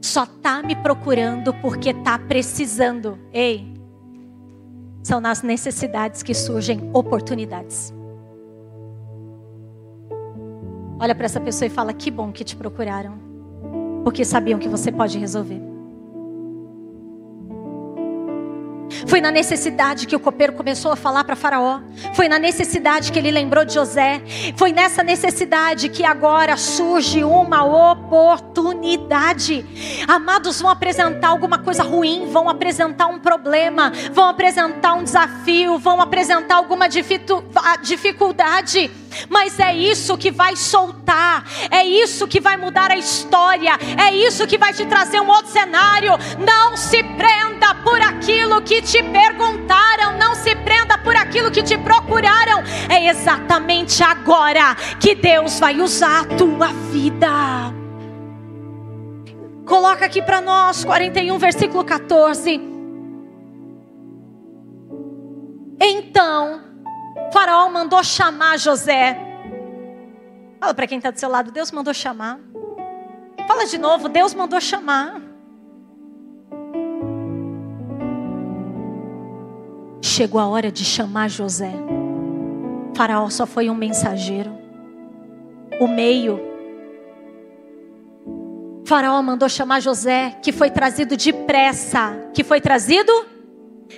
Só 0.00 0.24
tá 0.24 0.62
me 0.62 0.74
procurando 0.74 1.52
porque 1.54 1.92
tá 1.92 2.18
precisando. 2.18 3.18
Ei, 3.32 3.74
são 5.02 5.20
nas 5.20 5.42
necessidades 5.42 6.22
que 6.22 6.34
surgem 6.34 6.90
oportunidades. 6.92 7.92
Olha 10.98 11.14
para 11.14 11.24
essa 11.24 11.40
pessoa 11.40 11.66
e 11.66 11.70
fala: 11.70 11.92
que 11.92 12.10
bom 12.10 12.32
que 12.32 12.44
te 12.44 12.56
procuraram, 12.56 13.18
porque 14.04 14.24
sabiam 14.24 14.58
que 14.58 14.68
você 14.68 14.90
pode 14.92 15.18
resolver. 15.18 15.69
Foi 19.06 19.20
na 19.20 19.30
necessidade 19.30 20.06
que 20.06 20.16
o 20.16 20.20
copeiro 20.20 20.52
começou 20.52 20.92
a 20.92 20.96
falar 20.96 21.24
para 21.24 21.36
Faraó. 21.36 21.80
Foi 22.14 22.28
na 22.28 22.38
necessidade 22.38 23.12
que 23.12 23.18
ele 23.18 23.30
lembrou 23.30 23.64
de 23.64 23.74
José. 23.74 24.22
Foi 24.56 24.72
nessa 24.72 25.02
necessidade 25.02 25.88
que 25.88 26.04
agora 26.04 26.56
surge 26.56 27.24
uma 27.24 27.92
oportunidade. 27.92 29.64
Amados, 30.06 30.60
vão 30.60 30.70
apresentar 30.70 31.28
alguma 31.28 31.58
coisa 31.58 31.82
ruim, 31.82 32.28
vão 32.30 32.48
apresentar 32.48 33.06
um 33.06 33.18
problema, 33.18 33.92
vão 34.12 34.28
apresentar 34.28 34.94
um 34.94 35.04
desafio, 35.04 35.78
vão 35.78 36.00
apresentar 36.00 36.56
alguma 36.56 36.88
dificuldade. 36.88 38.90
Mas 39.28 39.58
é 39.58 39.74
isso 39.74 40.16
que 40.16 40.30
vai 40.30 40.56
soltar, 40.56 41.44
é 41.70 41.84
isso 41.84 42.28
que 42.28 42.40
vai 42.40 42.56
mudar 42.56 42.90
a 42.90 42.96
história, 42.96 43.78
é 43.98 44.14
isso 44.14 44.46
que 44.46 44.58
vai 44.58 44.72
te 44.72 44.86
trazer 44.86 45.20
um 45.20 45.28
outro 45.28 45.50
cenário. 45.50 46.12
Não 46.38 46.76
se 46.76 47.02
prenda 47.02 47.74
por 47.84 48.00
aquilo 48.00 48.62
que 48.62 48.82
te 48.82 49.02
perguntaram, 49.02 50.18
não 50.18 50.34
se 50.34 50.54
prenda 50.56 50.98
por 50.98 51.16
aquilo 51.16 51.50
que 51.50 51.62
te 51.62 51.76
procuraram. 51.78 52.62
É 52.88 53.08
exatamente 53.08 54.02
agora 54.02 54.74
que 54.98 55.14
Deus 55.14 55.58
vai 55.58 55.80
usar 55.80 56.20
a 56.20 56.24
tua 56.36 56.68
vida. 56.90 57.80
Coloca 59.66 60.04
aqui 60.04 60.20
para 60.20 60.40
nós, 60.40 60.84
41, 60.84 61.38
versículo 61.38 61.84
14. 61.84 62.60
Então, 65.80 66.69
Faraó 67.32 67.68
mandou 67.70 68.02
chamar 68.02 68.58
José. 68.58 69.18
Fala 70.58 70.74
para 70.74 70.86
quem 70.86 70.98
está 70.98 71.10
do 71.10 71.18
seu 71.18 71.28
lado, 71.28 71.50
Deus 71.50 71.70
mandou 71.70 71.94
chamar. 71.94 72.38
Fala 73.46 73.66
de 73.66 73.78
novo, 73.78 74.08
Deus 74.08 74.34
mandou 74.34 74.60
chamar. 74.60 75.20
Chegou 80.02 80.40
a 80.40 80.46
hora 80.46 80.70
de 80.70 80.84
chamar 80.84 81.28
José. 81.28 81.72
Faraó 82.94 83.30
só 83.30 83.46
foi 83.46 83.70
um 83.70 83.74
mensageiro. 83.74 84.52
O 85.80 85.88
meio. 85.88 86.38
Faraó 88.84 89.22
mandou 89.22 89.48
chamar 89.48 89.80
José, 89.80 90.36
que 90.42 90.52
foi 90.52 90.70
trazido 90.70 91.16
depressa. 91.16 92.12
Que 92.34 92.44
foi 92.44 92.60
trazido? 92.60 93.29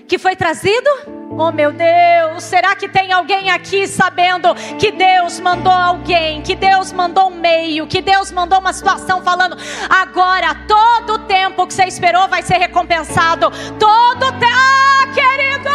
Que 0.09 0.19
foi 0.19 0.35
trazido? 0.35 0.91
Oh 1.39 1.51
meu 1.51 1.73
Deus, 1.73 2.45
será 2.45 2.77
que 2.77 2.89
tem 2.89 3.11
alguém 3.11 3.51
aqui 3.51 3.87
sabendo 3.87 4.55
que 4.79 4.91
Deus 4.91 5.41
mandou 5.41 5.73
alguém, 5.73 6.43
que 6.43 6.55
Deus 6.55 6.93
mandou 6.93 7.29
um 7.29 7.35
meio, 7.35 7.87
que 7.87 8.03
Deus 8.03 8.31
mandou 8.31 8.59
uma 8.59 8.73
situação 8.73 9.23
falando, 9.23 9.57
agora 9.89 10.55
todo 10.69 11.15
o 11.15 11.19
tempo 11.21 11.67
que 11.67 11.73
você 11.73 11.85
esperou 11.85 12.29
vai 12.29 12.43
ser 12.43 12.59
recompensado, 12.59 13.51
todo 13.79 14.33
tempo, 14.33 14.53
ah 14.53 15.07
querido, 15.15 15.71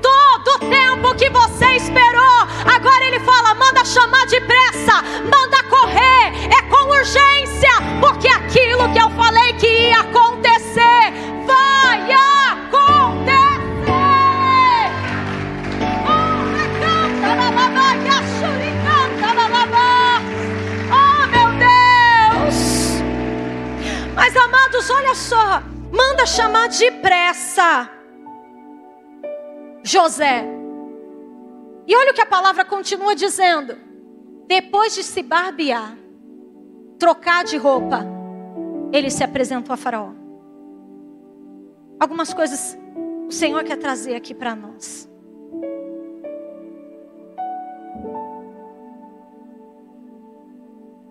todo 0.00 0.70
tempo 0.70 1.14
que 1.16 1.28
você 1.28 1.76
esperou, 1.76 2.46
agora 2.72 3.04
Ele 3.04 3.18
fala, 3.20 3.54
manda 3.54 3.84
chamar 3.84 4.26
depressa, 4.26 5.02
manda 5.24 5.62
correr, 5.64 6.54
é 6.56 6.62
com 6.70 6.88
urgência, 6.88 7.70
porque 8.00 8.28
aquilo 8.28 8.92
que 8.92 8.98
eu 8.98 9.10
falei 9.10 9.52
que 9.54 9.66
ia 9.66 10.00
acontecer, 10.00 11.12
vai 11.44 12.12
acontecer. 12.12 12.37
Mas 24.14 24.36
amados, 24.36 24.90
olha 24.90 25.14
só, 25.14 25.62
manda 25.90 26.26
chamar 26.26 26.68
depressa 26.68 27.88
José. 29.82 30.44
E 31.86 31.96
olha 31.96 32.10
o 32.10 32.14
que 32.14 32.20
a 32.20 32.26
palavra 32.26 32.64
continua 32.64 33.14
dizendo. 33.14 33.74
Depois 34.46 34.94
de 34.94 35.02
se 35.02 35.22
barbear, 35.22 35.96
trocar 36.98 37.44
de 37.44 37.56
roupa, 37.56 38.04
ele 38.92 39.10
se 39.10 39.24
apresentou 39.24 39.72
a 39.72 39.76
Faraó. 39.76 40.10
Algumas 41.98 42.34
coisas 42.34 42.76
o 43.26 43.32
Senhor 43.32 43.64
quer 43.64 43.76
trazer 43.76 44.14
aqui 44.14 44.34
para 44.34 44.54
nós. 44.54 45.07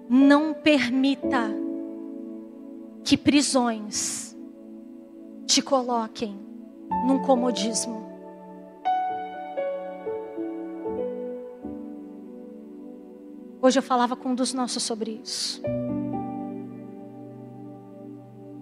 Não 0.09 0.53
permita 0.53 1.49
que 3.03 3.17
prisões 3.17 4.37
te 5.45 5.61
coloquem 5.61 6.37
num 7.05 7.19
comodismo. 7.19 8.07
Hoje 13.61 13.79
eu 13.79 13.83
falava 13.83 14.15
com 14.15 14.29
um 14.29 14.35
dos 14.35 14.53
nossos 14.53 14.83
sobre 14.83 15.19
isso. 15.23 15.61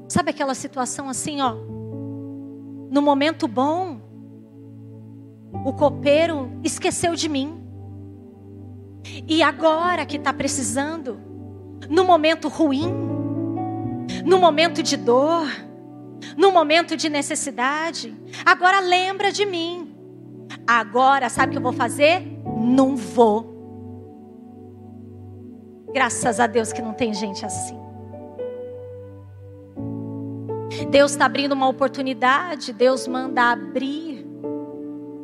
Sabe 0.07 0.31
aquela 0.31 0.55
situação 0.55 1.09
assim, 1.09 1.41
ó? 1.41 1.53
No 2.89 3.01
momento 3.01 3.47
bom, 3.47 3.99
o 5.65 5.73
copeiro 5.73 6.49
esqueceu 6.63 7.15
de 7.15 7.27
mim. 7.27 7.61
E 9.27 9.43
agora 9.43 10.05
que 10.05 10.17
está 10.17 10.31
precisando, 10.31 11.19
no 11.89 12.03
momento 12.03 12.47
ruim, 12.47 12.91
no 14.25 14.37
momento 14.37 14.81
de 14.81 14.97
dor, 14.97 15.47
no 16.37 16.51
momento 16.51 16.95
de 16.95 17.09
necessidade. 17.09 18.15
Agora 18.45 18.79
lembra 18.79 19.31
de 19.31 19.45
mim. 19.45 19.95
Agora, 20.65 21.29
sabe 21.29 21.49
o 21.49 21.51
que 21.51 21.57
eu 21.57 21.63
vou 21.63 21.73
fazer? 21.73 22.21
Não 22.57 22.95
vou. 22.95 23.53
Graças 25.93 26.39
a 26.39 26.47
Deus 26.47 26.73
que 26.73 26.81
não 26.81 26.93
tem 26.93 27.13
gente 27.13 27.45
assim. 27.45 27.79
Deus 30.89 31.11
está 31.11 31.25
abrindo 31.25 31.53
uma 31.53 31.67
oportunidade, 31.67 32.73
Deus 32.73 33.07
manda 33.07 33.51
abrir 33.51 34.25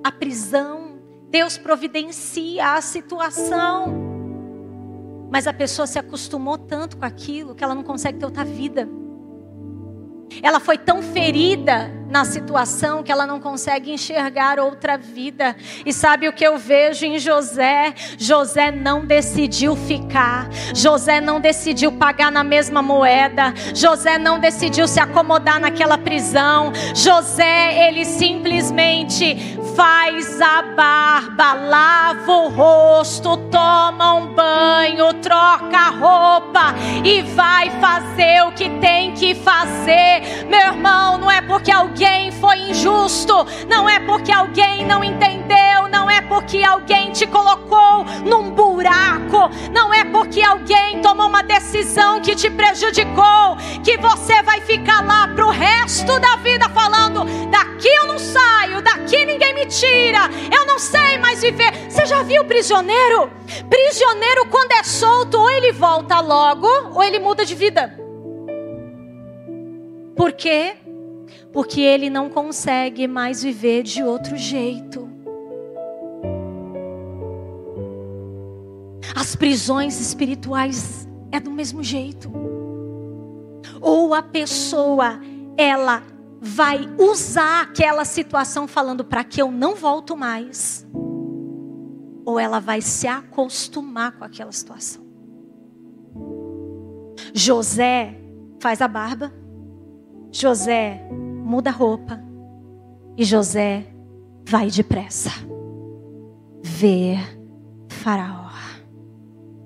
a 0.04 0.12
prisão, 0.12 1.00
Deus 1.30 1.58
providencia 1.58 2.74
a 2.74 2.82
situação. 2.82 4.11
Mas 5.32 5.48
a 5.48 5.54
pessoa 5.54 5.88
se 5.88 5.98
acostumou 5.98 6.58
tanto 6.58 6.98
com 6.98 7.06
aquilo 7.06 7.56
que 7.56 7.64
ela 7.64 7.74
não 7.74 7.84
consegue 7.84 8.20
ter 8.20 8.26
outra 8.26 8.44
vida. 8.44 8.88
Ela 10.44 10.60
foi 10.60 10.78
tão 10.78 11.02
ferida 11.02 11.90
na 12.12 12.26
situação 12.26 13.02
que 13.02 13.12
ela 13.12 13.26
não 13.26 13.40
consegue 13.40 13.90
enxergar 13.90 14.60
outra 14.60 14.98
vida. 14.98 15.56
E 15.86 15.94
sabe 15.94 16.28
o 16.28 16.34
que 16.34 16.46
eu 16.46 16.58
vejo 16.58 17.06
em 17.06 17.18
José? 17.18 17.94
José 18.18 18.70
não 18.70 19.06
decidiu 19.06 19.78
ficar. 19.78 20.50
José 20.76 21.22
não 21.22 21.40
decidiu 21.40 21.94
pagar 21.94 22.30
na 22.30 22.44
mesma 22.44 22.82
moeda. 22.82 23.54
José 23.74 24.18
não 24.18 24.40
decidiu 24.40 24.90
se 24.90 25.00
acomodar 25.00 25.58
naquela 25.58 25.98
prisão. 25.98 26.74
José, 26.94 27.88
ele 27.88 28.04
simplesmente 28.04 29.58
faz 29.74 30.42
a 30.42 30.62
barba, 30.64 31.54
lava 31.54 32.32
o 32.32 32.50
rosto, 32.50 33.38
toma 33.50 34.16
um 34.16 34.34
banho, 34.34 35.14
troca 35.22 35.78
a 35.78 35.90
roupa 35.92 36.76
e 37.06 37.22
vai 37.22 37.70
fazer 37.80 38.44
o 38.44 38.52
que 38.52 38.70
tem 38.82 39.14
que 39.14 39.34
fazer. 39.34 40.46
Meu 40.50 40.60
irmão, 40.60 41.18
não 41.18 41.32
é 41.32 41.42
porque 41.42 41.72
alguém 41.72 42.01
foi 42.42 42.58
injusto, 42.72 43.46
não 43.68 43.88
é 43.88 44.00
porque 44.00 44.32
alguém 44.32 44.86
não 44.86 45.04
entendeu, 45.04 45.88
não 45.90 46.10
é 46.10 46.20
porque 46.22 46.64
alguém 46.64 47.12
te 47.12 47.28
colocou 47.28 48.04
num 48.26 48.50
buraco, 48.50 49.50
não 49.72 49.94
é 49.94 50.04
porque 50.06 50.42
alguém 50.42 51.02
tomou 51.02 51.28
uma 51.28 51.44
decisão 51.44 52.20
que 52.20 52.36
te 52.36 52.50
prejudicou, 52.50 53.56
que 53.84 53.98
você 53.98 54.42
vai 54.42 54.62
ficar 54.62 55.06
lá 55.06 55.28
pro 55.28 55.50
resto 55.50 56.20
da 56.20 56.38
vida 56.38 56.68
falando: 56.70 57.24
daqui 57.52 57.88
eu 57.88 58.08
não 58.08 58.18
saio, 58.18 58.82
daqui 58.82 59.24
ninguém 59.24 59.54
me 59.54 59.68
tira, 59.68 60.30
eu 60.52 60.66
não 60.66 60.80
sei 60.80 61.20
mais 61.20 61.42
viver. 61.42 61.72
Você 61.90 62.06
já 62.08 62.24
viu 62.24 62.44
prisioneiro? 62.46 63.32
Prisioneiro, 63.70 64.48
quando 64.48 64.72
é 64.72 64.84
solto, 64.84 65.38
ou 65.38 65.50
ele 65.50 65.72
volta 65.72 66.20
logo, 66.20 66.68
ou 66.96 67.04
ele 67.04 67.20
muda 67.20 67.46
de 67.46 67.54
vida. 67.54 67.96
Por 70.16 70.34
quê? 70.34 70.76
Porque 71.52 71.82
ele 71.82 72.10
não 72.10 72.30
consegue 72.30 73.08
mais 73.08 73.44
viver 73.44 73.84
de 73.84 74.04
outro 74.04 74.38
jeito. 74.38 75.10
As 79.16 79.36
prisões 79.36 80.00
espirituais 80.00 81.08
é 81.32 81.40
do 81.40 81.52
mesmo 81.52 81.84
jeito. 81.84 82.32
Ou 83.82 84.14
a 84.14 84.22
pessoa, 84.22 85.20
ela 85.58 86.04
vai 86.42 86.90
usar 86.98 87.62
aquela 87.62 88.04
situação 88.04 88.68
falando 88.68 89.06
para 89.06 89.24
que 89.24 89.40
eu 89.40 89.52
não 89.52 89.76
volto 89.76 90.18
mais, 90.18 90.88
ou 92.26 92.40
ela 92.40 92.60
vai 92.60 92.82
se 92.82 93.08
acostumar 93.08 94.14
com 94.14 94.24
aquela 94.24 94.52
situação. 94.52 95.04
José 97.32 98.18
faz 98.60 98.82
a 98.82 98.88
barba, 98.88 99.32
José 100.32 101.08
muda 101.52 101.70
a 101.70 101.74
roupa 101.74 102.18
E 103.18 103.26
José 103.26 103.86
vai 104.48 104.72
depressa 104.72 105.30
ver 106.64 107.20
Faraó. 107.90 108.50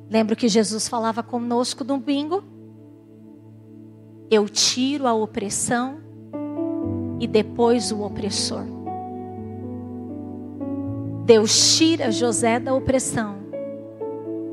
Lembra 0.10 0.36
que 0.36 0.48
Jesus 0.48 0.88
falava 0.88 1.22
conosco 1.22 1.84
domingo? 1.84 2.44
Eu 4.32 4.50
tiro 4.50 5.06
a 5.06 5.14
opressão 5.14 5.98
e 7.20 7.28
depois 7.28 7.92
o 7.92 8.02
opressor. 8.02 8.64
Deus 11.26 11.78
tira 11.78 12.12
José 12.12 12.60
da 12.60 12.74
opressão 12.74 13.36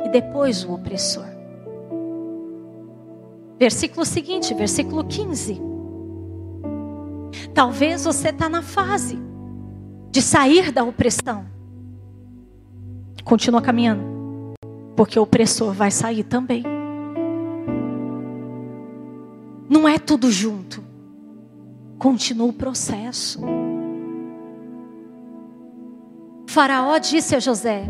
e 0.05 0.09
depois 0.11 0.64
o 0.64 0.72
opressor. 0.74 1.26
Versículo 3.59 4.05
seguinte, 4.05 4.53
versículo 4.53 5.05
15. 5.05 5.72
Talvez 7.55 8.05
você 8.05 8.28
está 8.28 8.49
na 8.49 8.62
fase 8.62 9.18
de 10.11 10.20
sair 10.20 10.70
da 10.70 10.85
opressão. 10.85 11.47
Continua 13.24 13.62
caminhando, 13.62 14.03
porque 14.97 15.18
o 15.18 15.22
opressor 15.22 15.72
vai 15.72 15.91
sair 15.91 16.24
também. 16.24 16.64
Não 19.68 19.89
é 19.89 19.99
tudo 19.99 20.30
junto. 20.30 20.85
Continua 21.99 22.49
o 22.49 22.53
processo. 22.53 23.41
Faraó 26.47 26.99
disse 26.99 27.35
a 27.35 27.41
José: 27.41 27.85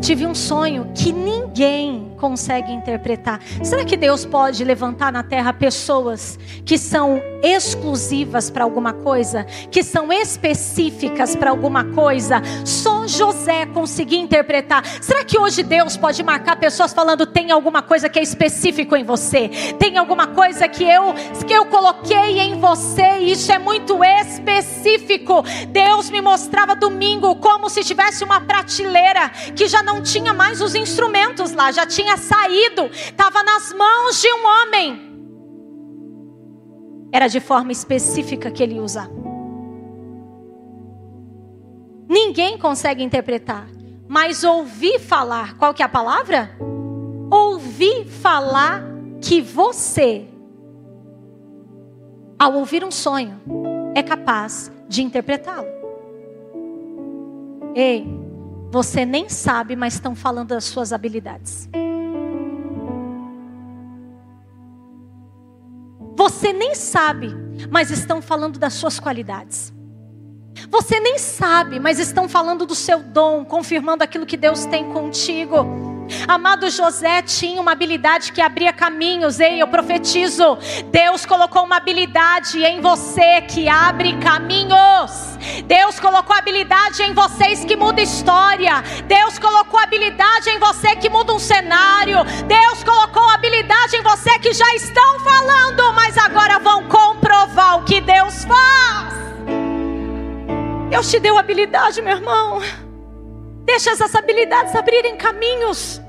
Tive 0.00 0.26
um 0.26 0.34
sonho 0.34 0.92
que 0.94 1.12
ninguém 1.12 2.11
consegue 2.22 2.72
interpretar. 2.72 3.40
Será 3.62 3.84
que 3.84 3.96
Deus 3.96 4.24
pode 4.24 4.64
levantar 4.64 5.12
na 5.12 5.22
terra 5.22 5.52
pessoas 5.52 6.38
que 6.64 6.76
são 6.78 7.20
exclusivas 7.42 8.50
para 8.50 8.64
alguma 8.64 8.92
coisa, 8.92 9.44
que 9.70 9.82
são 9.82 10.12
específicas 10.12 11.36
para 11.36 11.50
alguma 11.50 11.84
coisa? 11.84 12.42
Só 12.64 13.06
José 13.06 13.66
conseguia 13.66 14.20
interpretar. 14.20 14.84
Será 15.00 15.24
que 15.24 15.38
hoje 15.38 15.62
Deus 15.62 15.96
pode 15.96 16.22
marcar 16.22 16.56
pessoas 16.56 16.92
falando 16.92 17.26
tem 17.26 17.50
alguma 17.50 17.82
coisa 17.82 18.08
que 18.08 18.18
é 18.18 18.22
específico 18.22 18.96
em 18.96 19.04
você? 19.04 19.48
Tem 19.78 19.96
alguma 19.96 20.28
coisa 20.28 20.68
que 20.68 20.84
eu 20.84 21.14
que 21.46 21.52
eu 21.52 21.66
coloquei 21.66 22.38
em 22.40 22.58
você 22.58 23.18
e 23.20 23.32
isso 23.32 23.52
é 23.52 23.58
muito 23.58 24.02
específico. 24.04 25.44
Deus 25.68 26.10
me 26.10 26.20
mostrava 26.20 26.74
domingo 26.74 27.36
como 27.36 27.68
se 27.68 27.84
tivesse 27.84 28.24
uma 28.24 28.40
prateleira 28.40 29.28
que 29.54 29.68
já 29.68 29.82
não 29.82 29.92
não 29.92 30.00
tinha 30.00 30.32
mais 30.32 30.62
os 30.62 30.74
instrumentos 30.74 31.52
lá, 31.52 31.70
já 31.70 31.84
tinha 31.84 32.11
saído, 32.16 32.86
estava 32.92 33.42
nas 33.42 33.72
mãos 33.72 34.20
de 34.20 34.28
um 34.32 34.46
homem. 34.46 35.12
Era 37.12 37.28
de 37.28 37.40
forma 37.40 37.72
específica 37.72 38.50
que 38.50 38.62
ele 38.62 38.80
usa. 38.80 39.10
Ninguém 42.08 42.58
consegue 42.58 43.02
interpretar, 43.02 43.68
mas 44.08 44.44
ouvir 44.44 44.98
falar, 44.98 45.56
qual 45.56 45.72
que 45.72 45.82
é 45.82 45.86
a 45.86 45.88
palavra? 45.88 46.50
Ouvir 47.30 48.06
falar 48.06 48.82
que 49.20 49.40
você, 49.40 50.26
ao 52.38 52.54
ouvir 52.54 52.84
um 52.84 52.90
sonho, 52.90 53.40
é 53.94 54.02
capaz 54.02 54.70
de 54.88 55.02
interpretá-lo. 55.02 55.68
Ei, 57.74 58.06
você 58.70 59.04
nem 59.06 59.28
sabe, 59.28 59.76
mas 59.76 59.94
estão 59.94 60.14
falando 60.14 60.48
das 60.48 60.64
suas 60.64 60.92
habilidades. 60.92 61.68
Você 66.32 66.50
nem 66.52 66.74
sabe, 66.74 67.30
mas 67.70 67.90
estão 67.90 68.22
falando 68.22 68.58
das 68.58 68.72
suas 68.72 68.98
qualidades. 68.98 69.72
Você 70.70 70.98
nem 70.98 71.18
sabe, 71.18 71.78
mas 71.78 71.98
estão 71.98 72.26
falando 72.26 72.64
do 72.64 72.74
seu 72.74 73.00
dom, 73.00 73.44
confirmando 73.44 74.02
aquilo 74.02 74.24
que 74.24 74.36
Deus 74.36 74.64
tem 74.64 74.92
contigo. 74.92 75.91
Amado 76.26 76.70
José 76.70 77.22
tinha 77.22 77.60
uma 77.60 77.72
habilidade 77.72 78.32
que 78.32 78.40
abria 78.40 78.72
caminhos. 78.72 79.40
Ei, 79.40 79.60
eu 79.60 79.68
profetizo. 79.68 80.58
Deus 80.90 81.26
colocou 81.26 81.64
uma 81.64 81.76
habilidade 81.76 82.62
em 82.62 82.80
você 82.80 83.42
que 83.42 83.68
abre 83.68 84.16
caminhos. 84.18 85.38
Deus 85.64 85.98
colocou 85.98 86.34
habilidade 86.36 87.02
em 87.02 87.12
vocês 87.12 87.64
que 87.64 87.76
muda 87.76 88.00
história. 88.00 88.82
Deus 89.06 89.38
colocou 89.38 89.78
habilidade 89.80 90.50
em 90.50 90.58
você 90.58 90.96
que 90.96 91.08
muda 91.08 91.32
um 91.32 91.38
cenário. 91.38 92.18
Deus 92.46 92.84
colocou 92.84 93.28
habilidade 93.30 93.96
em 93.96 94.02
você 94.02 94.38
que 94.38 94.52
já 94.52 94.74
estão 94.74 95.20
falando, 95.20 95.92
mas 95.94 96.16
agora 96.18 96.58
vão 96.58 96.88
comprovar 96.88 97.78
o 97.78 97.84
que 97.84 98.00
Deus 98.00 98.44
faz. 98.44 99.14
Deus 100.90 101.10
te 101.10 101.18
deu 101.18 101.38
habilidade, 101.38 102.02
meu 102.02 102.16
irmão. 102.16 102.60
Deixa 103.64 103.90
essas 103.90 104.14
habilidades 104.14 104.76
abrirem 104.76 105.16
caminhos. 105.16 106.01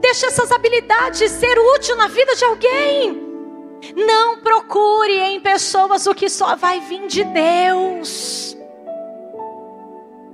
Deixa 0.00 0.26
essas 0.26 0.50
habilidades 0.50 1.30
ser 1.30 1.58
útil 1.76 1.96
na 1.96 2.08
vida 2.08 2.34
de 2.34 2.44
alguém. 2.44 3.22
Não 3.96 4.38
procure 4.40 5.12
em 5.12 5.40
pessoas 5.40 6.06
o 6.06 6.14
que 6.14 6.28
só 6.28 6.54
vai 6.54 6.80
vir 6.80 7.06
de 7.06 7.24
Deus. 7.24 8.56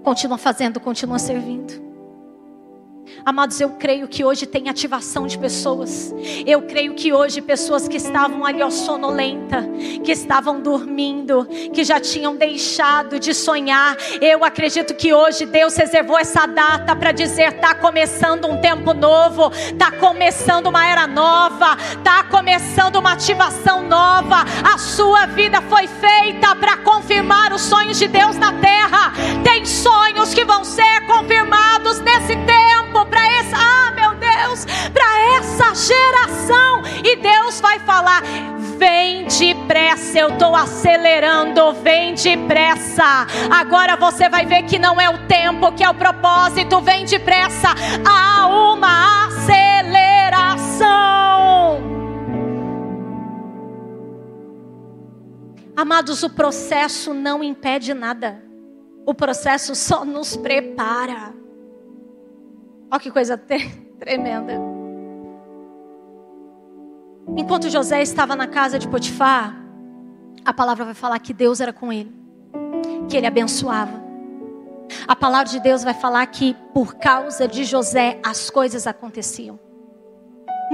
Continua 0.03 0.39
fazendo, 0.39 0.79
continua 0.81 1.19
servindo. 1.19 1.89
Amados, 3.29 3.61
eu 3.61 3.69
creio 3.69 4.09
que 4.09 4.25
hoje 4.25 4.47
tem 4.47 4.71
ativação 4.71 5.27
de 5.27 5.37
pessoas. 5.37 6.15
Eu 6.47 6.63
creio 6.63 6.95
que 6.95 7.13
hoje 7.13 7.43
pessoas 7.43 7.87
que 7.87 7.99
estavam 7.99 8.43
ali 8.43 8.63
ó, 8.63 8.71
sonolenta, 8.71 9.69
que 10.03 10.11
estavam 10.11 10.63
dormindo, 10.63 11.47
que 11.75 11.85
já 11.85 12.01
tinham 12.01 12.35
deixado 12.35 13.21
de 13.21 13.35
sonhar. 13.35 13.99
Eu 14.23 14.43
acredito 14.43 14.95
que 14.95 15.13
hoje 15.13 15.45
Deus 15.45 15.77
reservou 15.77 16.19
essa 16.19 16.47
data 16.47 16.97
para 16.97 17.13
dizer: 17.13 17.53
está 17.53 17.75
começando 17.75 18.47
um 18.47 18.63
tempo 18.63 18.95
novo, 18.95 19.53
está 19.53 19.93
começando 19.93 20.69
uma 20.69 20.89
era 20.89 21.07
nova, 21.07 21.77
está 21.99 22.25
começando 22.25 22.97
uma 22.97 23.13
ativação 23.13 23.87
nova. 23.87 24.47
A 24.73 24.79
sua 24.79 25.27
vida 25.27 25.61
foi 25.61 25.87
feita 25.87 26.57
para 26.57 26.79
confirmar 26.79 27.53
os 27.53 27.61
sonhos 27.61 27.99
de 27.99 28.09
Deus 28.09 28.39
na 28.39 28.55
terra. 28.55 29.13
Tem 29.45 29.67
sonhos 29.67 30.33
que 30.33 30.47
vão 30.47 30.65
ser 30.65 31.07
confirmados 31.07 32.01
nesse 32.01 32.35
tempo 32.35 33.18
para 33.19 33.27
essa, 33.39 33.57
ah, 33.57 33.91
meu 33.91 34.15
Deus, 34.15 34.65
para 34.93 35.37
essa 35.37 35.75
geração. 35.75 36.83
E 37.05 37.17
Deus 37.17 37.61
vai 37.61 37.81
falar: 37.81 38.23
vem 38.77 39.27
depressa, 39.27 40.19
eu 40.21 40.29
estou 40.29 40.55
acelerando, 40.55 41.73
vem 41.83 42.15
depressa. 42.15 43.27
Agora 43.51 43.97
você 43.97 44.29
vai 44.29 44.47
ver 44.47 44.63
que 44.63 44.79
não 44.79 45.01
é 45.01 45.11
o 45.11 45.27
tempo, 45.27 45.73
que 45.73 45.83
é 45.83 45.91
o 45.91 45.95
propósito, 45.95 46.81
vem 46.81 47.05
depressa. 47.05 47.75
Há 48.09 48.47
uma 48.47 49.27
aceleração. 49.27 50.89
Amados, 55.77 56.23
o 56.23 56.31
processo 56.31 57.13
não 57.15 57.43
impede 57.43 57.93
nada. 57.95 58.43
O 59.07 59.15
processo 59.15 59.75
só 59.75 60.05
nos 60.05 60.37
prepara. 60.37 61.33
Olha 62.91 63.01
que 63.01 63.11
coisa 63.11 63.37
tremenda. 63.99 64.55
Enquanto 67.37 67.69
José 67.69 68.01
estava 68.03 68.35
na 68.35 68.47
casa 68.47 68.79
de 68.79 68.89
Potifar, 68.89 69.55
a 70.45 70.53
palavra 70.53 70.87
vai 70.87 70.95
falar 70.95 71.19
que 71.19 71.35
Deus 71.35 71.61
era 71.61 71.73
com 71.73 71.93
ele, 71.93 72.13
que 73.09 73.17
ele 73.17 73.27
abençoava. 73.27 74.03
A 75.07 75.15
palavra 75.15 75.49
de 75.49 75.61
Deus 75.61 75.85
vai 75.85 75.93
falar 75.93 76.27
que 76.27 76.57
por 76.73 76.95
causa 76.95 77.47
de 77.47 77.65
José 77.65 78.19
as 78.25 78.49
coisas 78.49 78.87
aconteciam. 78.87 79.61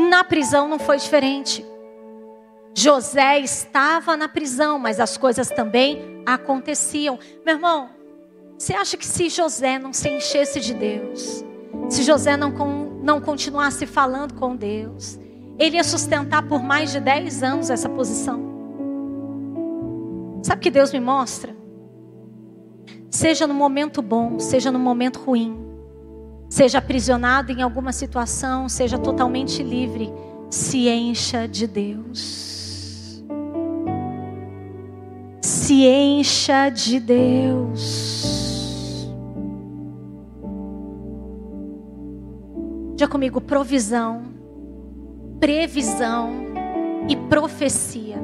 Na 0.09 0.23
prisão 0.23 0.69
não 0.69 0.79
foi 0.79 0.97
diferente. 0.99 1.65
José 2.77 3.39
estava 3.41 4.17
na 4.17 4.29
prisão, 4.29 4.79
mas 4.79 5.01
as 5.01 5.17
coisas 5.17 5.49
também 5.49 6.23
aconteciam. 6.25 7.19
Meu 7.45 7.57
irmão, 7.57 7.91
você 8.57 8.75
acha 8.75 8.97
que 8.97 9.07
se 9.07 9.29
José 9.29 9.79
não 9.79 9.93
se 9.93 10.09
enchesse 10.09 10.61
de 10.61 10.75
Deus, 10.75 11.45
se 11.89 12.03
José 12.03 12.37
não, 12.37 12.51
não 13.03 13.21
continuasse 13.21 13.87
falando 13.87 14.35
com 14.35 14.57
Deus, 14.57 15.19
ele 15.59 15.77
ia 15.77 15.85
sustentar 15.85 16.47
por 16.49 16.63
mais 16.63 16.93
de 16.93 17.01
10 17.01 17.43
anos 17.43 17.71
essa 17.71 17.89
posição. 17.89 18.53
Sabe 20.43 20.59
o 20.59 20.63
que 20.63 20.71
Deus 20.71 20.93
me 20.93 21.01
mostra? 21.01 21.55
Seja 23.11 23.47
no 23.47 23.55
momento 23.55 24.03
bom, 24.03 24.39
seja 24.39 24.73
no 24.73 24.79
momento 24.79 25.21
ruim, 25.21 25.57
seja 26.51 26.79
aprisionado 26.79 27.53
em 27.53 27.63
alguma 27.63 27.93
situação, 27.93 28.69
seja 28.69 28.99
totalmente 28.99 29.63
livre, 29.63 30.13
se 30.51 30.89
encha 30.89 31.47
de 31.47 31.67
Deus. 31.67 33.25
Se 35.41 35.87
encha 35.87 36.69
de 36.69 36.99
Deus. 36.99 38.44
Diga 42.95 43.09
comigo: 43.09 43.41
provisão, 43.41 44.25
previsão 45.41 46.31
e 47.09 47.17
profecia. 47.17 48.19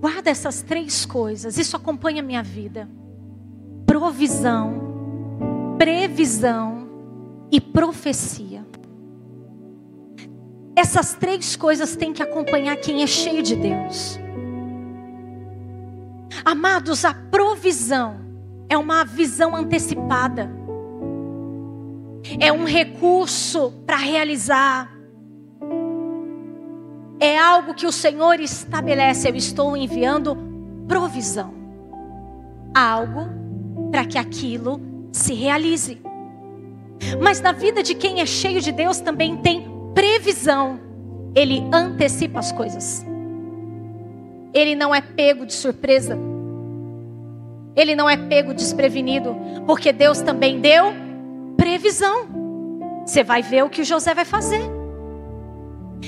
Guarda 0.00 0.30
essas 0.30 0.62
três 0.62 1.04
coisas, 1.04 1.58
isso 1.58 1.76
acompanha 1.76 2.22
a 2.22 2.24
minha 2.24 2.42
vida: 2.42 2.88
provisão, 3.86 5.76
previsão 5.78 6.88
e 7.50 7.60
profecia. 7.60 8.66
Essas 10.76 11.14
três 11.14 11.56
coisas 11.56 11.96
têm 11.96 12.12
que 12.12 12.22
acompanhar 12.22 12.76
quem 12.76 13.02
é 13.02 13.06
cheio 13.06 13.42
de 13.42 13.56
Deus. 13.56 14.18
Amados, 16.44 17.04
a 17.04 17.12
provisão 17.12 18.20
é 18.68 18.78
uma 18.78 19.04
visão 19.04 19.56
antecipada, 19.56 20.48
é 22.38 22.52
um 22.52 22.64
recurso 22.64 23.72
para 23.86 23.96
realizar 23.96 24.98
é 27.20 27.36
algo 27.36 27.74
que 27.74 27.86
o 27.86 27.92
Senhor 27.92 28.38
estabelece. 28.40 29.28
Eu 29.28 29.34
estou 29.34 29.76
enviando 29.76 30.36
provisão. 30.86 31.52
Algo 32.74 33.28
para 33.90 34.04
que 34.04 34.18
aquilo 34.18 34.80
se 35.12 35.34
realize. 35.34 36.00
Mas 37.20 37.40
na 37.40 37.52
vida 37.52 37.82
de 37.82 37.94
quem 37.94 38.20
é 38.20 38.26
cheio 38.26 38.60
de 38.60 38.70
Deus 38.70 39.00
também 39.00 39.36
tem 39.38 39.68
previsão. 39.94 40.80
Ele 41.34 41.64
antecipa 41.72 42.38
as 42.38 42.52
coisas. 42.52 43.04
Ele 44.54 44.74
não 44.74 44.94
é 44.94 45.00
pego 45.00 45.44
de 45.44 45.54
surpresa. 45.54 46.16
Ele 47.74 47.94
não 47.94 48.08
é 48.10 48.16
pego 48.16 48.52
desprevenido, 48.54 49.36
porque 49.64 49.92
Deus 49.92 50.20
também 50.20 50.60
deu 50.60 50.92
previsão. 51.58 52.28
Você 53.04 53.22
vai 53.24 53.42
ver 53.42 53.64
o 53.64 53.68
que 53.68 53.82
o 53.82 53.84
José 53.84 54.14
vai 54.14 54.24
fazer. 54.24 54.62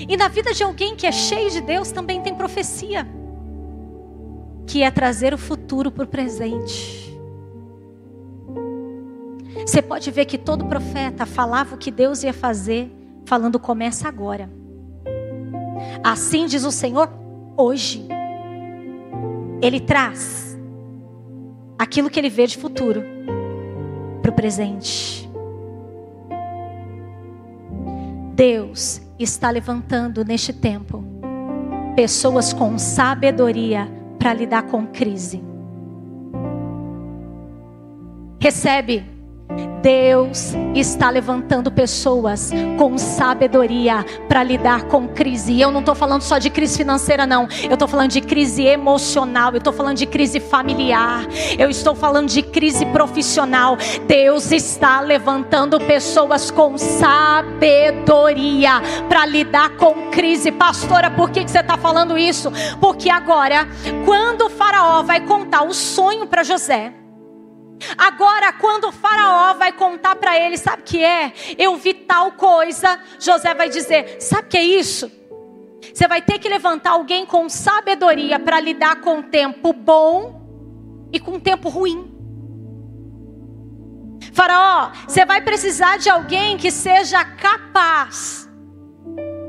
E 0.09 0.17
na 0.17 0.29
vida 0.29 0.55
de 0.55 0.63
alguém 0.63 0.95
que 0.95 1.07
é 1.07 1.13
cheio 1.13 1.51
de 1.51 1.61
Deus 1.61 1.91
também 1.91 2.23
tem 2.23 2.35
profecia, 2.35 3.07
que 4.67 4.83
é 4.83 4.91
trazer 4.91 5.35
o 5.35 5.39
futuro 5.39 5.91
para 5.91 6.05
o 6.05 6.07
presente. 6.07 7.11
Você 9.67 9.83
pode 9.83 10.11
ver 10.11 10.25
que 10.27 10.39
todo 10.39 10.65
profeta 10.67 11.27
falava 11.27 11.75
o 11.75 11.79
que 11.79 11.91
Deus 11.91 12.23
ia 12.23 12.33
fazer, 12.33 12.91
falando 13.27 13.59
começa 13.59 14.07
agora. 14.07 14.49
Assim 16.05 16.47
diz 16.47 16.65
o 16.65 16.71
Senhor 16.71 17.11
hoje. 17.57 18.07
Ele 19.61 19.81
traz 19.81 20.59
aquilo 21.79 22.09
que 22.09 22.19
ele 22.19 22.31
vê 22.31 22.47
de 22.47 22.57
futuro 22.57 23.03
para 24.23 24.31
o 24.31 24.35
presente. 24.35 25.30
Deus 28.41 29.03
está 29.19 29.51
levantando 29.51 30.25
neste 30.25 30.51
tempo 30.51 31.05
pessoas 31.95 32.55
com 32.55 32.79
sabedoria 32.79 33.87
para 34.19 34.33
lidar 34.33 34.63
com 34.63 34.87
crise. 34.87 35.45
Recebe 38.41 39.05
Deus 39.83 40.55
está 40.75 41.11
levantando 41.11 41.71
pessoas 41.71 42.51
com 42.79 42.99
sabedoria 42.99 44.05
para 44.29 44.43
lidar 44.43 44.85
com 44.85 45.09
crise. 45.09 45.53
E 45.53 45.61
eu 45.61 45.71
não 45.71 45.81
estou 45.81 45.95
falando 45.95 46.23
só 46.23 46.39
de 46.39 46.51
crise 46.51 46.79
financeira, 46.79 47.27
não. 47.27 47.49
Eu 47.65 47.75
estou 47.75 47.89
falando 47.89 48.11
de 48.11 48.21
crise 48.21 48.65
emocional. 48.65 49.53
Eu 49.53 49.59
estou 49.59 49.73
falando 49.73 49.97
de 49.97 50.07
crise 50.07 50.39
familiar. 50.41 51.27
Eu 51.59 51.71
estou 51.71 51.95
falando 51.95 52.29
de 52.29 52.43
crise 52.43 52.85
profissional. 52.87 53.77
Deus 54.07 54.53
está 54.53 55.01
levantando 55.01 55.81
pessoas 55.81 56.51
com 56.51 56.77
sabedoria 56.77 58.73
para 59.09 59.25
lidar 59.27 59.77
com 59.77 60.11
crise. 60.11 60.53
Pastora, 60.53 61.11
por 61.11 61.31
que, 61.31 61.45
que 61.45 61.51
você 61.51 61.61
está 61.61 61.77
falando 61.79 62.19
isso? 62.19 62.53
Porque 62.81 63.09
agora, 63.09 63.67
quando 64.05 64.43
o 64.43 64.51
Faraó 64.51 65.03
vai 65.03 65.21
contar 65.21 65.63
o 65.63 65.73
sonho 65.73 66.27
para 66.27 66.43
José 66.43 67.00
Agora, 67.97 68.53
quando 68.53 68.89
o 68.89 68.93
faraó 68.93 69.55
vai 69.55 69.73
contar 69.73 70.17
para 70.17 70.39
ele, 70.39 70.57
sabe 70.57 70.83
o 70.83 70.85
que 70.85 71.03
é? 71.05 71.33
Eu 71.59 71.77
vi 71.77 71.95
tal 71.95 72.33
coisa. 72.33 73.01
José 73.19 73.55
vai 73.55 73.69
dizer: 73.69 74.21
sabe 74.21 74.49
o 74.49 74.51
que 74.51 74.57
é 74.57 74.65
isso? 74.65 75.11
Você 75.93 76.07
vai 76.07 76.21
ter 76.21 76.39
que 76.39 76.49
levantar 76.49 76.91
alguém 76.91 77.25
com 77.25 77.49
sabedoria 77.49 78.39
para 78.39 78.61
lidar 78.61 79.01
com 79.01 79.21
o 79.21 79.23
tempo 79.23 79.73
bom 79.73 81.09
e 81.13 81.19
com 81.19 81.33
o 81.33 81.41
tempo 81.41 81.69
ruim. 81.69 82.11
Faraó, 84.33 84.93
você 85.07 85.25
vai 85.25 85.41
precisar 85.41 85.99
de 85.99 86.09
alguém 86.09 86.57
que 86.57 86.71
seja 86.71 87.25
capaz 87.25 88.49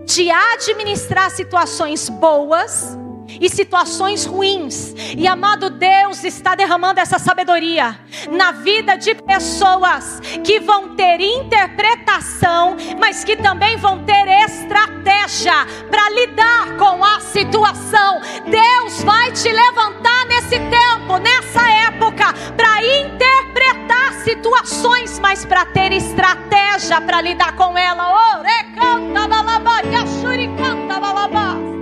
de 0.06 0.32
administrar 0.32 1.30
situações 1.30 2.10
boas 2.10 2.98
e 3.40 3.50
situações 3.50 4.26
ruins. 4.26 4.94
E 5.18 5.28
amado 5.28 5.70
Deus 5.70 6.24
está 6.24 6.56
derramando 6.56 7.00
essa 7.00 7.20
sabedoria 7.20 8.00
na 8.32 8.52
vida 8.52 8.96
de 8.96 9.16
pessoas 9.16 10.20
que 10.44 10.60
vão 10.60 10.96
ter 10.96 11.20
interpretação, 11.22 12.76
mas 13.00 13.24
que 13.24 13.36
também 13.36 13.78
vão 13.78 14.04
ter 14.04 14.28
estratégia 14.46 15.66
para 15.90 16.10
lidar 16.10 16.78
com 16.78 17.04
a 17.04 17.20
situação. 17.20 18.22
Deus 18.46 19.04
vai 19.04 19.32
te 19.32 19.52
levantar 19.52 20.26
nesse 20.28 20.60
tempo, 20.60 21.18
nessa 21.18 21.70
época, 21.88 22.34
para 22.56 22.84
interpretar 22.84 24.14
situações, 24.24 25.20
mas 25.20 25.46
para 25.46 25.66
ter 25.66 25.92
estratégia 25.94 27.02
para 27.02 27.22
lidar 27.22 27.56
com 27.56 27.78
ela. 27.78 28.38
Orecanta 28.40 29.28
balaba, 29.28 29.82
yashuricanta 29.82 31.00
balaba. 31.00 31.81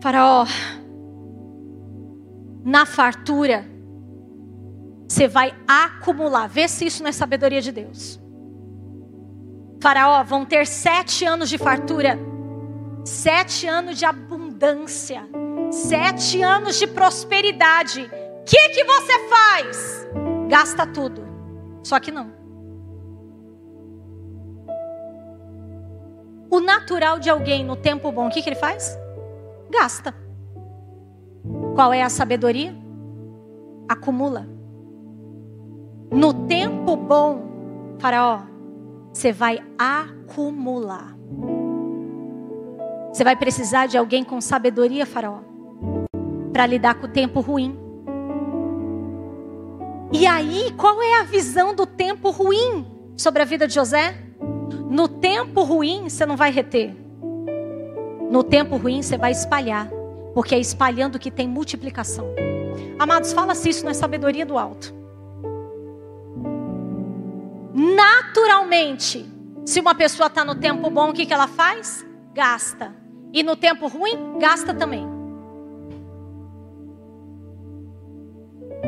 Faraó, 0.00 0.46
na 2.64 2.86
fartura, 2.86 3.66
você 5.06 5.28
vai 5.28 5.54
acumular. 5.68 6.48
Vê 6.48 6.66
se 6.68 6.86
isso 6.86 7.02
não 7.02 7.10
é 7.10 7.12
sabedoria 7.12 7.60
de 7.60 7.70
Deus. 7.70 8.18
Faraó, 9.82 10.22
vão 10.24 10.44
ter 10.44 10.66
sete 10.66 11.24
anos 11.24 11.48
de 11.50 11.58
fartura, 11.58 12.18
sete 13.04 13.66
anos 13.66 13.98
de 13.98 14.04
abundância, 14.04 15.28
sete 15.70 16.42
anos 16.42 16.78
de 16.78 16.86
prosperidade. 16.86 18.02
O 18.02 18.44
que, 18.44 18.68
que 18.70 18.84
você 18.84 19.28
faz? 19.28 20.08
Gasta 20.48 20.86
tudo. 20.86 21.28
Só 21.82 22.00
que 22.00 22.10
não. 22.10 22.32
O 26.50 26.58
natural 26.60 27.18
de 27.18 27.30
alguém 27.30 27.64
no 27.64 27.76
tempo 27.76 28.10
bom, 28.10 28.26
o 28.26 28.30
que, 28.30 28.42
que 28.42 28.48
ele 28.48 28.56
faz? 28.56 28.98
Gasta. 29.70 30.14
Qual 31.74 31.92
é 31.92 32.02
a 32.02 32.08
sabedoria? 32.08 32.74
Acumula. 33.88 34.46
No 36.10 36.34
tempo 36.46 36.96
bom, 36.96 37.96
Faraó, 37.98 38.40
você 39.12 39.32
vai 39.32 39.62
acumular. 39.78 41.16
Você 43.12 43.24
vai 43.24 43.36
precisar 43.36 43.86
de 43.86 43.96
alguém 43.96 44.24
com 44.24 44.40
sabedoria, 44.40 45.06
Faraó, 45.06 45.40
para 46.52 46.66
lidar 46.66 46.94
com 46.94 47.06
o 47.06 47.10
tempo 47.10 47.40
ruim. 47.40 47.78
E 50.12 50.26
aí, 50.26 50.72
qual 50.76 51.00
é 51.00 51.20
a 51.20 51.24
visão 51.24 51.74
do 51.74 51.86
tempo 51.86 52.30
ruim 52.30 52.86
sobre 53.16 53.42
a 53.42 53.44
vida 53.44 53.66
de 53.66 53.74
José? 53.74 54.14
No 54.90 55.06
tempo 55.06 55.62
ruim, 55.62 56.08
você 56.08 56.26
não 56.26 56.36
vai 56.36 56.50
reter. 56.50 56.99
No 58.30 58.44
tempo 58.44 58.76
ruim 58.76 59.02
você 59.02 59.18
vai 59.18 59.32
espalhar, 59.32 59.90
porque 60.32 60.54
é 60.54 60.58
espalhando 60.60 61.18
que 61.18 61.32
tem 61.32 61.48
multiplicação. 61.48 62.32
Amados, 62.96 63.32
fala-se 63.32 63.68
isso 63.68 63.84
na 63.84 63.92
sabedoria 63.92 64.46
do 64.46 64.56
alto. 64.56 64.94
Naturalmente, 67.74 69.28
se 69.66 69.80
uma 69.80 69.96
pessoa 69.96 70.28
está 70.28 70.44
no 70.44 70.54
tempo 70.54 70.88
bom, 70.90 71.10
o 71.10 71.12
que, 71.12 71.26
que 71.26 71.34
ela 71.34 71.48
faz? 71.48 72.06
Gasta. 72.32 72.94
E 73.32 73.42
no 73.42 73.56
tempo 73.56 73.88
ruim, 73.88 74.38
gasta 74.38 74.72
também. 74.72 75.04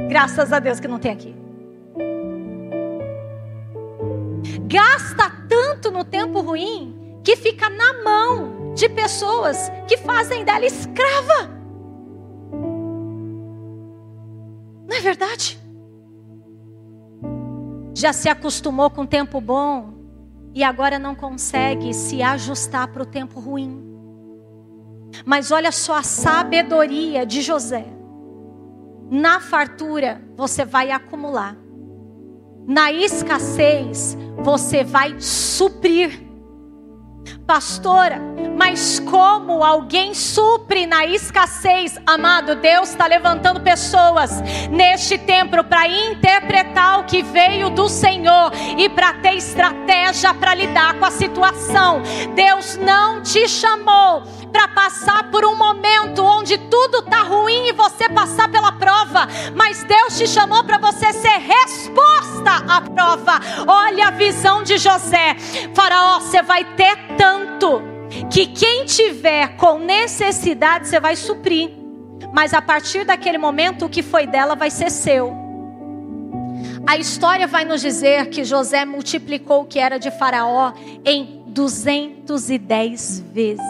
Graças 0.09 0.53
a 0.53 0.61
Deus 0.61 0.79
que 0.79 0.87
não 0.87 1.01
tem 1.01 1.11
aqui. 1.11 1.35
Gasta 4.69 5.33
tanto 5.49 5.91
no 5.91 6.05
tempo 6.05 6.41
ruim 6.41 7.19
que 7.25 7.35
fica 7.35 7.69
na 7.69 8.05
mão 8.05 8.62
de 8.75 8.89
pessoas 8.89 9.71
que 9.87 9.97
fazem 9.99 10.45
dela 10.45 10.65
escrava. 10.65 11.51
Não 14.89 14.97
é 14.97 15.01
verdade? 15.01 15.59
Já 17.95 18.13
se 18.13 18.29
acostumou 18.29 18.91
com 18.91 19.03
o 19.03 19.07
tempo 19.07 19.41
bom 19.41 19.93
e 20.55 20.63
agora 20.63 20.99
não 20.99 21.15
consegue 21.15 21.95
se 21.95 22.23
ajustar 22.23 22.89
para 22.89 23.03
o 23.03 23.07
tempo 23.07 23.41
ruim. 23.41 23.83
Mas 25.25 25.51
olha 25.51 25.71
só 25.71 25.97
a 25.97 26.03
sabedoria 26.03 27.25
de 27.27 27.43
José. 27.43 27.87
Na 29.11 29.41
fartura 29.41 30.23
você 30.37 30.65
vai 30.65 30.91
acumular. 30.91 31.57
Na 32.67 32.93
escassez 32.93 34.17
você 34.43 34.83
vai 34.83 35.21
suprir. 35.21 36.27
Pastora, 37.47 38.21
Mas 38.57 39.01
como 39.01 39.65
alguém 39.65 40.15
supre 40.15 40.87
na 40.87 41.07
escassez, 41.07 41.99
amado, 42.07 42.57
Deus 42.57 42.91
está 42.91 43.07
levantando 43.07 43.61
pessoas 43.61 44.41
neste 44.71 45.19
tempo 45.19 45.63
para 45.65 45.89
interpretar 45.89 47.01
o 47.01 47.05
que 47.05 47.23
veio 47.23 47.71
do 47.71 47.89
Senhor 47.89 48.53
e 48.77 48.89
para 48.89 49.15
ter 49.15 49.35
estratégia 49.35 50.35
para 50.35 50.55
lidar 50.55 50.95
com 50.95 51.05
a 51.05 51.11
situação. 51.11 52.03
Deus 52.35 52.77
não 52.77 53.23
te 53.23 53.49
chamou 53.49 54.23
para 54.53 54.69
passar 54.69 55.31
por 55.31 55.45
um 55.45 55.57
momento 55.57 56.23
onde 56.23 56.59
tudo 56.59 56.99
está 56.99 57.23
ruim 57.23 57.69
e 57.69 57.73
você 57.73 58.09
passar 58.09 58.49
pela 58.51 58.73
prova, 58.73 59.27
mas 59.57 59.83
Deus 59.85 60.19
te 60.19 60.27
chamou 60.27 60.63
para 60.63 60.79
você 60.79 61.13
ser 61.13 61.39
resposta 61.39 62.63
à 62.69 62.81
prova. 62.83 63.41
Olha 63.67 64.09
a 64.09 64.11
visão 64.11 64.63
de 64.63 64.77
José: 64.77 65.37
Faraó, 65.75 66.21
você 66.21 66.43
vai 66.43 66.65
ter 66.65 66.97
tanto 67.17 67.92
que 68.31 68.47
quem 68.47 68.85
tiver 68.85 69.57
com 69.57 69.79
necessidade 69.79 70.89
você 70.89 71.01
vai 71.01 71.17
suprir, 71.17 71.71
mas 72.33 72.55
a 72.55 72.63
partir 72.63 73.05
daquele 73.05 73.39
momento 73.39 73.87
o 73.87 73.89
que 73.89 74.03
foi 74.03 74.27
dela 74.27 74.55
vai 74.55 74.71
ser 74.71 74.91
seu. 74.91 75.33
A 76.87 76.97
história 76.97 77.47
vai 77.47 77.65
nos 77.65 77.81
dizer 77.81 78.29
que 78.29 78.45
José 78.45 78.85
multiplicou 78.85 79.63
o 79.63 79.67
que 79.67 79.79
era 79.79 79.99
de 79.99 80.11
Faraó 80.11 80.73
em 81.05 81.45
210 81.47 83.21
vezes. 83.33 83.63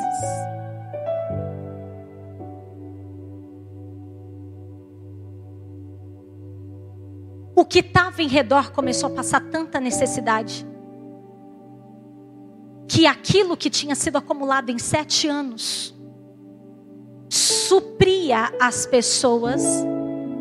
O 7.55 7.65
que 7.65 7.81
estava 7.81 8.23
em 8.23 8.29
redor 8.29 8.73
começou 8.73 9.11
a 9.11 9.15
passar 9.15 9.41
tanta 9.41 9.79
necessidade. 9.79 10.67
Que 12.89 13.07
aquilo 13.07 13.57
que 13.57 13.71
tinha 13.71 13.95
sido 13.95 14.17
acumulado 14.19 14.71
em 14.71 14.79
sete 14.79 15.29
anos 15.29 15.95
supria 17.29 18.53
as 18.61 18.85
pessoas, 18.85 19.63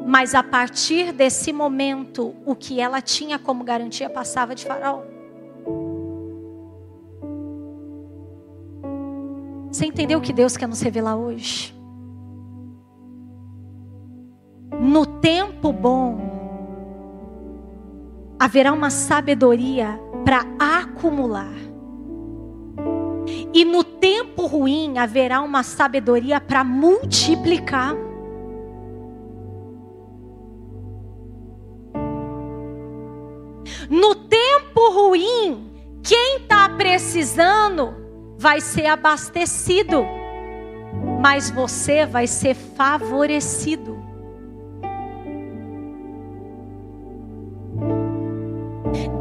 mas 0.06 0.36
a 0.36 0.44
partir 0.44 1.14
desse 1.14 1.54
momento, 1.54 2.36
o 2.46 2.54
que 2.54 2.82
ela 2.82 3.02
tinha 3.02 3.40
como 3.40 3.64
garantia 3.64 4.10
passava 4.10 4.54
de 4.54 4.66
Faraó. 4.66 5.04
Você 9.72 9.86
entendeu 9.86 10.20
o 10.20 10.22
que 10.22 10.34
Deus 10.34 10.58
quer 10.58 10.68
nos 10.68 10.82
revelar 10.82 11.16
hoje? 11.16 11.74
No 14.82 15.06
tempo 15.06 15.72
bom, 15.72 16.20
haverá 18.38 18.74
uma 18.74 18.90
sabedoria 18.90 19.98
para 20.26 20.44
acumular. 20.60 21.71
E 23.54 23.66
no 23.66 23.84
tempo 23.84 24.46
ruim 24.46 24.98
haverá 24.98 25.42
uma 25.42 25.64
sabedoria 25.64 26.40
para 26.40 26.64
multiplicar. 26.64 27.96
No 33.90 34.16
tempo 34.16 34.90
ruim, 34.94 35.70
quem 36.02 36.38
está 36.38 36.70
precisando 36.70 37.94
vai 38.38 38.62
ser 38.62 38.88
abastecido, 38.88 40.06
mas 41.22 41.50
você 41.52 42.06
vai 42.06 42.26
ser 42.26 42.56
favorecido. 42.56 44.01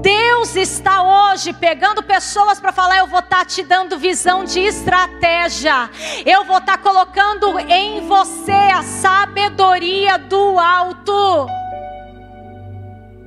Deus 0.00 0.56
está 0.56 1.30
hoje 1.32 1.52
pegando 1.52 2.02
pessoas 2.02 2.58
para 2.58 2.72
falar: 2.72 2.98
eu 2.98 3.06
vou 3.06 3.20
estar 3.20 3.40
tá 3.40 3.44
te 3.44 3.62
dando 3.62 3.98
visão 3.98 4.44
de 4.44 4.60
estratégia, 4.60 5.90
eu 6.24 6.44
vou 6.44 6.58
estar 6.58 6.78
tá 6.78 6.82
colocando 6.82 7.58
em 7.58 8.06
você 8.06 8.52
a 8.52 8.82
sabedoria 8.82 10.18
do 10.18 10.58
alto, 10.58 11.46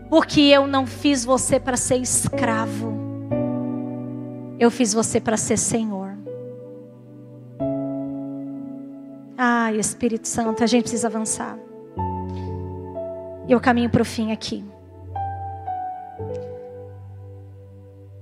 porque 0.09 0.41
eu 0.41 0.65
não 0.65 0.87
fiz 0.87 1.23
você 1.23 1.59
para 1.59 1.77
ser 1.77 1.97
escravo, 1.97 2.93
eu 4.59 4.71
fiz 4.71 4.93
você 4.93 5.21
para 5.21 5.37
ser 5.37 5.57
Senhor. 5.57 6.17
Ai, 9.37 9.77
Espírito 9.77 10.27
Santo, 10.27 10.63
a 10.63 10.67
gente 10.67 10.83
precisa 10.83 11.07
avançar. 11.07 11.57
E 13.47 13.51
eu 13.51 13.59
caminho 13.59 13.89
para 13.89 14.01
o 14.01 14.05
fim 14.05 14.31
aqui. 14.31 14.63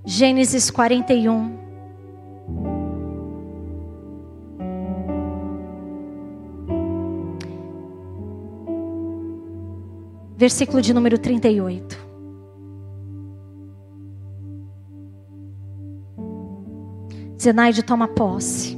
Gênesis 0.03 0.71
41. 0.71 1.59
Versículo 10.35 10.81
de 10.81 10.91
número 10.91 11.19
38. 11.19 12.09
Zenaide 17.39 17.83
toma 17.83 18.07
posse. 18.07 18.75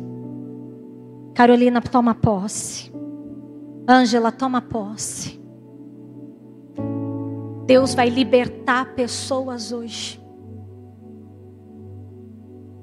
Carolina 1.33 1.81
toma 1.81 2.13
posse. 2.13 2.91
Ângela 3.89 4.29
toma 4.29 4.61
posse. 4.61 5.41
Deus 7.65 7.95
vai 7.95 8.09
libertar 8.09 8.93
pessoas 8.93 9.71
hoje 9.71 10.22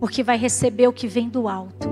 porque 0.01 0.23
vai 0.23 0.39
receber 0.39 0.89
o 0.89 0.93
que 0.93 1.07
vem 1.07 1.29
do 1.29 1.47
alto. 1.47 1.89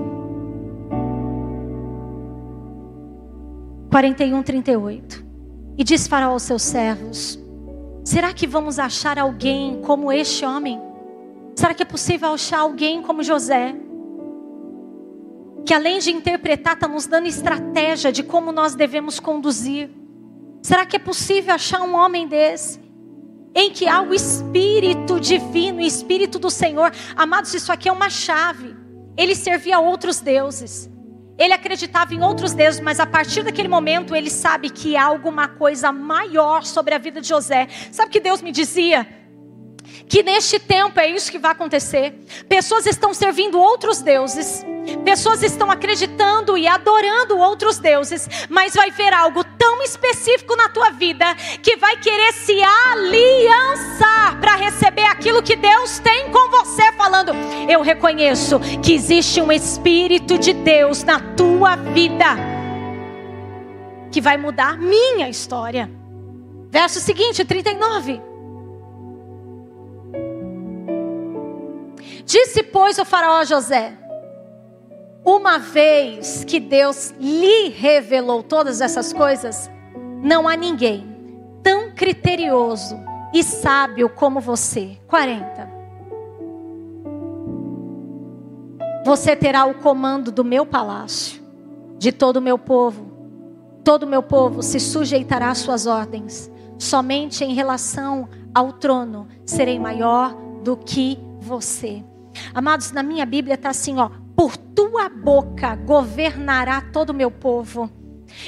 41, 3.91 4.43
38. 4.43 5.25
E 5.77 5.83
diz 5.83 6.07
Faraó 6.07 6.31
aos 6.31 6.43
seus 6.43 6.63
servos: 6.63 7.39
Será 8.03 8.33
que 8.33 8.47
vamos 8.47 8.79
achar 8.79 9.19
alguém 9.19 9.81
como 9.81 10.11
este 10.11 10.43
homem? 10.43 10.81
Será 11.55 11.73
que 11.73 11.83
é 11.83 11.85
possível 11.85 12.33
achar 12.33 12.59
alguém 12.59 13.01
como 13.01 13.23
José? 13.23 13.75
Que 15.65 15.73
além 15.73 15.99
de 15.99 16.11
interpretar, 16.11 16.73
está 16.73 16.87
nos 16.87 17.05
dando 17.05 17.27
estratégia 17.27 18.11
de 18.11 18.23
como 18.23 18.51
nós 18.51 18.73
devemos 18.73 19.19
conduzir. 19.19 19.91
Será 20.63 20.85
que 20.85 20.95
é 20.95 20.99
possível 20.99 21.53
achar 21.53 21.81
um 21.81 21.95
homem 21.95 22.27
desse? 22.27 22.79
Em 23.53 23.71
que 23.71 23.87
há 23.87 24.01
o 24.01 24.13
Espírito 24.13 25.19
divino, 25.19 25.79
o 25.79 25.81
Espírito 25.81 26.37
do 26.39 26.49
Senhor. 26.49 26.91
Amados, 27.15 27.53
isso 27.53 27.71
aqui 27.71 27.89
é 27.89 27.91
uma 27.91 28.09
chave. 28.09 28.75
Ele 29.17 29.35
servia 29.35 29.77
a 29.77 29.79
outros 29.79 30.19
deuses. 30.19 30.89
Ele 31.37 31.53
acreditava 31.53 32.13
em 32.13 32.21
outros 32.21 32.53
deuses, 32.53 32.81
mas 32.81 32.99
a 32.99 33.05
partir 33.05 33.43
daquele 33.43 33.69
momento 33.69 34.13
ele 34.13 34.29
sabe 34.29 34.69
que 34.69 34.97
há 34.97 35.05
alguma 35.05 35.47
coisa 35.47 35.91
maior 35.91 36.63
sobre 36.63 36.93
a 36.93 36.97
vida 36.97 37.21
de 37.21 37.29
José. 37.29 37.67
Sabe 37.91 38.09
o 38.09 38.11
que 38.11 38.19
Deus 38.19 38.41
me 38.41 38.51
dizia? 38.51 39.07
Que 40.09 40.23
neste 40.23 40.59
tempo 40.59 40.99
é 40.99 41.07
isso 41.07 41.31
que 41.31 41.39
vai 41.39 41.51
acontecer. 41.51 42.13
Pessoas 42.49 42.85
estão 42.85 43.13
servindo 43.13 43.57
outros 43.57 44.01
deuses 44.01 44.65
Pessoas 45.03 45.43
estão 45.43 45.69
acreditando 45.69 46.57
e 46.57 46.67
adorando 46.67 47.37
outros 47.37 47.77
deuses, 47.77 48.27
mas 48.49 48.73
vai 48.73 48.91
ver 48.91 49.13
algo 49.13 49.43
tão 49.43 49.81
específico 49.83 50.55
na 50.55 50.69
tua 50.69 50.91
vida 50.91 51.25
que 51.61 51.77
vai 51.77 51.97
querer 51.97 52.33
se 52.33 52.59
aliançar 52.61 54.39
para 54.39 54.55
receber 54.55 55.05
aquilo 55.05 55.43
que 55.43 55.55
Deus 55.55 55.99
tem 55.99 56.29
com 56.31 56.49
você, 56.49 56.91
falando: 56.93 57.31
Eu 57.67 57.81
reconheço 57.81 58.59
que 58.83 58.93
existe 58.93 59.41
um 59.41 59.51
Espírito 59.51 60.37
de 60.37 60.53
Deus 60.53 61.03
na 61.03 61.19
tua 61.19 61.75
vida 61.75 62.35
que 64.11 64.21
vai 64.21 64.37
mudar 64.37 64.77
minha 64.77 65.29
história. 65.29 65.89
Verso 66.71 66.99
seguinte, 66.99 67.45
39. 67.45 68.28
Disse, 72.29 72.61
pois, 72.61 72.99
o 72.99 73.05
faraó 73.05 73.43
José: 73.43 73.97
uma 75.25 75.57
vez 75.57 76.43
que 76.43 76.59
Deus 76.59 77.11
lhe 77.19 77.69
revelou 77.69 78.43
todas 78.43 78.81
essas 78.81 79.11
coisas, 79.11 79.67
não 80.21 80.47
há 80.47 80.55
ninguém 80.55 81.07
tão 81.63 81.89
criterioso 81.89 82.95
e 83.33 83.43
sábio 83.43 84.07
como 84.09 84.39
você. 84.39 84.95
40. 85.07 85.79
Você 89.03 89.35
terá 89.35 89.65
o 89.65 89.73
comando 89.73 90.31
do 90.31 90.43
meu 90.43 90.67
palácio, 90.67 91.41
de 91.97 92.11
todo 92.11 92.37
o 92.37 92.41
meu 92.41 92.59
povo. 92.59 93.09
Todo 93.83 94.03
o 94.03 94.07
meu 94.07 94.21
povo 94.21 94.61
se 94.61 94.79
sujeitará 94.79 95.49
às 95.49 95.57
suas 95.57 95.87
ordens. 95.87 96.51
Somente 96.77 97.43
em 97.43 97.55
relação 97.55 98.29
ao 98.53 98.73
trono 98.73 99.27
serei 99.47 99.79
maior 99.79 100.35
do 100.61 100.77
que 100.77 101.17
você. 101.39 102.03
Amados, 102.53 102.91
na 102.91 103.03
minha 103.03 103.25
Bíblia 103.25 103.55
está 103.55 103.69
assim, 103.69 103.97
ó 103.99 104.09
por 104.39 104.55
tua 104.55 105.09
boca 105.09 105.75
governará 105.75 106.79
todo 106.79 107.09
o 107.09 107.13
meu 107.13 107.29
povo. 107.29 107.89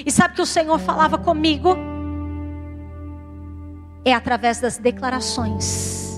E 0.05 0.09
sabe 0.09 0.35
que 0.35 0.41
o 0.41 0.45
Senhor 0.45 0.79
falava 0.79 1.17
comigo? 1.17 1.75
É 4.05 4.13
através 4.13 4.61
das 4.61 4.77
declarações 4.77 6.17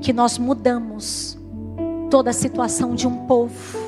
que 0.00 0.10
nós 0.10 0.38
mudamos 0.38 1.38
toda 2.10 2.30
a 2.30 2.32
situação 2.32 2.94
de 2.94 3.06
um 3.06 3.26
povo. 3.26 3.87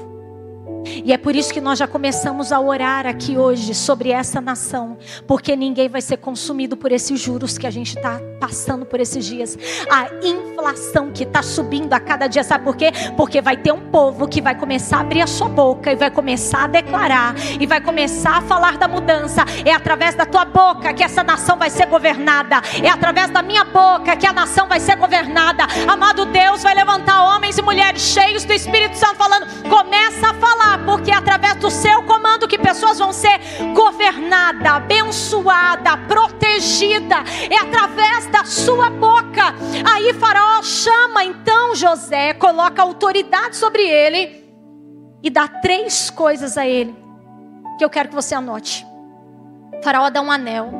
E 1.04 1.12
é 1.12 1.18
por 1.18 1.34
isso 1.34 1.52
que 1.52 1.60
nós 1.60 1.78
já 1.78 1.86
começamos 1.86 2.52
a 2.52 2.60
orar 2.60 3.06
aqui 3.06 3.36
hoje 3.36 3.74
sobre 3.74 4.10
essa 4.10 4.40
nação, 4.40 4.98
porque 5.26 5.56
ninguém 5.56 5.88
vai 5.88 6.00
ser 6.00 6.18
consumido 6.18 6.76
por 6.76 6.92
esses 6.92 7.18
juros 7.18 7.56
que 7.56 7.66
a 7.66 7.70
gente 7.70 7.96
está 7.96 8.20
passando 8.40 8.86
por 8.86 9.00
esses 9.00 9.24
dias. 9.24 9.58
A 9.90 10.08
inflação 10.24 11.10
que 11.12 11.24
está 11.24 11.42
subindo 11.42 11.92
a 11.92 12.00
cada 12.00 12.26
dia, 12.26 12.42
sabe 12.42 12.64
por 12.64 12.76
quê? 12.76 12.90
Porque 13.16 13.40
vai 13.40 13.56
ter 13.56 13.72
um 13.72 13.90
povo 13.90 14.26
que 14.26 14.40
vai 14.40 14.54
começar 14.54 14.98
a 14.98 15.00
abrir 15.00 15.22
a 15.22 15.26
sua 15.26 15.48
boca 15.48 15.92
e 15.92 15.96
vai 15.96 16.10
começar 16.10 16.64
a 16.64 16.66
declarar 16.66 17.34
e 17.60 17.66
vai 17.66 17.80
começar 17.80 18.38
a 18.38 18.40
falar 18.42 18.78
da 18.78 18.88
mudança. 18.88 19.44
É 19.64 19.72
através 19.72 20.14
da 20.14 20.24
tua 20.26 20.44
boca 20.44 20.92
que 20.92 21.04
essa 21.04 21.22
nação 21.22 21.58
vai 21.58 21.70
ser 21.70 21.86
governada, 21.86 22.62
é 22.82 22.88
através 22.88 23.30
da 23.30 23.42
minha 23.42 23.64
boca 23.64 24.16
que 24.16 24.26
a 24.26 24.32
nação 24.32 24.66
vai 24.66 24.80
ser 24.80 24.96
governada. 24.96 25.66
Amado 25.86 26.26
Deus 26.26 26.62
vai 26.62 26.74
levantar 26.74 27.24
homens 27.24 27.58
e 27.58 27.62
mulheres 27.62 28.02
cheios 28.02 28.44
do 28.44 28.52
Espírito 28.52 28.96
Santo 28.96 29.16
falando: 29.16 29.46
começa 29.68 30.28
a 30.28 30.34
falar 30.34 30.78
porque 30.90 31.12
é 31.12 31.14
através 31.14 31.54
do 31.54 31.70
seu 31.70 32.02
comando 32.02 32.48
que 32.48 32.58
pessoas 32.58 32.98
vão 32.98 33.12
ser 33.12 33.38
governadas, 33.76 34.66
abençoadas, 34.66 35.94
protegidas. 36.08 37.20
É 37.48 37.56
através 37.58 38.26
da 38.26 38.44
sua 38.44 38.90
boca. 38.90 39.54
Aí 39.88 40.12
Faraó 40.14 40.60
chama 40.64 41.24
então 41.24 41.76
José, 41.76 42.34
coloca 42.34 42.82
autoridade 42.82 43.54
sobre 43.54 43.82
ele 43.82 44.44
e 45.22 45.30
dá 45.30 45.46
três 45.46 46.10
coisas 46.10 46.58
a 46.58 46.66
ele 46.66 46.92
que 47.78 47.84
eu 47.84 47.88
quero 47.88 48.08
que 48.08 48.14
você 48.16 48.34
anote. 48.34 48.84
Faraó 49.84 50.10
dá 50.10 50.20
um 50.20 50.32
anel. 50.32 50.72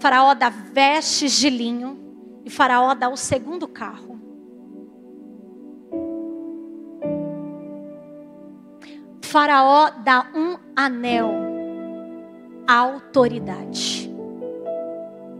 Faraó 0.00 0.34
dá 0.34 0.48
vestes 0.48 1.30
de 1.30 1.48
linho 1.48 1.96
e 2.44 2.50
Faraó 2.50 2.92
dá 2.92 3.08
o 3.08 3.16
segundo 3.16 3.68
carro. 3.68 4.17
Faraó 9.28 9.90
dá 10.02 10.26
um 10.34 10.56
anel, 10.74 11.30
autoridade. 12.66 14.10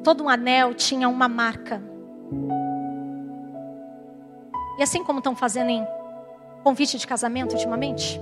Todo 0.05 0.25
um 0.25 0.29
anel 0.29 0.75
tinha 0.75 1.09
uma 1.09 1.27
marca. 1.27 1.81
E 4.79 4.83
assim 4.83 5.03
como 5.03 5.21
estão 5.21 5.35
fazendo 5.35 5.71
em 5.71 5.87
convite 6.63 6.99
de 6.99 7.07
casamento 7.07 7.53
ultimamente, 7.53 8.21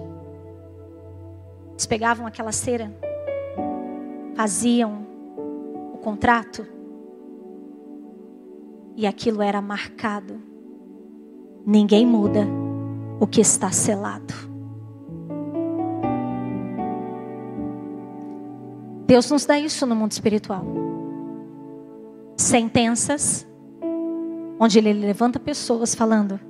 eles 1.73 1.85
pegavam 1.85 2.29
aquela 2.29 2.53
cera, 2.53 2.97
faziam 4.37 5.05
o 5.93 5.99
contrato, 5.99 6.65
e 8.95 9.05
aquilo 9.05 9.43
era 9.43 9.61
marcado. 9.61 10.41
Ninguém 11.67 12.07
muda 12.07 12.47
o 13.19 13.27
que 13.27 13.41
está 13.41 13.73
selado. 13.73 14.56
Deus 19.07 19.31
nos 19.31 19.47
dá 19.47 19.59
isso 19.59 19.87
no 19.87 19.95
mundo 19.95 20.13
espiritual. 20.13 20.65
Sentenças, 22.37 23.47
onde 24.59 24.79
Ele 24.79 24.93
levanta 24.93 25.39
pessoas 25.39 25.95
falando: 25.95 26.41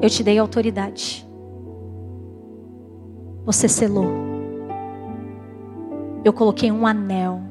Eu 0.00 0.08
te 0.08 0.22
dei 0.22 0.38
autoridade. 0.38 1.28
Você 3.44 3.68
selou. 3.68 4.06
Eu 6.24 6.32
coloquei 6.32 6.70
um 6.70 6.86
anel 6.86 7.42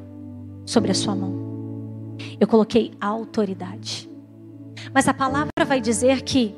sobre 0.66 0.92
a 0.92 0.96
sua 0.96 1.14
mão. 1.14 2.18
Eu 2.40 2.48
coloquei 2.48 2.94
autoridade. 3.00 4.10
Mas 4.94 5.08
a 5.08 5.14
palavra 5.14 5.66
vai 5.66 5.80
dizer 5.80 6.22
que 6.22 6.56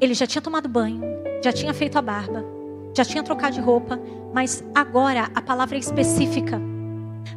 ele 0.00 0.14
já 0.14 0.26
tinha 0.26 0.42
tomado 0.42 0.68
banho, 0.68 1.00
já 1.42 1.52
tinha 1.52 1.72
feito 1.74 1.96
a 1.96 2.02
barba, 2.02 2.44
já 2.98 3.04
tinha 3.04 3.22
trocado 3.22 3.54
de 3.54 3.60
roupa, 3.60 4.00
mas 4.34 4.64
agora 4.74 5.30
a 5.32 5.40
palavra 5.40 5.76
é 5.76 5.78
específica. 5.78 6.60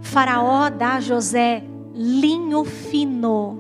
Faraó 0.02 0.70
dá 0.70 0.96
a 0.96 1.00
José 1.00 1.64
linho 1.94 2.64
fino. 2.64 3.60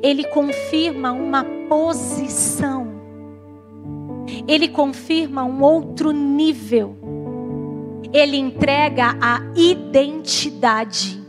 Ele 0.00 0.24
confirma 0.24 1.10
uma 1.10 1.44
posição. 1.68 3.00
Ele 4.46 4.68
confirma 4.68 5.42
um 5.42 5.60
outro 5.60 6.12
nível. 6.12 6.96
Ele 8.12 8.36
entrega 8.36 9.16
a 9.20 9.40
identidade. 9.56 11.20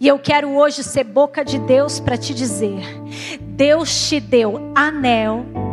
E 0.00 0.08
eu 0.08 0.18
quero 0.18 0.56
hoje 0.56 0.82
ser 0.82 1.04
boca 1.04 1.44
de 1.44 1.58
Deus 1.58 2.00
para 2.00 2.16
te 2.16 2.32
dizer: 2.32 2.82
Deus 3.42 4.08
te 4.08 4.20
deu 4.20 4.72
anel 4.74 5.65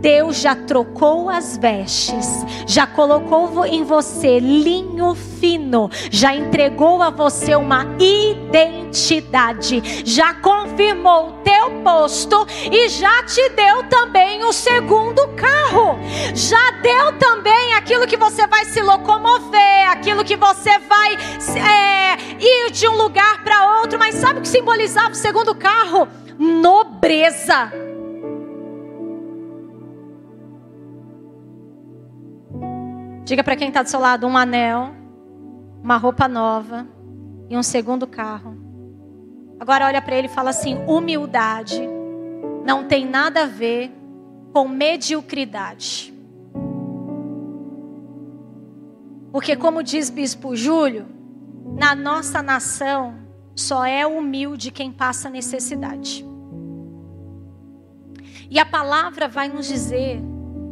Deus 0.00 0.36
já 0.36 0.54
trocou 0.54 1.28
as 1.28 1.56
vestes, 1.56 2.44
já 2.66 2.86
colocou 2.86 3.64
em 3.64 3.82
você 3.82 4.38
linho 4.38 5.14
fino, 5.14 5.90
já 6.10 6.34
entregou 6.34 7.02
a 7.02 7.10
você 7.10 7.54
uma 7.54 7.86
identidade, 7.98 9.82
já 10.04 10.34
confirmou 10.34 11.28
o 11.28 11.32
teu 11.42 11.82
posto 11.82 12.46
e 12.70 12.88
já 12.88 13.22
te 13.22 13.48
deu 13.50 13.84
também 13.84 14.44
o 14.44 14.52
segundo 14.52 15.26
carro. 15.28 15.98
Já 16.34 16.70
deu 16.82 17.12
também 17.18 17.74
aquilo 17.74 18.06
que 18.06 18.16
você 18.16 18.46
vai 18.46 18.64
se 18.64 18.80
locomover, 18.82 19.90
aquilo 19.90 20.24
que 20.24 20.36
você 20.36 20.78
vai 20.78 21.14
é, 21.14 22.16
ir 22.40 22.70
de 22.70 22.88
um 22.88 22.96
lugar 22.96 23.42
para 23.42 23.80
outro. 23.80 23.98
Mas 23.98 24.16
sabe 24.16 24.38
o 24.38 24.42
que 24.42 24.48
simbolizava 24.48 25.10
o 25.10 25.14
segundo 25.14 25.54
carro? 25.54 26.08
Nobreza. 26.38 27.85
Diga 33.26 33.42
para 33.42 33.56
quem 33.56 33.68
está 33.68 33.82
do 33.82 33.90
seu 33.90 33.98
lado: 33.98 34.24
um 34.24 34.36
anel, 34.36 34.94
uma 35.82 35.96
roupa 35.96 36.28
nova 36.28 36.86
e 37.50 37.56
um 37.56 37.62
segundo 37.62 38.06
carro. 38.06 38.56
Agora 39.58 39.84
olha 39.86 40.00
para 40.00 40.14
ele 40.14 40.28
e 40.28 40.30
fala 40.30 40.50
assim: 40.50 40.76
humildade 40.86 41.82
não 42.64 42.84
tem 42.84 43.04
nada 43.04 43.42
a 43.42 43.46
ver 43.46 43.92
com 44.52 44.68
mediocridade. 44.68 46.14
Porque, 49.32 49.56
como 49.56 49.82
diz 49.82 50.08
Bispo 50.08 50.54
Júlio, 50.54 51.06
na 51.76 51.96
nossa 51.96 52.40
nação 52.40 53.16
só 53.56 53.84
é 53.84 54.06
humilde 54.06 54.70
quem 54.70 54.92
passa 54.92 55.28
necessidade. 55.28 56.24
E 58.48 58.60
a 58.60 58.64
palavra 58.64 59.26
vai 59.26 59.48
nos 59.48 59.66
dizer 59.66 60.22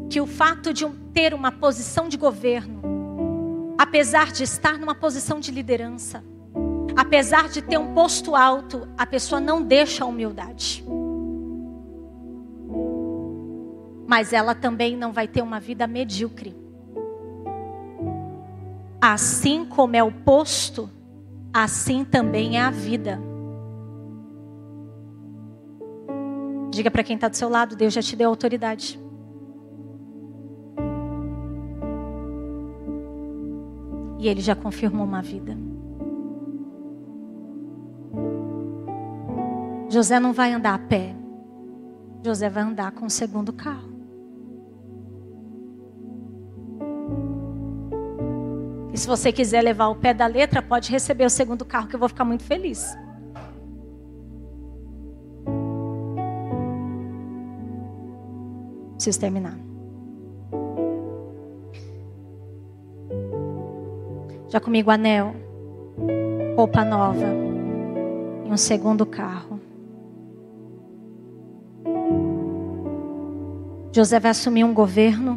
que 0.09 0.21
o 0.21 0.27
fato 0.27 0.73
de 0.73 0.85
ter 1.15 1.33
uma 1.33 1.53
posição 1.53 2.09
de 2.09 2.17
governo, 2.17 2.83
apesar 3.79 4.33
de 4.33 4.43
estar 4.43 4.77
numa 4.77 4.95
posição 4.95 5.39
de 5.39 5.53
liderança, 5.53 6.25
apesar 6.97 7.49
de 7.49 7.63
ter 7.63 7.79
um 7.79 7.95
posto 7.95 8.35
alto, 8.35 8.89
a 8.99 9.07
pessoa 9.07 9.41
não 9.41 9.63
deixa 9.63 10.03
a 10.03 10.07
humildade. 10.07 10.85
Mas 14.07 14.33
ela 14.33 14.55
também 14.55 14.97
não 14.97 15.13
vai 15.13 15.29
ter 15.29 15.41
uma 15.41 15.61
vida 15.61 15.87
medíocre. 15.87 16.55
Assim 19.01 19.65
como 19.65 19.97
é 19.97 20.03
o 20.03 20.11
posto, 20.11 20.91
assim 21.53 22.05
também 22.05 22.59
é 22.59 22.63
a 22.63 22.71
vida. 22.71 23.21
Diga 26.71 26.91
para 26.91 27.05
quem 27.05 27.15
está 27.15 27.29
do 27.29 27.37
seu 27.37 27.49
lado: 27.49 27.77
Deus 27.77 27.93
já 27.93 28.03
te 28.03 28.17
deu 28.17 28.29
autoridade. 28.29 29.04
E 34.25 34.29
ele 34.29 34.41
já 34.41 34.57
confirmou 34.57 35.05
uma 35.05 35.21
vida. 35.21 35.55
José 39.91 40.19
não 40.19 40.33
vai 40.33 40.51
andar 40.51 40.73
a 40.73 40.79
pé. 40.79 41.15
José 42.25 42.49
vai 42.49 42.63
andar 42.63 42.93
com 42.93 43.05
o 43.05 43.11
segundo 43.11 43.53
carro. 43.53 43.93
E 48.95 48.97
se 48.97 49.07
você 49.07 49.31
quiser 49.31 49.61
levar 49.61 49.89
o 49.89 49.97
pé 49.97 50.15
da 50.15 50.27
letra, 50.27 50.63
pode 50.63 50.91
receber 50.91 51.27
o 51.27 51.31
segundo 51.31 51.63
carro, 51.63 51.87
que 51.87 51.95
eu 51.95 52.01
vou 52.01 52.09
ficar 52.09 52.25
muito 52.25 52.45
feliz. 52.45 52.97
Preciso 58.95 59.21
terminar. 59.21 59.74
Já 64.55 64.61
comigo 64.61 64.89
anel, 64.89 65.35
roupa 66.55 66.85
nova 66.85 67.27
e 68.47 68.49
um 68.49 68.57
segundo 68.57 69.05
carro. 69.05 69.59
José 73.93 74.21
vai 74.21 74.31
assumir 74.31 74.63
um 74.63 74.73
governo, 74.73 75.37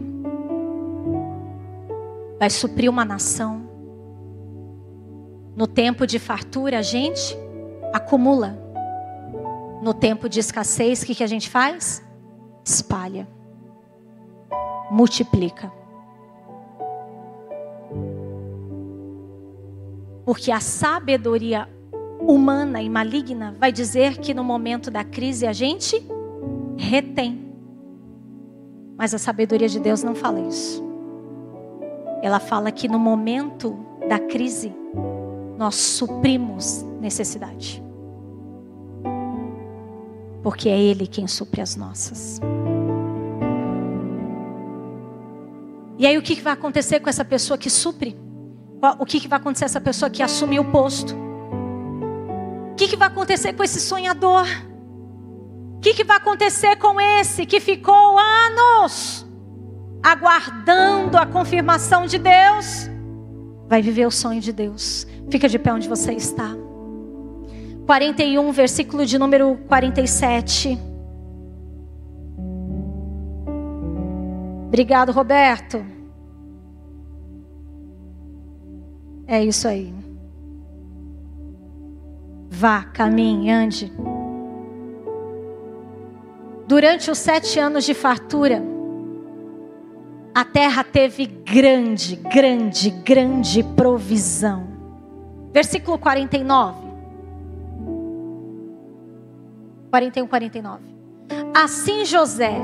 vai 2.37 2.51
suprir 2.51 2.91
uma 2.91 3.03
nação. 3.03 3.63
No 5.55 5.65
tempo 5.65 6.05
de 6.05 6.19
fartura, 6.19 6.77
a 6.77 6.83
gente 6.83 7.35
acumula. 7.91 8.55
No 9.81 9.95
tempo 9.95 10.29
de 10.29 10.41
escassez, 10.41 11.01
o 11.01 11.07
que, 11.07 11.15
que 11.15 11.23
a 11.23 11.27
gente 11.27 11.49
faz? 11.49 12.05
espalha, 12.63 13.27
multiplica. 14.91 15.76
Porque 20.27 20.51
a 20.51 20.59
sabedoria 20.59 21.69
humana 22.19 22.81
e 22.81 22.89
maligna 22.89 23.55
vai 23.57 23.71
dizer 23.71 24.17
que 24.17 24.33
no 24.33 24.43
momento 24.43 24.91
da 24.91 25.01
crise 25.01 25.47
a 25.47 25.53
gente 25.53 26.05
retém. 26.75 27.47
Mas 28.97 29.13
a 29.13 29.17
sabedoria 29.17 29.69
de 29.69 29.79
Deus 29.79 30.03
não 30.03 30.13
fala 30.13 30.41
isso. 30.41 30.83
Ela 32.21 32.41
fala 32.41 32.73
que 32.73 32.89
no 32.89 32.99
momento 32.99 33.79
da 34.09 34.19
crise 34.19 34.75
nós 35.57 35.75
suprimos 35.75 36.83
necessidade. 36.99 37.81
Porque 40.43 40.67
é 40.67 40.77
Ele 40.77 41.07
quem 41.07 41.25
supre 41.25 41.61
as 41.61 41.77
nossas. 41.77 42.41
E 45.97 46.05
aí 46.05 46.17
o 46.17 46.21
que 46.21 46.35
vai 46.41 46.51
acontecer 46.51 46.99
com 46.99 47.09
essa 47.09 47.23
pessoa 47.23 47.57
que 47.57 47.69
supre? 47.69 48.26
O 48.99 49.05
que 49.05 49.27
vai 49.27 49.39
acontecer 49.39 49.65
essa 49.65 49.81
pessoa 49.81 50.09
que 50.09 50.21
assumiu 50.21 50.61
o 50.61 50.71
posto? 50.71 51.15
O 52.71 52.75
que 52.75 52.95
vai 52.95 53.07
acontecer 53.07 53.53
com 53.53 53.63
esse 53.63 53.79
sonhador? 53.79 54.45
O 55.77 55.79
que 55.79 56.03
vai 56.03 56.17
acontecer 56.17 56.75
com 56.75 56.99
esse 57.01 57.45
que 57.45 57.59
ficou 57.59 58.17
anos 58.19 59.25
aguardando 60.03 61.17
a 61.17 61.25
confirmação 61.25 62.05
de 62.05 62.19
Deus? 62.19 62.89
Vai 63.67 63.81
viver 63.81 64.05
o 64.05 64.11
sonho 64.11 64.39
de 64.39 64.53
Deus. 64.53 65.07
Fica 65.29 65.49
de 65.49 65.57
pé 65.57 65.73
onde 65.73 65.89
você 65.89 66.13
está. 66.13 66.55
41, 67.87 68.51
versículo 68.51 69.05
de 69.05 69.17
número 69.17 69.57
47. 69.67 70.77
Obrigado, 74.67 75.11
Roberto. 75.11 75.96
É 79.27 79.43
isso 79.43 79.67
aí. 79.67 79.93
Vá, 82.49 82.83
caminhe, 82.83 83.51
ande. 83.51 83.91
Durante 86.65 87.11
os 87.11 87.17
sete 87.17 87.59
anos 87.59 87.83
de 87.85 87.93
fartura, 87.93 88.63
a 90.33 90.45
terra 90.45 90.83
teve 90.83 91.25
grande, 91.25 92.15
grande, 92.15 92.89
grande 92.89 93.63
provisão. 93.63 94.67
Versículo 95.51 95.97
49. 95.97 96.87
41, 99.89 100.27
49. 100.27 100.83
Assim 101.53 102.05
José 102.05 102.55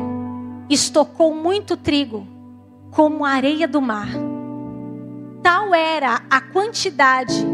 estocou 0.70 1.36
muito 1.36 1.76
trigo, 1.76 2.28
como 2.92 3.26
a 3.26 3.32
areia 3.32 3.68
do 3.68 3.82
mar. 3.82 4.10
Tal 5.44 5.76
era 5.76 6.22
a 6.30 6.40
quantidade 6.40 7.46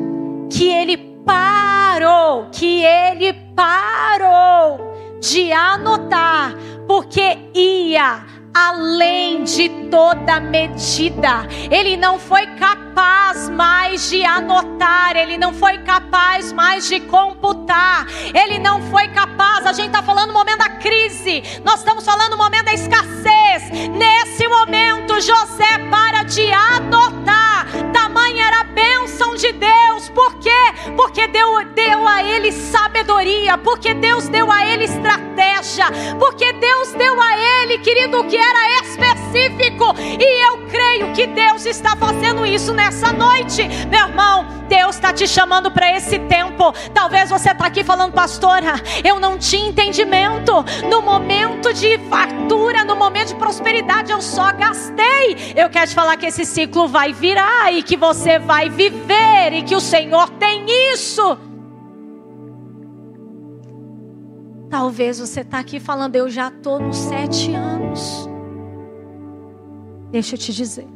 que 0.51 0.71
ele 0.71 0.95
parou, 1.25 2.49
que 2.51 2.83
ele 2.85 3.33
parou 3.55 5.19
de 5.19 5.51
anotar, 5.51 6.53
porque 6.87 7.49
ia 7.53 8.23
além 8.53 9.43
de 9.43 9.69
toda 9.89 10.39
medida. 10.39 11.47
Ele 11.69 11.97
não 11.97 12.19
foi 12.19 12.45
capaz 12.47 13.49
mais 13.49 14.09
de 14.09 14.23
anotar, 14.25 15.15
ele 15.15 15.37
não 15.37 15.53
foi 15.53 15.77
capaz 15.79 16.51
mais 16.51 16.87
de 16.87 16.99
computar, 17.01 18.07
ele 18.33 18.59
não 18.59 18.81
foi 18.83 19.07
capaz. 19.09 19.65
A 19.65 19.73
gente 19.73 19.87
está 19.87 20.01
falando 20.01 20.29
no 20.29 20.33
momento 20.33 20.59
da 20.59 20.69
crise, 20.69 21.43
nós 21.63 21.79
estamos 21.79 22.03
falando 22.03 22.31
no 22.31 22.37
momento 22.37 22.65
da 22.65 22.73
escassez. 22.73 23.69
Nesse 23.97 24.47
momento, 24.47 25.19
José 25.21 25.77
para 25.89 26.23
de 26.23 26.51
anotar, 26.51 27.67
tamanha 27.93 28.45
era 28.45 28.61
a 28.61 28.63
bênção 28.63 29.35
de 29.35 29.51
Deus, 29.53 30.09
por 30.09 30.35
quê? 30.39 30.49
Porque 30.95 31.27
deu, 31.27 31.65
deu 31.73 32.07
a 32.07 32.23
ele 32.23 32.51
sabedoria, 32.51 33.57
porque 33.57 33.93
Deus 33.93 34.27
deu 34.27 34.51
a 34.51 34.65
ele 34.65 34.85
estratégia, 34.85 35.85
porque 36.17 36.53
Deus 36.53 36.93
deu 36.93 37.21
a 37.21 37.37
ele, 37.37 37.79
querido, 37.79 38.19
o 38.21 38.23
que 38.25 38.38
era 38.39 38.81
específico. 38.81 39.95
E 39.99 40.47
eu 40.47 40.67
creio 40.67 41.13
que 41.13 41.27
Deus 41.27 41.65
está 41.65 41.95
fazendo 41.95 42.45
isso 42.45 42.73
nessa 42.73 43.11
noite, 43.11 43.67
meu 43.89 44.07
irmão. 44.07 44.59
Deus 44.67 44.95
está 44.95 45.11
te 45.11 45.27
chamando 45.27 45.71
para 45.71 45.95
esse 45.97 46.19
tempo. 46.19 46.71
Talvez 46.93 47.29
você 47.29 47.51
está 47.51 47.65
aqui 47.65 47.83
falando, 47.83 48.13
pastora, 48.13 48.75
eu 49.03 49.19
não 49.19 49.37
tinha 49.37 49.67
entendimento. 49.67 50.53
No 50.89 51.01
momento 51.01 51.73
de 51.73 51.97
fartura, 52.09 52.83
no 52.83 52.95
momento 52.95 53.29
de 53.29 53.35
prosperidade, 53.35 54.11
eu 54.11 54.21
só 54.21 54.53
gastei. 54.53 55.53
Eu 55.55 55.69
quero 55.69 55.87
te 55.87 55.95
falar 55.95 56.17
que 56.17 56.27
esse 56.27 56.45
ciclo 56.45 56.87
vai 56.87 57.11
virar 57.11 57.73
e 57.73 57.81
que 57.81 57.97
você 57.97 58.37
vai 58.37 58.69
viver 58.69 59.53
e 59.53 59.63
que 59.63 59.75
o 59.75 59.81
Senhor 59.81 60.29
tem 60.31 60.65
isso. 60.93 61.37
Talvez 64.69 65.19
você 65.19 65.41
está 65.41 65.57
aqui 65.57 65.79
falando, 65.79 66.15
eu 66.15 66.29
já 66.29 66.49
estou 66.49 66.79
nos 66.79 66.95
sete 66.95 67.51
anos. 67.55 68.28
Deixa 70.11 70.35
eu 70.35 70.39
te 70.39 70.53
dizer. 70.53 70.87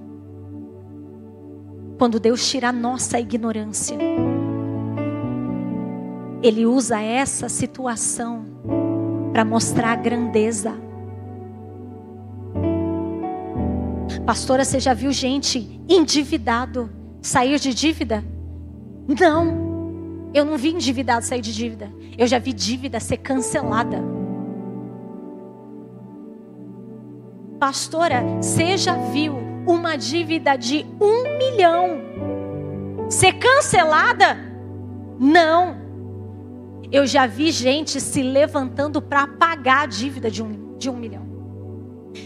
Quando 1.98 2.20
Deus 2.20 2.48
tira 2.50 2.70
a 2.70 2.72
nossa 2.72 3.20
ignorância, 3.20 3.98
Ele 6.42 6.66
usa 6.66 7.00
essa 7.00 7.48
situação 7.48 8.46
para 9.32 9.46
mostrar 9.46 9.92
a 9.94 9.96
grandeza. 9.96 10.74
Pastora, 14.26 14.66
você 14.66 14.80
já 14.80 14.94
viu 14.94 15.12
gente 15.12 15.82
endividado 15.88 16.90
sair 17.22 17.60
de 17.60 17.74
dívida? 17.74 18.24
Não, 19.20 20.30
eu 20.34 20.46
não 20.46 20.58
vi 20.58 20.70
endividado 20.70 21.26
sair 21.26 21.42
de 21.42 21.54
dívida. 21.54 21.92
Eu 22.18 22.26
já 22.28 22.40
vi 22.40 22.54
dívida 22.54 23.00
ser 23.00 23.18
cancelada. 23.18 24.23
Pastora, 27.64 28.22
você 28.42 28.76
já 28.76 28.94
viu 28.94 29.38
uma 29.66 29.96
dívida 29.96 30.58
de 30.58 30.86
um 31.00 31.38
milhão 31.38 32.02
ser 33.10 33.40
cancelada? 33.40 34.38
Não. 35.18 35.78
Eu 36.92 37.08
já 37.08 37.26
vi 37.26 37.54
gente 37.54 38.02
se 38.02 38.22
levantando 38.22 39.02
para 39.02 39.26
pagar 39.26 39.84
a 39.84 39.86
dívida 39.86 40.30
de 40.30 40.44
um, 40.44 40.78
de 40.78 40.90
um 40.90 40.98
milhão. 40.98 41.26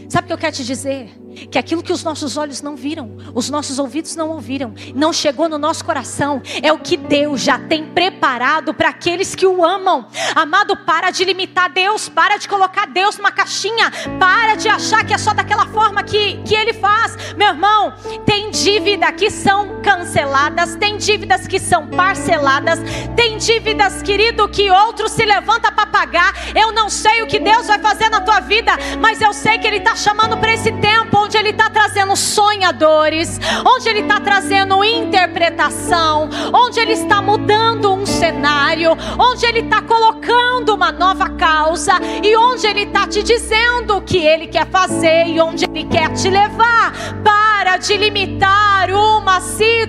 Sabe 0.09 0.25
o 0.25 0.27
que 0.29 0.33
eu 0.33 0.39
quero 0.39 0.55
te 0.55 0.65
dizer? 0.65 1.11
Que 1.49 1.57
aquilo 1.57 1.83
que 1.83 1.93
os 1.93 2.03
nossos 2.03 2.37
olhos 2.37 2.61
não 2.61 2.75
viram, 2.75 3.17
os 3.33 3.49
nossos 3.49 3.79
ouvidos 3.79 4.15
não 4.15 4.29
ouviram, 4.29 4.73
não 4.95 5.13
chegou 5.13 5.47
no 5.47 5.57
nosso 5.57 5.83
coração, 5.85 6.41
é 6.61 6.71
o 6.73 6.79
que 6.79 6.97
Deus 6.97 7.41
já 7.41 7.59
tem 7.59 7.85
preparado 7.85 8.73
para 8.73 8.89
aqueles 8.89 9.35
que 9.35 9.45
o 9.45 9.63
amam. 9.63 10.07
Amado, 10.35 10.75
para 10.77 11.11
de 11.11 11.23
limitar 11.23 11.71
Deus, 11.71 12.09
para 12.09 12.37
de 12.37 12.47
colocar 12.47 12.87
Deus 12.87 13.17
numa 13.17 13.31
caixinha, 13.31 13.91
para 14.19 14.55
de 14.55 14.67
achar 14.67 15.05
que 15.05 15.13
é 15.13 15.17
só 15.17 15.33
daquela 15.33 15.65
forma 15.67 16.03
que, 16.03 16.37
que 16.43 16.55
Ele 16.55 16.73
faz. 16.73 17.17
Meu 17.35 17.49
irmão, 17.49 17.93
tem 18.25 18.49
dívida 18.51 19.11
que 19.11 19.29
são 19.29 19.81
canceladas, 19.81 20.75
tem 20.75 20.97
dívidas 20.97 21.47
que 21.47 21.59
são 21.59 21.87
parceladas, 21.87 22.79
tem 23.15 23.37
dívidas, 23.37 24.01
querido, 24.01 24.47
que 24.49 24.69
outro 24.69 25.07
se 25.09 25.25
levanta 25.25 25.71
para 25.71 25.87
pagar. 25.87 26.33
Eu 26.55 26.71
não 26.71 26.89
sei 26.89 27.21
o 27.21 27.27
que 27.27 27.39
Deus 27.39 27.67
vai 27.67 27.79
fazer 27.79 28.09
na 28.09 28.21
tua 28.21 28.39
vida, 28.39 28.73
mas 29.01 29.21
eu 29.21 29.33
sei 29.33 29.57
que 29.57 29.67
Ele 29.67 29.77
está 29.77 29.95
chamando 29.95 30.37
para 30.37 30.53
esse 30.53 30.71
tempo 30.73 31.26
onde 31.27 31.37
Ele 31.37 31.49
está 31.49 31.69
trazendo 31.69 32.15
sonhadores, 32.15 33.37
onde 33.65 33.89
Ele 33.89 33.99
está 33.99 34.17
trazendo 34.21 34.81
interpretação, 34.81 36.29
onde 36.53 36.79
Ele 36.79 36.93
está 36.93 37.21
mudando 37.21 37.93
um 37.93 38.05
cenário, 38.05 38.97
onde 39.19 39.45
Ele 39.45 39.59
está 39.59 39.81
colocando 39.81 40.73
uma 40.73 40.89
nova 40.89 41.29
causa 41.31 41.99
e 42.23 42.33
onde 42.37 42.65
Ele 42.65 42.83
está 42.83 43.05
te 43.05 43.21
dizendo 43.21 43.97
o 43.97 44.01
que 44.01 44.19
Ele 44.19 44.47
quer 44.47 44.67
fazer 44.67 45.27
e 45.27 45.41
onde 45.41 45.65
Ele 45.65 45.83
quer 45.83 46.13
te 46.13 46.29
levar. 46.29 46.93
Para 47.21 47.75
de 47.75 47.97
limitar 47.97 48.89
uma 48.89 49.41
situação. 49.41 49.81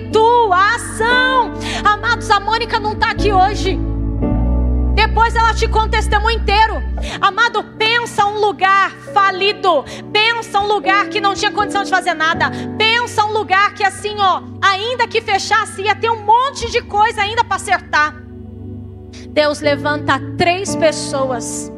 Amados, 1.85 2.29
a 2.29 2.41
Mônica 2.41 2.81
não 2.81 2.91
está 2.91 3.11
aqui 3.11 3.31
hoje. 3.31 3.79
Depois 4.99 5.33
ela 5.33 5.53
te 5.53 5.65
conta 5.65 5.87
o 5.87 5.91
testemunho 5.91 6.37
inteiro. 6.37 6.83
Amado, 7.21 7.63
pensa 7.77 8.25
um 8.25 8.37
lugar 8.37 8.91
falido. 9.13 9.85
Pensa 10.11 10.59
um 10.59 10.67
lugar 10.67 11.07
que 11.07 11.21
não 11.21 11.33
tinha 11.33 11.49
condição 11.49 11.85
de 11.85 11.89
fazer 11.89 12.13
nada. 12.13 12.51
Pensa 12.77 13.23
um 13.23 13.31
lugar 13.31 13.73
que 13.73 13.81
assim, 13.81 14.17
ó, 14.19 14.41
ainda 14.61 15.07
que 15.07 15.21
fechasse, 15.21 15.83
ia 15.83 15.95
ter 15.95 16.09
um 16.09 16.25
monte 16.25 16.69
de 16.69 16.81
coisa 16.81 17.21
ainda 17.21 17.45
para 17.45 17.55
acertar. 17.55 18.13
Deus 19.29 19.61
levanta 19.61 20.19
três 20.37 20.75
pessoas 20.75 21.71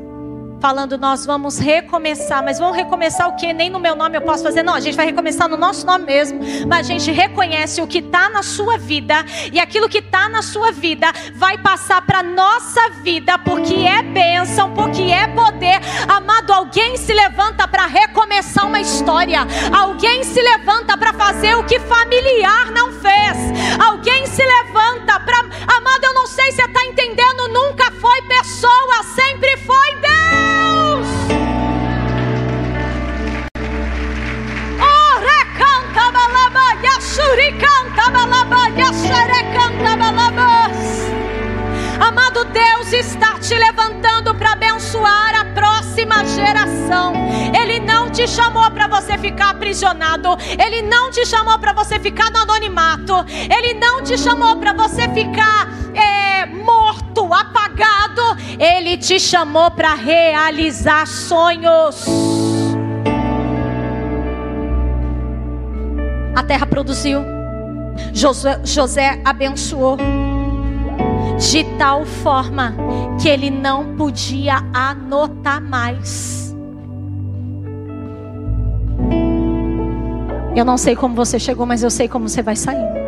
falando 0.62 0.96
nós 0.96 1.26
vamos 1.26 1.58
recomeçar, 1.58 2.44
mas 2.44 2.60
vamos 2.60 2.78
recomeçar 2.78 3.28
o 3.28 3.36
que? 3.36 3.52
Nem 3.52 3.68
no 3.68 3.80
meu 3.80 3.96
nome 3.96 4.16
eu 4.16 4.22
posso 4.22 4.44
fazer, 4.44 4.62
não, 4.62 4.76
a 4.76 4.80
gente 4.80 4.96
vai 4.96 5.08
recomeçar 5.08 5.50
no 5.50 5.58
nosso 5.58 5.86
nome 5.88 6.06
mesmo, 6.06 6.40
mas 6.68 6.86
a 6.86 6.94
gente 6.94 7.12
reconhece 7.12 7.82
o 7.82 7.88
que 7.88 7.98
está 7.98 8.30
na 8.30 8.44
sua 8.44 8.78
vida 8.78 9.26
e 9.52 9.60
aquilo 9.60 9.90
que 9.90 9.98
está 9.98 10.30
na 10.30 10.44
sua 10.44 10.72
vida 10.72 11.12
vai 11.34 11.58
passar 11.58 12.04
para 12.04 12.22
nossa 12.22 12.92
vida, 13.02 13.40
porque 13.40 13.74
é 13.74 14.04
bênção, 14.04 14.72
porque 14.76 15.02
é 15.02 15.28
poder. 15.30 15.82
Amado, 16.08 16.54
alguém 16.54 16.96
se 16.96 17.12
levanta 17.12 17.68
para 17.68 17.88
recomeçar 17.88 18.68
uma 18.68 18.80
história, 18.80 19.40
alguém 19.76 20.24
se 20.24 20.40
levanta 20.40 20.96
para 20.96 21.12
fazer 21.12 21.56
o 21.56 21.64
que 21.64 21.80
familiar 21.80 22.70
não 22.72 22.92
fez, 22.92 23.82
alguém 23.84 24.28
se 24.28 24.44
levanta 24.44 25.20
para, 25.22 25.40
amado, 25.40 26.04
eu 26.04 26.14
não 26.14 26.28
sei 26.28 26.52
se 26.52 26.58
você 26.58 26.66
está 26.66 26.86
entendendo, 26.86 27.48
nunca 27.48 27.91
foi 28.02 28.22
pessoa, 28.24 29.04
sempre 29.16 29.56
foi 29.58 29.96
Deus. 29.96 30.12
Amado 42.02 42.44
Deus 42.46 42.92
está 42.92 43.38
te 43.38 43.54
levantando 43.54 44.34
para 44.34 44.54
abençoar 44.54 45.40
a 45.40 45.46
próxima 45.46 46.26
geração. 46.26 47.14
Ele 47.54 47.80
não 47.80 48.10
te 48.10 48.28
chamou 48.28 48.70
para 48.72 48.88
você 48.88 49.18
ficar 49.20 49.52
aprisionado. 49.52 50.30
Ele 50.60 50.82
não 50.82 51.12
te 51.12 51.26
chamou 51.26 51.60
para 51.60 51.74
você 51.74 52.00
ficar 52.00 52.32
no 52.32 52.40
anonimato. 52.40 53.14
Ele 53.56 53.76
não 53.76 54.02
te 54.04 54.18
chamou 54.18 54.56
para 54.58 54.74
você 54.74 55.08
ficar 55.10 55.70
apagado. 57.72 58.38
Ele 58.60 58.98
te 58.98 59.20
chamou 59.20 59.72
para 59.72 59.94
realizar 59.94 61.08
sonhos. 61.08 62.06
A 66.36 66.44
terra 66.44 66.66
produziu. 66.66 67.22
José, 68.14 68.60
José 68.64 69.22
abençoou 69.24 69.98
de 71.38 71.64
tal 71.78 72.06
forma 72.06 72.76
que 73.22 73.28
ele 73.28 73.50
não 73.50 73.96
podia 73.96 74.58
anotar 74.74 75.62
mais. 75.62 76.56
Eu 80.56 80.66
não 80.66 80.78
sei 80.78 80.96
como 80.96 81.16
você 81.16 81.40
chegou, 81.40 81.66
mas 81.66 81.82
eu 81.82 81.90
sei 81.90 82.08
como 82.08 82.28
você 82.28 82.42
vai 82.42 82.56
sair. 82.56 83.01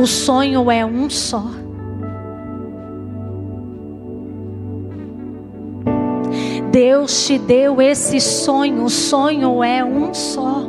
O 0.00 0.06
sonho 0.06 0.70
é 0.70 0.82
um 0.82 1.10
só. 1.10 1.44
Deus 6.72 7.26
te 7.26 7.38
deu 7.38 7.82
esse 7.82 8.18
sonho, 8.18 8.84
o 8.84 8.88
sonho 8.88 9.62
é 9.62 9.84
um 9.84 10.14
só. 10.14 10.66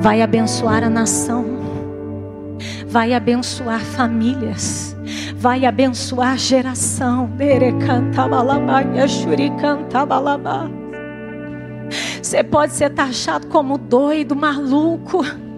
Vai 0.00 0.22
abençoar 0.22 0.84
a 0.84 0.88
nação, 0.88 1.44
vai 2.86 3.14
abençoar 3.14 3.80
famílias, 3.80 4.96
vai 5.34 5.66
abençoar 5.66 6.38
geração. 6.38 7.28
Você 12.22 12.44
pode 12.44 12.74
ser 12.74 12.90
taxado 12.90 13.48
como 13.48 13.76
doido, 13.76 14.36
maluco. 14.36 15.49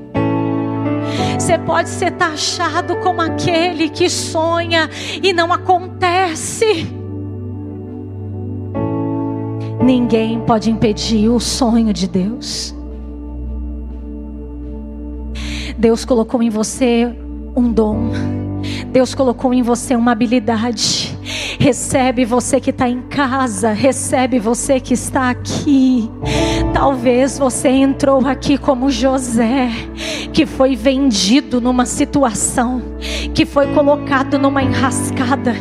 Você 1.53 1.59
pode 1.59 1.89
ser 1.91 2.13
taxado 2.13 2.97
como 3.01 3.21
aquele 3.21 3.91
que 3.91 4.09
sonha 4.09 4.89
e 5.23 5.35
não 5.35 5.53
acontece. 5.53 6.87
Ninguém 9.85 10.41
pode 10.47 10.71
impedir 10.71 11.29
o 11.29 11.39
sonho 11.39 11.93
de 11.93 12.09
Deus. 12.09 12.75
Deus 15.77 16.07
colocou 16.07 16.43
em 16.43 16.49
você 16.49 17.15
um 17.55 17.71
dom. 17.71 18.13
Deus 18.91 19.15
colocou 19.15 19.53
em 19.53 19.61
você 19.61 19.95
uma 19.95 20.13
habilidade. 20.13 21.15
Recebe 21.61 22.25
você 22.25 22.61
que 22.61 22.71
está 22.71 22.89
em 22.89 23.03
casa, 23.03 23.73
recebe 23.73 24.39
você 24.39 24.81
que 24.81 24.95
está 24.95 25.29
aqui. 25.29 26.11
Talvez 26.73 27.39
você 27.39 27.69
entrou 27.69 28.27
aqui 28.27 28.57
como 28.59 28.91
José, 28.91 29.69
que 30.33 30.47
foi 30.47 30.75
vendido 30.75 31.61
numa 31.61 31.87
situação, 31.87 32.83
que 33.35 33.45
foi 33.45 33.73
colocado 33.75 34.39
numa 34.39 34.63
enrascada 34.63 35.55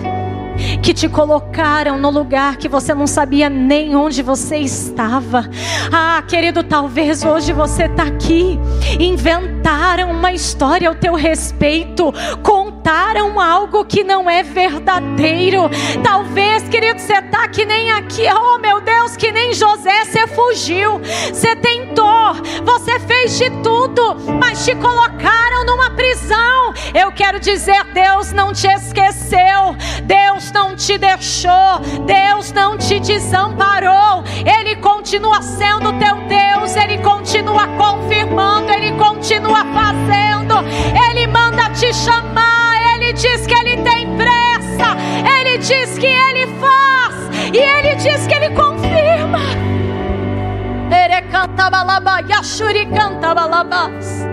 que 0.81 0.93
te 0.93 1.07
colocaram 1.07 1.97
no 1.97 2.09
lugar 2.09 2.57
que 2.57 2.67
você 2.67 2.93
não 2.93 3.07
sabia 3.07 3.49
nem 3.49 3.95
onde 3.95 4.21
você 4.21 4.57
estava. 4.57 5.49
Ah, 5.91 6.23
querido, 6.27 6.63
talvez 6.63 7.23
hoje 7.23 7.53
você 7.53 7.85
está 7.85 8.03
aqui. 8.03 8.59
Inventaram 8.99 10.11
uma 10.11 10.31
história 10.31 10.87
ao 10.87 10.95
teu 10.95 11.13
respeito, 11.13 12.13
contaram 12.81 13.39
algo 13.39 13.85
que 13.85 14.03
não 14.03 14.27
é 14.27 14.41
verdadeiro. 14.41 15.69
Talvez, 16.03 16.67
querido, 16.67 16.99
você 16.99 17.13
está 17.13 17.47
que 17.47 17.63
nem 17.63 17.91
aqui. 17.91 18.23
Oh, 18.27 18.57
meu 18.57 18.81
Deus, 18.81 19.15
que 19.15 19.31
nem 19.31 19.53
José, 19.53 20.03
você 20.03 20.25
fugiu, 20.25 20.99
você 21.31 21.55
tentou, 21.55 22.33
você 22.65 22.99
fez 22.99 23.37
de 23.37 23.51
tudo, 23.61 24.15
mas 24.39 24.65
te 24.65 24.73
colocaram 24.75 25.63
numa 25.63 25.91
prisão. 25.91 26.73
Eu 26.91 27.11
quero 27.11 27.39
dizer, 27.39 27.83
Deus 27.93 28.33
não 28.33 28.51
te 28.51 28.67
esqueceu. 28.67 29.75
Deus 30.03 30.51
não 30.51 30.75
te 30.75 30.97
deixou, 30.97 31.79
Deus 32.05 32.51
não 32.51 32.77
te 32.77 32.99
desamparou, 32.99 34.23
Ele 34.45 34.75
continua 34.77 35.41
sendo 35.41 35.93
teu 35.99 36.15
Deus, 36.27 36.75
Ele 36.75 36.97
continua 36.97 37.67
confirmando, 37.77 38.71
Ele 38.71 38.91
continua 38.97 39.63
fazendo, 39.65 40.55
Ele 41.09 41.27
manda 41.27 41.69
te 41.69 41.93
chamar, 41.93 42.60
Ele 43.11 43.19
diz 43.19 43.45
que 43.45 43.53
Ele 43.53 43.83
tem 43.83 44.07
pressa, 44.15 44.95
Ele 45.37 45.57
diz 45.57 45.97
que 45.97 46.07
Ele 46.07 46.47
faz, 46.61 47.53
e 47.53 47.57
Ele 47.57 47.95
diz 47.95 48.25
que 48.25 48.33
Ele 48.33 48.55
confirma. 48.55 49.39
Ele 50.89 51.21
canta 51.23 51.69
balaba, 51.69 52.21
Yashuri 52.21 52.85
canta 52.85 53.35
balabas. 53.35 54.25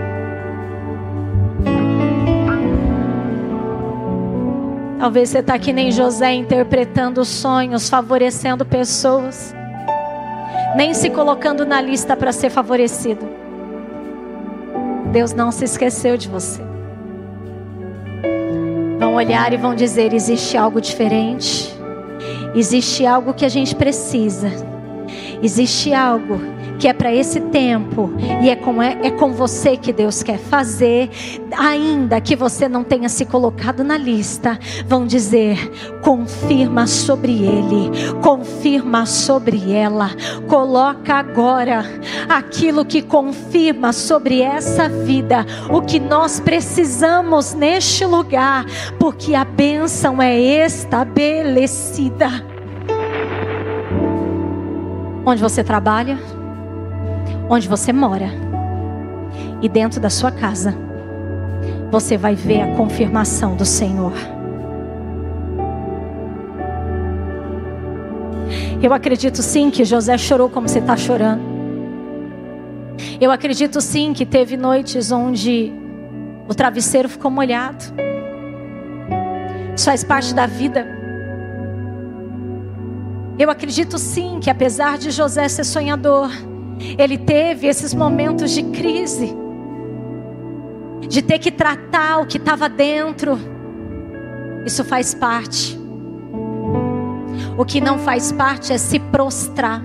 Talvez 4.97 5.27
você 5.27 5.39
está 5.39 5.59
que 5.59 5.73
nem 5.73 5.91
José 5.91 6.31
interpretando 6.31 7.25
sonhos, 7.25 7.89
favorecendo 7.89 8.65
pessoas, 8.65 9.53
nem 10.77 10.93
se 10.93 11.09
colocando 11.09 11.65
na 11.65 11.81
lista 11.81 12.15
para 12.15 12.31
ser 12.31 12.49
favorecido. 12.49 13.27
Deus 15.11 15.33
não 15.33 15.51
se 15.51 15.65
esqueceu 15.65 16.15
de 16.15 16.29
você. 16.29 16.68
Olhar 19.19 19.51
e 19.51 19.57
vão 19.57 19.75
dizer: 19.75 20.13
existe 20.13 20.55
algo 20.55 20.79
diferente, 20.79 21.75
existe 22.55 23.05
algo 23.05 23.33
que 23.33 23.43
a 23.43 23.49
gente 23.49 23.75
precisa, 23.75 24.49
existe 25.43 25.93
algo 25.93 26.39
que 26.79 26.87
é 26.87 26.93
para 26.93 27.13
esse 27.13 27.41
tempo 27.41 28.09
e 28.41 28.49
é 28.49 28.55
com, 28.55 28.81
é, 28.81 28.97
é 29.03 29.11
com 29.11 29.33
você 29.33 29.75
que 29.75 29.91
Deus 29.91 30.23
quer 30.23 30.39
fazer, 30.39 31.09
ainda 31.57 32.21
que 32.21 32.37
você 32.37 32.69
não 32.69 32.85
tenha 32.85 33.09
se 33.09 33.25
colocado 33.25 33.83
na 33.83 33.97
lista, 33.97 34.57
vão 34.87 35.05
dizer: 35.05 35.57
confirma 36.01 36.87
sobre 36.87 37.33
ele, 37.43 37.91
confirma 38.21 39.05
sobre 39.05 39.73
ela, 39.73 40.11
coloca 40.47 41.15
agora 41.15 41.83
aquilo 42.29 42.85
que 42.85 43.01
confirma 43.01 43.91
sobre 43.91 44.41
essa 44.41 44.87
vida, 44.87 45.45
o 45.69 45.81
que 45.81 45.99
nós 45.99 46.39
precisamos 46.39 47.53
neste 47.53 48.05
lugar, 48.05 48.65
porque 48.97 49.35
a 49.35 49.43
bênção 49.43 50.21
é 50.21 50.39
estabelecida. 50.39 52.29
Onde 55.25 55.41
você 55.41 55.61
trabalha? 55.61 56.38
Onde 57.49 57.67
você 57.67 57.91
mora 57.91 58.29
e 59.61 59.67
dentro 59.67 59.99
da 59.99 60.09
sua 60.09 60.31
casa, 60.31 60.73
você 61.91 62.15
vai 62.15 62.35
ver 62.35 62.61
a 62.61 62.75
confirmação 62.75 63.55
do 63.55 63.65
Senhor. 63.65 64.13
Eu 68.81 68.93
acredito 68.93 69.41
sim 69.41 69.69
que 69.69 69.83
José 69.83 70.17
chorou 70.17 70.49
como 70.49 70.69
você 70.69 70.79
está 70.79 70.95
chorando. 70.95 71.41
Eu 73.19 73.31
acredito 73.31 73.81
sim 73.81 74.13
que 74.13 74.25
teve 74.25 74.55
noites 74.55 75.11
onde 75.11 75.73
o 76.47 76.55
travesseiro 76.55 77.09
ficou 77.09 77.29
molhado. 77.29 77.83
Isso 79.75 79.85
faz 79.85 80.03
parte 80.03 80.33
da 80.33 80.45
vida. 80.45 80.87
Eu 83.37 83.49
acredito 83.49 83.97
sim 83.97 84.39
que 84.41 84.49
apesar 84.49 84.97
de 84.97 85.11
José 85.11 85.47
ser 85.49 85.63
sonhador, 85.63 86.29
ele 86.97 87.17
teve 87.17 87.67
esses 87.67 87.93
momentos 87.93 88.51
de 88.51 88.63
crise. 88.63 89.35
de 91.07 91.23
ter 91.23 91.39
que 91.39 91.49
tratar 91.49 92.19
o 92.21 92.27
que 92.27 92.37
estava 92.37 92.69
dentro. 92.69 93.39
Isso 94.65 94.83
faz 94.83 95.13
parte. 95.15 95.79
O 97.57 97.65
que 97.65 97.81
não 97.81 97.97
faz 97.97 98.31
parte 98.31 98.71
é 98.71 98.77
se 98.77 98.99
prostrar. 98.99 99.81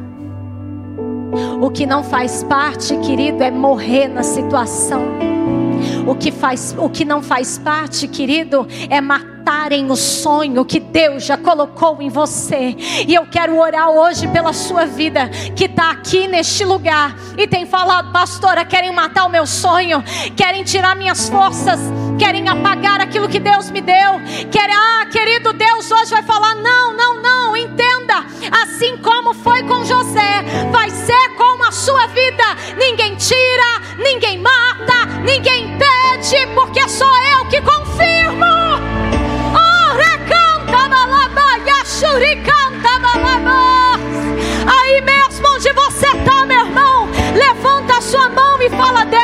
O 1.60 1.70
que 1.70 1.86
não 1.86 2.04
faz 2.04 2.44
parte, 2.44 2.96
querido, 2.98 3.42
é 3.42 3.50
morrer 3.50 4.08
na 4.08 4.22
situação. 4.22 5.02
O 6.06 6.14
que, 6.14 6.30
faz, 6.30 6.74
o 6.78 6.88
que 6.88 7.04
não 7.04 7.22
faz 7.22 7.58
parte, 7.58 8.06
querido, 8.06 8.66
é 8.90 9.00
matarem 9.44 9.90
o 9.90 9.96
sonho 9.96 10.64
que 10.64 10.80
Deus 10.80 11.26
já 11.26 11.36
colocou 11.36 12.00
em 12.00 12.08
você. 12.08 12.74
E 13.06 13.14
eu 13.14 13.26
quero 13.26 13.58
orar 13.58 13.90
hoje 13.90 14.26
pela 14.28 14.54
sua 14.54 14.86
vida, 14.86 15.28
que 15.54 15.66
está 15.66 15.90
aqui 15.90 16.26
neste 16.26 16.64
lugar 16.64 17.14
e 17.36 17.46
tem 17.46 17.66
falado, 17.66 18.10
pastora, 18.10 18.64
querem 18.64 18.90
matar 18.90 19.26
o 19.26 19.28
meu 19.28 19.46
sonho, 19.46 20.02
querem 20.34 20.64
tirar 20.64 20.96
minhas 20.96 21.28
forças, 21.28 21.78
querem 22.18 22.48
apagar 22.48 23.02
aquilo 23.02 23.28
que 23.28 23.38
Deus 23.38 23.70
me 23.70 23.82
deu. 23.82 24.18
Querem, 24.50 24.74
ah, 24.74 25.06
querido 25.12 25.52
Deus, 25.52 25.90
hoje 25.90 26.10
vai 26.10 26.22
falar: 26.22 26.54
não, 26.54 26.96
não, 26.96 27.20
não, 27.20 27.54
entenda. 27.54 28.24
Assim 28.62 28.96
como 28.96 29.34
foi 29.34 29.62
com 29.64 29.84
José, 29.84 30.42
vai 30.72 30.88
ser 30.88 31.28
com 31.36 31.62
a 31.62 31.70
sua 31.70 32.06
vida. 32.06 32.44
Ninguém 32.78 33.14
tira, 33.16 33.98
ninguém 33.98 34.38
mata, 34.38 35.04
ninguém 35.22 35.74
impede, 35.74 36.46
porque 36.54 36.88
sou 36.88 37.14
eu 37.34 37.44
que 37.50 37.60
confirmo. 37.60 38.63
Aí 44.66 45.00
mesmo 45.02 45.48
onde 45.48 45.72
você 45.72 46.06
está, 46.06 46.44
meu 46.46 46.60
irmão, 46.66 47.08
levanta 47.34 47.98
a 47.98 48.00
sua 48.00 48.28
mão 48.28 48.60
e 48.60 48.70
fala: 48.70 49.04
Deus, 49.04 49.23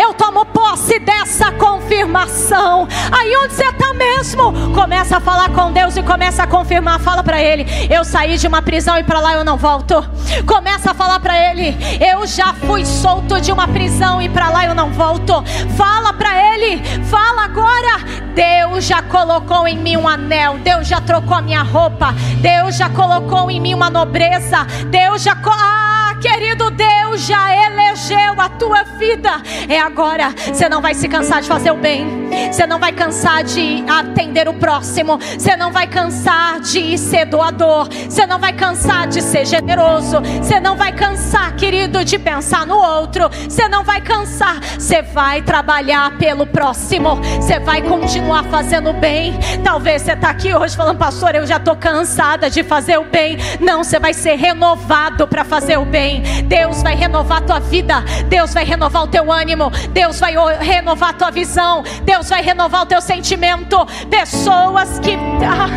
eu 0.00 0.14
tomo 0.14 0.44
posse 0.46 0.98
dessa 0.98 1.52
confirmação. 1.52 2.88
Aí 3.12 3.36
onde 3.36 3.54
você 3.54 3.64
está 3.64 3.92
mesmo, 3.94 4.52
começa 4.74 5.16
a 5.16 5.20
falar 5.20 5.50
com 5.50 5.72
Deus 5.72 5.96
e 5.96 6.02
começa 6.02 6.42
a 6.42 6.46
confirmar. 6.46 7.00
Fala 7.00 7.22
para 7.22 7.40
Ele: 7.40 7.66
Eu 7.90 8.04
saí 8.04 8.36
de 8.36 8.46
uma 8.46 8.62
prisão 8.62 8.98
e 8.98 9.04
para 9.04 9.20
lá 9.20 9.34
eu 9.34 9.44
não 9.44 9.56
volto. 9.56 10.04
Começa 10.46 10.90
a 10.90 10.94
falar 10.94 11.20
para 11.20 11.38
Ele: 11.50 11.76
Eu 12.00 12.26
já 12.26 12.52
fui 12.52 12.84
solto 12.84 13.40
de 13.40 13.52
uma 13.52 13.68
prisão 13.68 14.20
e 14.20 14.28
para 14.28 14.48
lá 14.48 14.64
eu 14.64 14.74
não 14.74 14.90
volto. 14.90 15.42
Fala 15.76 16.12
para 16.12 16.54
Ele: 16.54 16.82
Fala 17.04 17.44
agora. 17.44 18.26
Deus 18.34 18.84
já 18.84 19.02
colocou 19.02 19.66
em 19.66 19.78
mim 19.78 19.96
um 19.96 20.06
anel. 20.06 20.58
Deus 20.58 20.86
já 20.86 21.00
trocou 21.00 21.36
a 21.36 21.40
minha 21.40 21.62
roupa. 21.62 22.12
Deus 22.42 22.76
já 22.76 22.90
colocou 22.90 23.50
em 23.50 23.58
mim 23.58 23.72
uma 23.72 23.88
nobreza. 23.88 24.64
Deus 24.90 25.22
já. 25.22 25.34
Ah, 25.46 25.95
querido 26.20 26.70
Deus 26.70 27.26
já 27.26 27.54
elegeu 27.66 28.34
a 28.38 28.48
tua 28.48 28.82
vida. 28.98 29.30
É 29.68 29.78
agora. 29.78 30.34
Você 30.52 30.68
não 30.68 30.80
vai 30.80 30.94
se 30.94 31.08
cansar 31.08 31.40
de 31.40 31.48
fazer 31.48 31.70
o 31.70 31.76
bem. 31.76 32.28
Você 32.50 32.66
não 32.66 32.78
vai 32.78 32.92
cansar 32.92 33.44
de 33.44 33.84
atender 33.88 34.48
o 34.48 34.54
próximo. 34.54 35.18
Você 35.18 35.56
não 35.56 35.72
vai 35.72 35.86
cansar 35.86 36.60
de 36.60 36.96
ser 36.98 37.26
doador. 37.26 37.88
Você 37.88 38.26
não 38.26 38.38
vai 38.38 38.52
cansar 38.52 39.06
de 39.06 39.22
ser 39.22 39.46
generoso. 39.46 40.20
Você 40.42 40.60
não 40.60 40.76
vai 40.76 40.92
cansar, 40.92 41.54
querido, 41.56 42.04
de 42.04 42.18
pensar 42.18 42.66
no 42.66 42.76
outro. 42.76 43.28
Você 43.48 43.68
não 43.68 43.84
vai 43.84 44.00
cansar. 44.00 44.60
Você 44.78 45.02
vai 45.02 45.42
trabalhar 45.42 46.16
pelo 46.18 46.46
próximo. 46.46 47.16
Você 47.40 47.58
vai 47.58 47.82
continuar 47.82 48.44
fazendo 48.44 48.92
bem. 48.92 49.34
Talvez 49.64 50.02
você 50.02 50.12
está 50.12 50.30
aqui 50.30 50.54
hoje 50.54 50.76
falando, 50.76 50.98
pastor, 50.98 51.34
eu 51.34 51.46
já 51.46 51.56
estou 51.56 51.76
cansada 51.76 52.50
de 52.50 52.62
fazer 52.62 52.98
o 52.98 53.04
bem. 53.04 53.38
Não, 53.60 53.82
você 53.82 53.98
vai 53.98 54.12
ser 54.12 54.34
renovado 54.36 55.26
para 55.26 55.44
fazer 55.44 55.78
o 55.78 55.84
bem. 55.84 56.05
Deus 56.46 56.82
vai 56.82 56.94
renovar 56.94 57.42
tua 57.42 57.58
vida. 57.58 58.02
Deus 58.28 58.52
vai 58.54 58.64
renovar 58.64 59.04
o 59.04 59.06
teu 59.06 59.30
ânimo. 59.30 59.70
Deus 59.90 60.18
vai 60.18 60.34
renovar 60.58 61.16
tua 61.16 61.30
visão. 61.30 61.82
Deus 62.02 62.28
vai 62.28 62.42
renovar 62.42 62.82
o 62.82 62.86
teu 62.86 63.00
sentimento. 63.00 63.86
Pessoas 64.10 64.98
que. 64.98 65.16
Ah, 65.44 65.68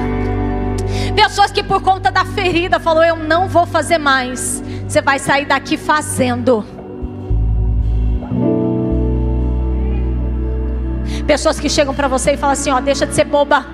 pessoas 1.16 1.52
que 1.52 1.64
por 1.64 1.82
conta 1.82 2.12
da 2.12 2.26
ferida 2.26 2.80
falou, 2.80 3.04
eu 3.04 3.16
não 3.16 3.48
vou 3.48 3.66
fazer 3.66 3.98
mais. 3.98 4.64
Você 4.88 5.02
vai 5.02 5.20
sair 5.20 5.46
daqui 5.46 5.78
fazendo. 5.78 6.66
Pessoas 11.28 11.60
que 11.60 11.70
chegam 11.70 11.94
para 11.94 12.08
você 12.08 12.32
e 12.34 12.38
falam 12.38 12.54
assim: 12.54 12.72
ó, 12.72 12.80
deixa 12.80 13.06
de 13.06 13.14
ser 13.14 13.26
boba. 13.26 13.66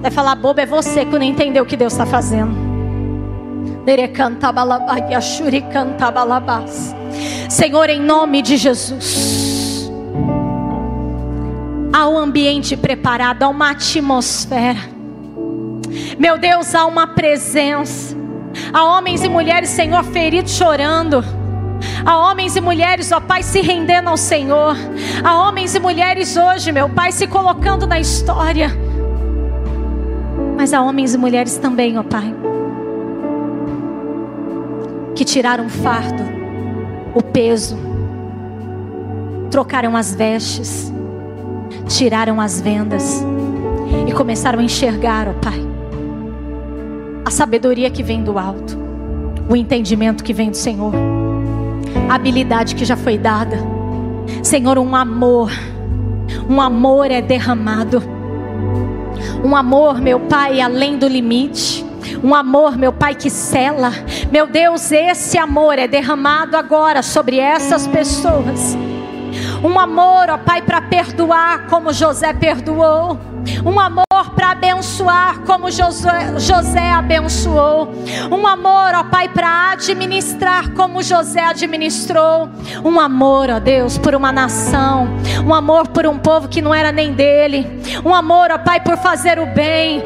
Vai 0.00 0.10
falar, 0.10 0.34
boba 0.34 0.62
é 0.62 0.66
você 0.66 1.04
que 1.04 1.12
não 1.12 1.22
entendeu 1.22 1.64
o 1.64 1.66
que 1.66 1.76
Deus 1.76 1.92
está 1.92 2.06
fazendo. 2.06 2.63
Senhor, 7.48 7.88
em 7.90 8.00
nome 8.00 8.42
de 8.42 8.56
Jesus, 8.56 9.90
há 11.92 12.08
um 12.08 12.18
ambiente 12.18 12.76
preparado, 12.76 13.42
há 13.42 13.48
uma 13.48 13.70
atmosfera. 13.70 14.80
Meu 16.18 16.38
Deus, 16.38 16.74
há 16.74 16.86
uma 16.86 17.06
presença. 17.06 18.16
Há 18.72 18.84
homens 18.84 19.22
e 19.22 19.28
mulheres, 19.28 19.70
Senhor, 19.70 20.02
feridos 20.04 20.52
chorando. 20.52 21.24
Há 22.04 22.18
homens 22.18 22.56
e 22.56 22.60
mulheres, 22.60 23.12
ó 23.12 23.20
Pai, 23.20 23.42
se 23.42 23.60
rendendo 23.60 24.08
ao 24.08 24.16
Senhor. 24.16 24.76
Há 25.22 25.38
homens 25.38 25.74
e 25.74 25.80
mulheres 25.80 26.36
hoje, 26.36 26.72
meu 26.72 26.88
Pai, 26.88 27.12
se 27.12 27.26
colocando 27.26 27.86
na 27.86 28.00
história. 28.00 28.70
Mas 30.56 30.72
há 30.72 30.80
homens 30.82 31.14
e 31.14 31.18
mulheres 31.18 31.56
também, 31.56 31.98
ó 31.98 32.02
Pai, 32.02 32.34
que 35.14 35.24
tiraram 35.24 35.66
o 35.66 35.70
fardo, 35.70 36.22
o 37.14 37.22
peso, 37.22 37.78
trocaram 39.50 39.96
as 39.96 40.14
vestes, 40.14 40.92
tiraram 41.88 42.40
as 42.40 42.60
vendas 42.60 43.24
e 44.06 44.12
começaram 44.12 44.58
a 44.58 44.62
enxergar, 44.62 45.28
ó 45.28 45.32
Pai, 45.34 45.60
a 47.24 47.30
sabedoria 47.30 47.90
que 47.90 48.02
vem 48.02 48.22
do 48.22 48.38
alto, 48.38 48.78
o 49.48 49.54
entendimento 49.54 50.24
que 50.24 50.32
vem 50.32 50.50
do 50.50 50.56
Senhor 50.56 50.92
a 52.08 52.14
habilidade 52.14 52.74
que 52.74 52.84
já 52.84 52.96
foi 52.96 53.16
dada. 53.16 53.58
Senhor, 54.42 54.78
um 54.78 54.94
amor, 54.94 55.50
um 56.48 56.60
amor 56.60 57.10
é 57.10 57.20
derramado. 57.20 58.02
Um 59.44 59.54
amor, 59.54 60.00
meu 60.00 60.20
Pai, 60.20 60.60
além 60.60 60.98
do 60.98 61.06
limite. 61.06 61.84
Um 62.22 62.34
amor, 62.34 62.76
meu 62.76 62.92
Pai, 62.92 63.14
que 63.14 63.30
cela. 63.30 63.92
Meu 64.30 64.46
Deus, 64.46 64.90
esse 64.92 65.38
amor 65.38 65.78
é 65.78 65.86
derramado 65.86 66.56
agora 66.56 67.02
sobre 67.02 67.38
essas 67.38 67.86
pessoas. 67.86 68.76
Um 69.62 69.78
amor, 69.78 70.30
ó 70.30 70.38
Pai, 70.38 70.62
para 70.62 70.80
perdoar 70.80 71.66
como 71.68 71.92
José 71.92 72.32
perdoou 72.32 73.33
um 73.64 73.78
amor 73.78 74.04
para 74.34 74.50
abençoar 74.50 75.40
como 75.40 75.70
José, 75.70 76.34
José 76.38 76.90
abençoou, 76.90 77.92
um 78.30 78.46
amor, 78.46 78.94
ó 78.94 79.04
Pai, 79.04 79.28
para 79.28 79.72
administrar 79.72 80.70
como 80.70 81.02
José 81.02 81.44
administrou, 81.44 82.48
um 82.84 82.98
amor, 82.98 83.50
ó 83.50 83.60
Deus, 83.60 83.98
por 83.98 84.14
uma 84.14 84.32
nação, 84.32 85.08
um 85.44 85.54
amor 85.54 85.88
por 85.88 86.06
um 86.06 86.18
povo 86.18 86.48
que 86.48 86.62
não 86.62 86.74
era 86.74 86.90
nem 86.90 87.12
dele, 87.12 87.66
um 88.04 88.14
amor, 88.14 88.50
ó 88.50 88.58
Pai, 88.58 88.80
por 88.80 88.96
fazer 88.96 89.38
o 89.38 89.46
bem. 89.46 90.02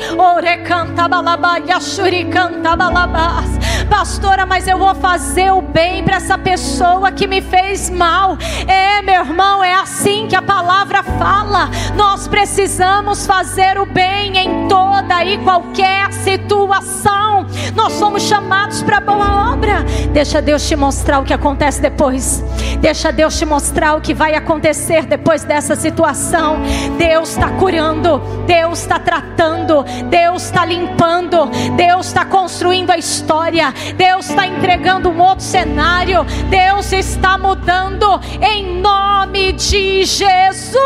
Pastora, 3.88 4.44
mas 4.44 4.68
eu 4.68 4.78
vou 4.78 4.94
fazer 4.94 5.50
o 5.50 5.62
bem 5.62 6.04
para 6.04 6.16
essa 6.16 6.36
pessoa 6.36 7.10
que 7.10 7.26
me 7.26 7.40
fez 7.40 7.88
mal. 7.88 8.36
É, 8.66 9.00
meu 9.02 9.22
irmão, 9.22 9.64
é 9.64 9.74
assim 9.74 10.26
que 10.28 10.36
a 10.36 10.42
palavra 10.42 11.02
fala. 11.02 11.70
Nós 11.96 12.28
precisamos 12.28 13.26
fazer 13.28 13.78
o 13.78 13.84
bem 13.84 14.38
em 14.38 14.66
toda 14.68 15.22
e 15.22 15.36
qualquer 15.44 16.10
situação. 16.14 17.44
Nós 17.74 17.92
somos 17.92 18.22
chamados 18.22 18.82
para 18.82 19.02
boa 19.02 19.52
obra. 19.52 19.84
Deixa 20.14 20.40
Deus 20.40 20.66
te 20.66 20.74
mostrar 20.74 21.18
o 21.18 21.24
que 21.24 21.34
acontece 21.34 21.82
depois. 21.82 22.42
Deixa 22.80 23.12
Deus 23.12 23.38
te 23.38 23.44
mostrar 23.44 23.96
o 23.96 24.00
que 24.00 24.14
vai 24.14 24.34
acontecer 24.34 25.04
depois 25.04 25.44
dessa 25.44 25.76
situação. 25.76 26.62
Deus 26.96 27.32
está 27.32 27.50
curando, 27.50 28.18
Deus 28.46 28.80
está 28.80 28.98
tratando, 28.98 29.84
Deus 30.08 30.44
está 30.44 30.64
limpando, 30.64 31.50
Deus 31.76 32.06
está 32.06 32.24
construindo 32.24 32.90
a 32.90 32.96
história, 32.96 33.74
Deus 33.94 34.30
está 34.30 34.46
entregando 34.46 35.10
um 35.10 35.20
outro 35.20 35.44
cenário, 35.44 36.24
Deus 36.48 36.90
está 36.94 37.36
mudando 37.36 38.18
em 38.40 38.80
nome 38.80 39.52
de 39.52 40.04
Jesus. 40.06 40.78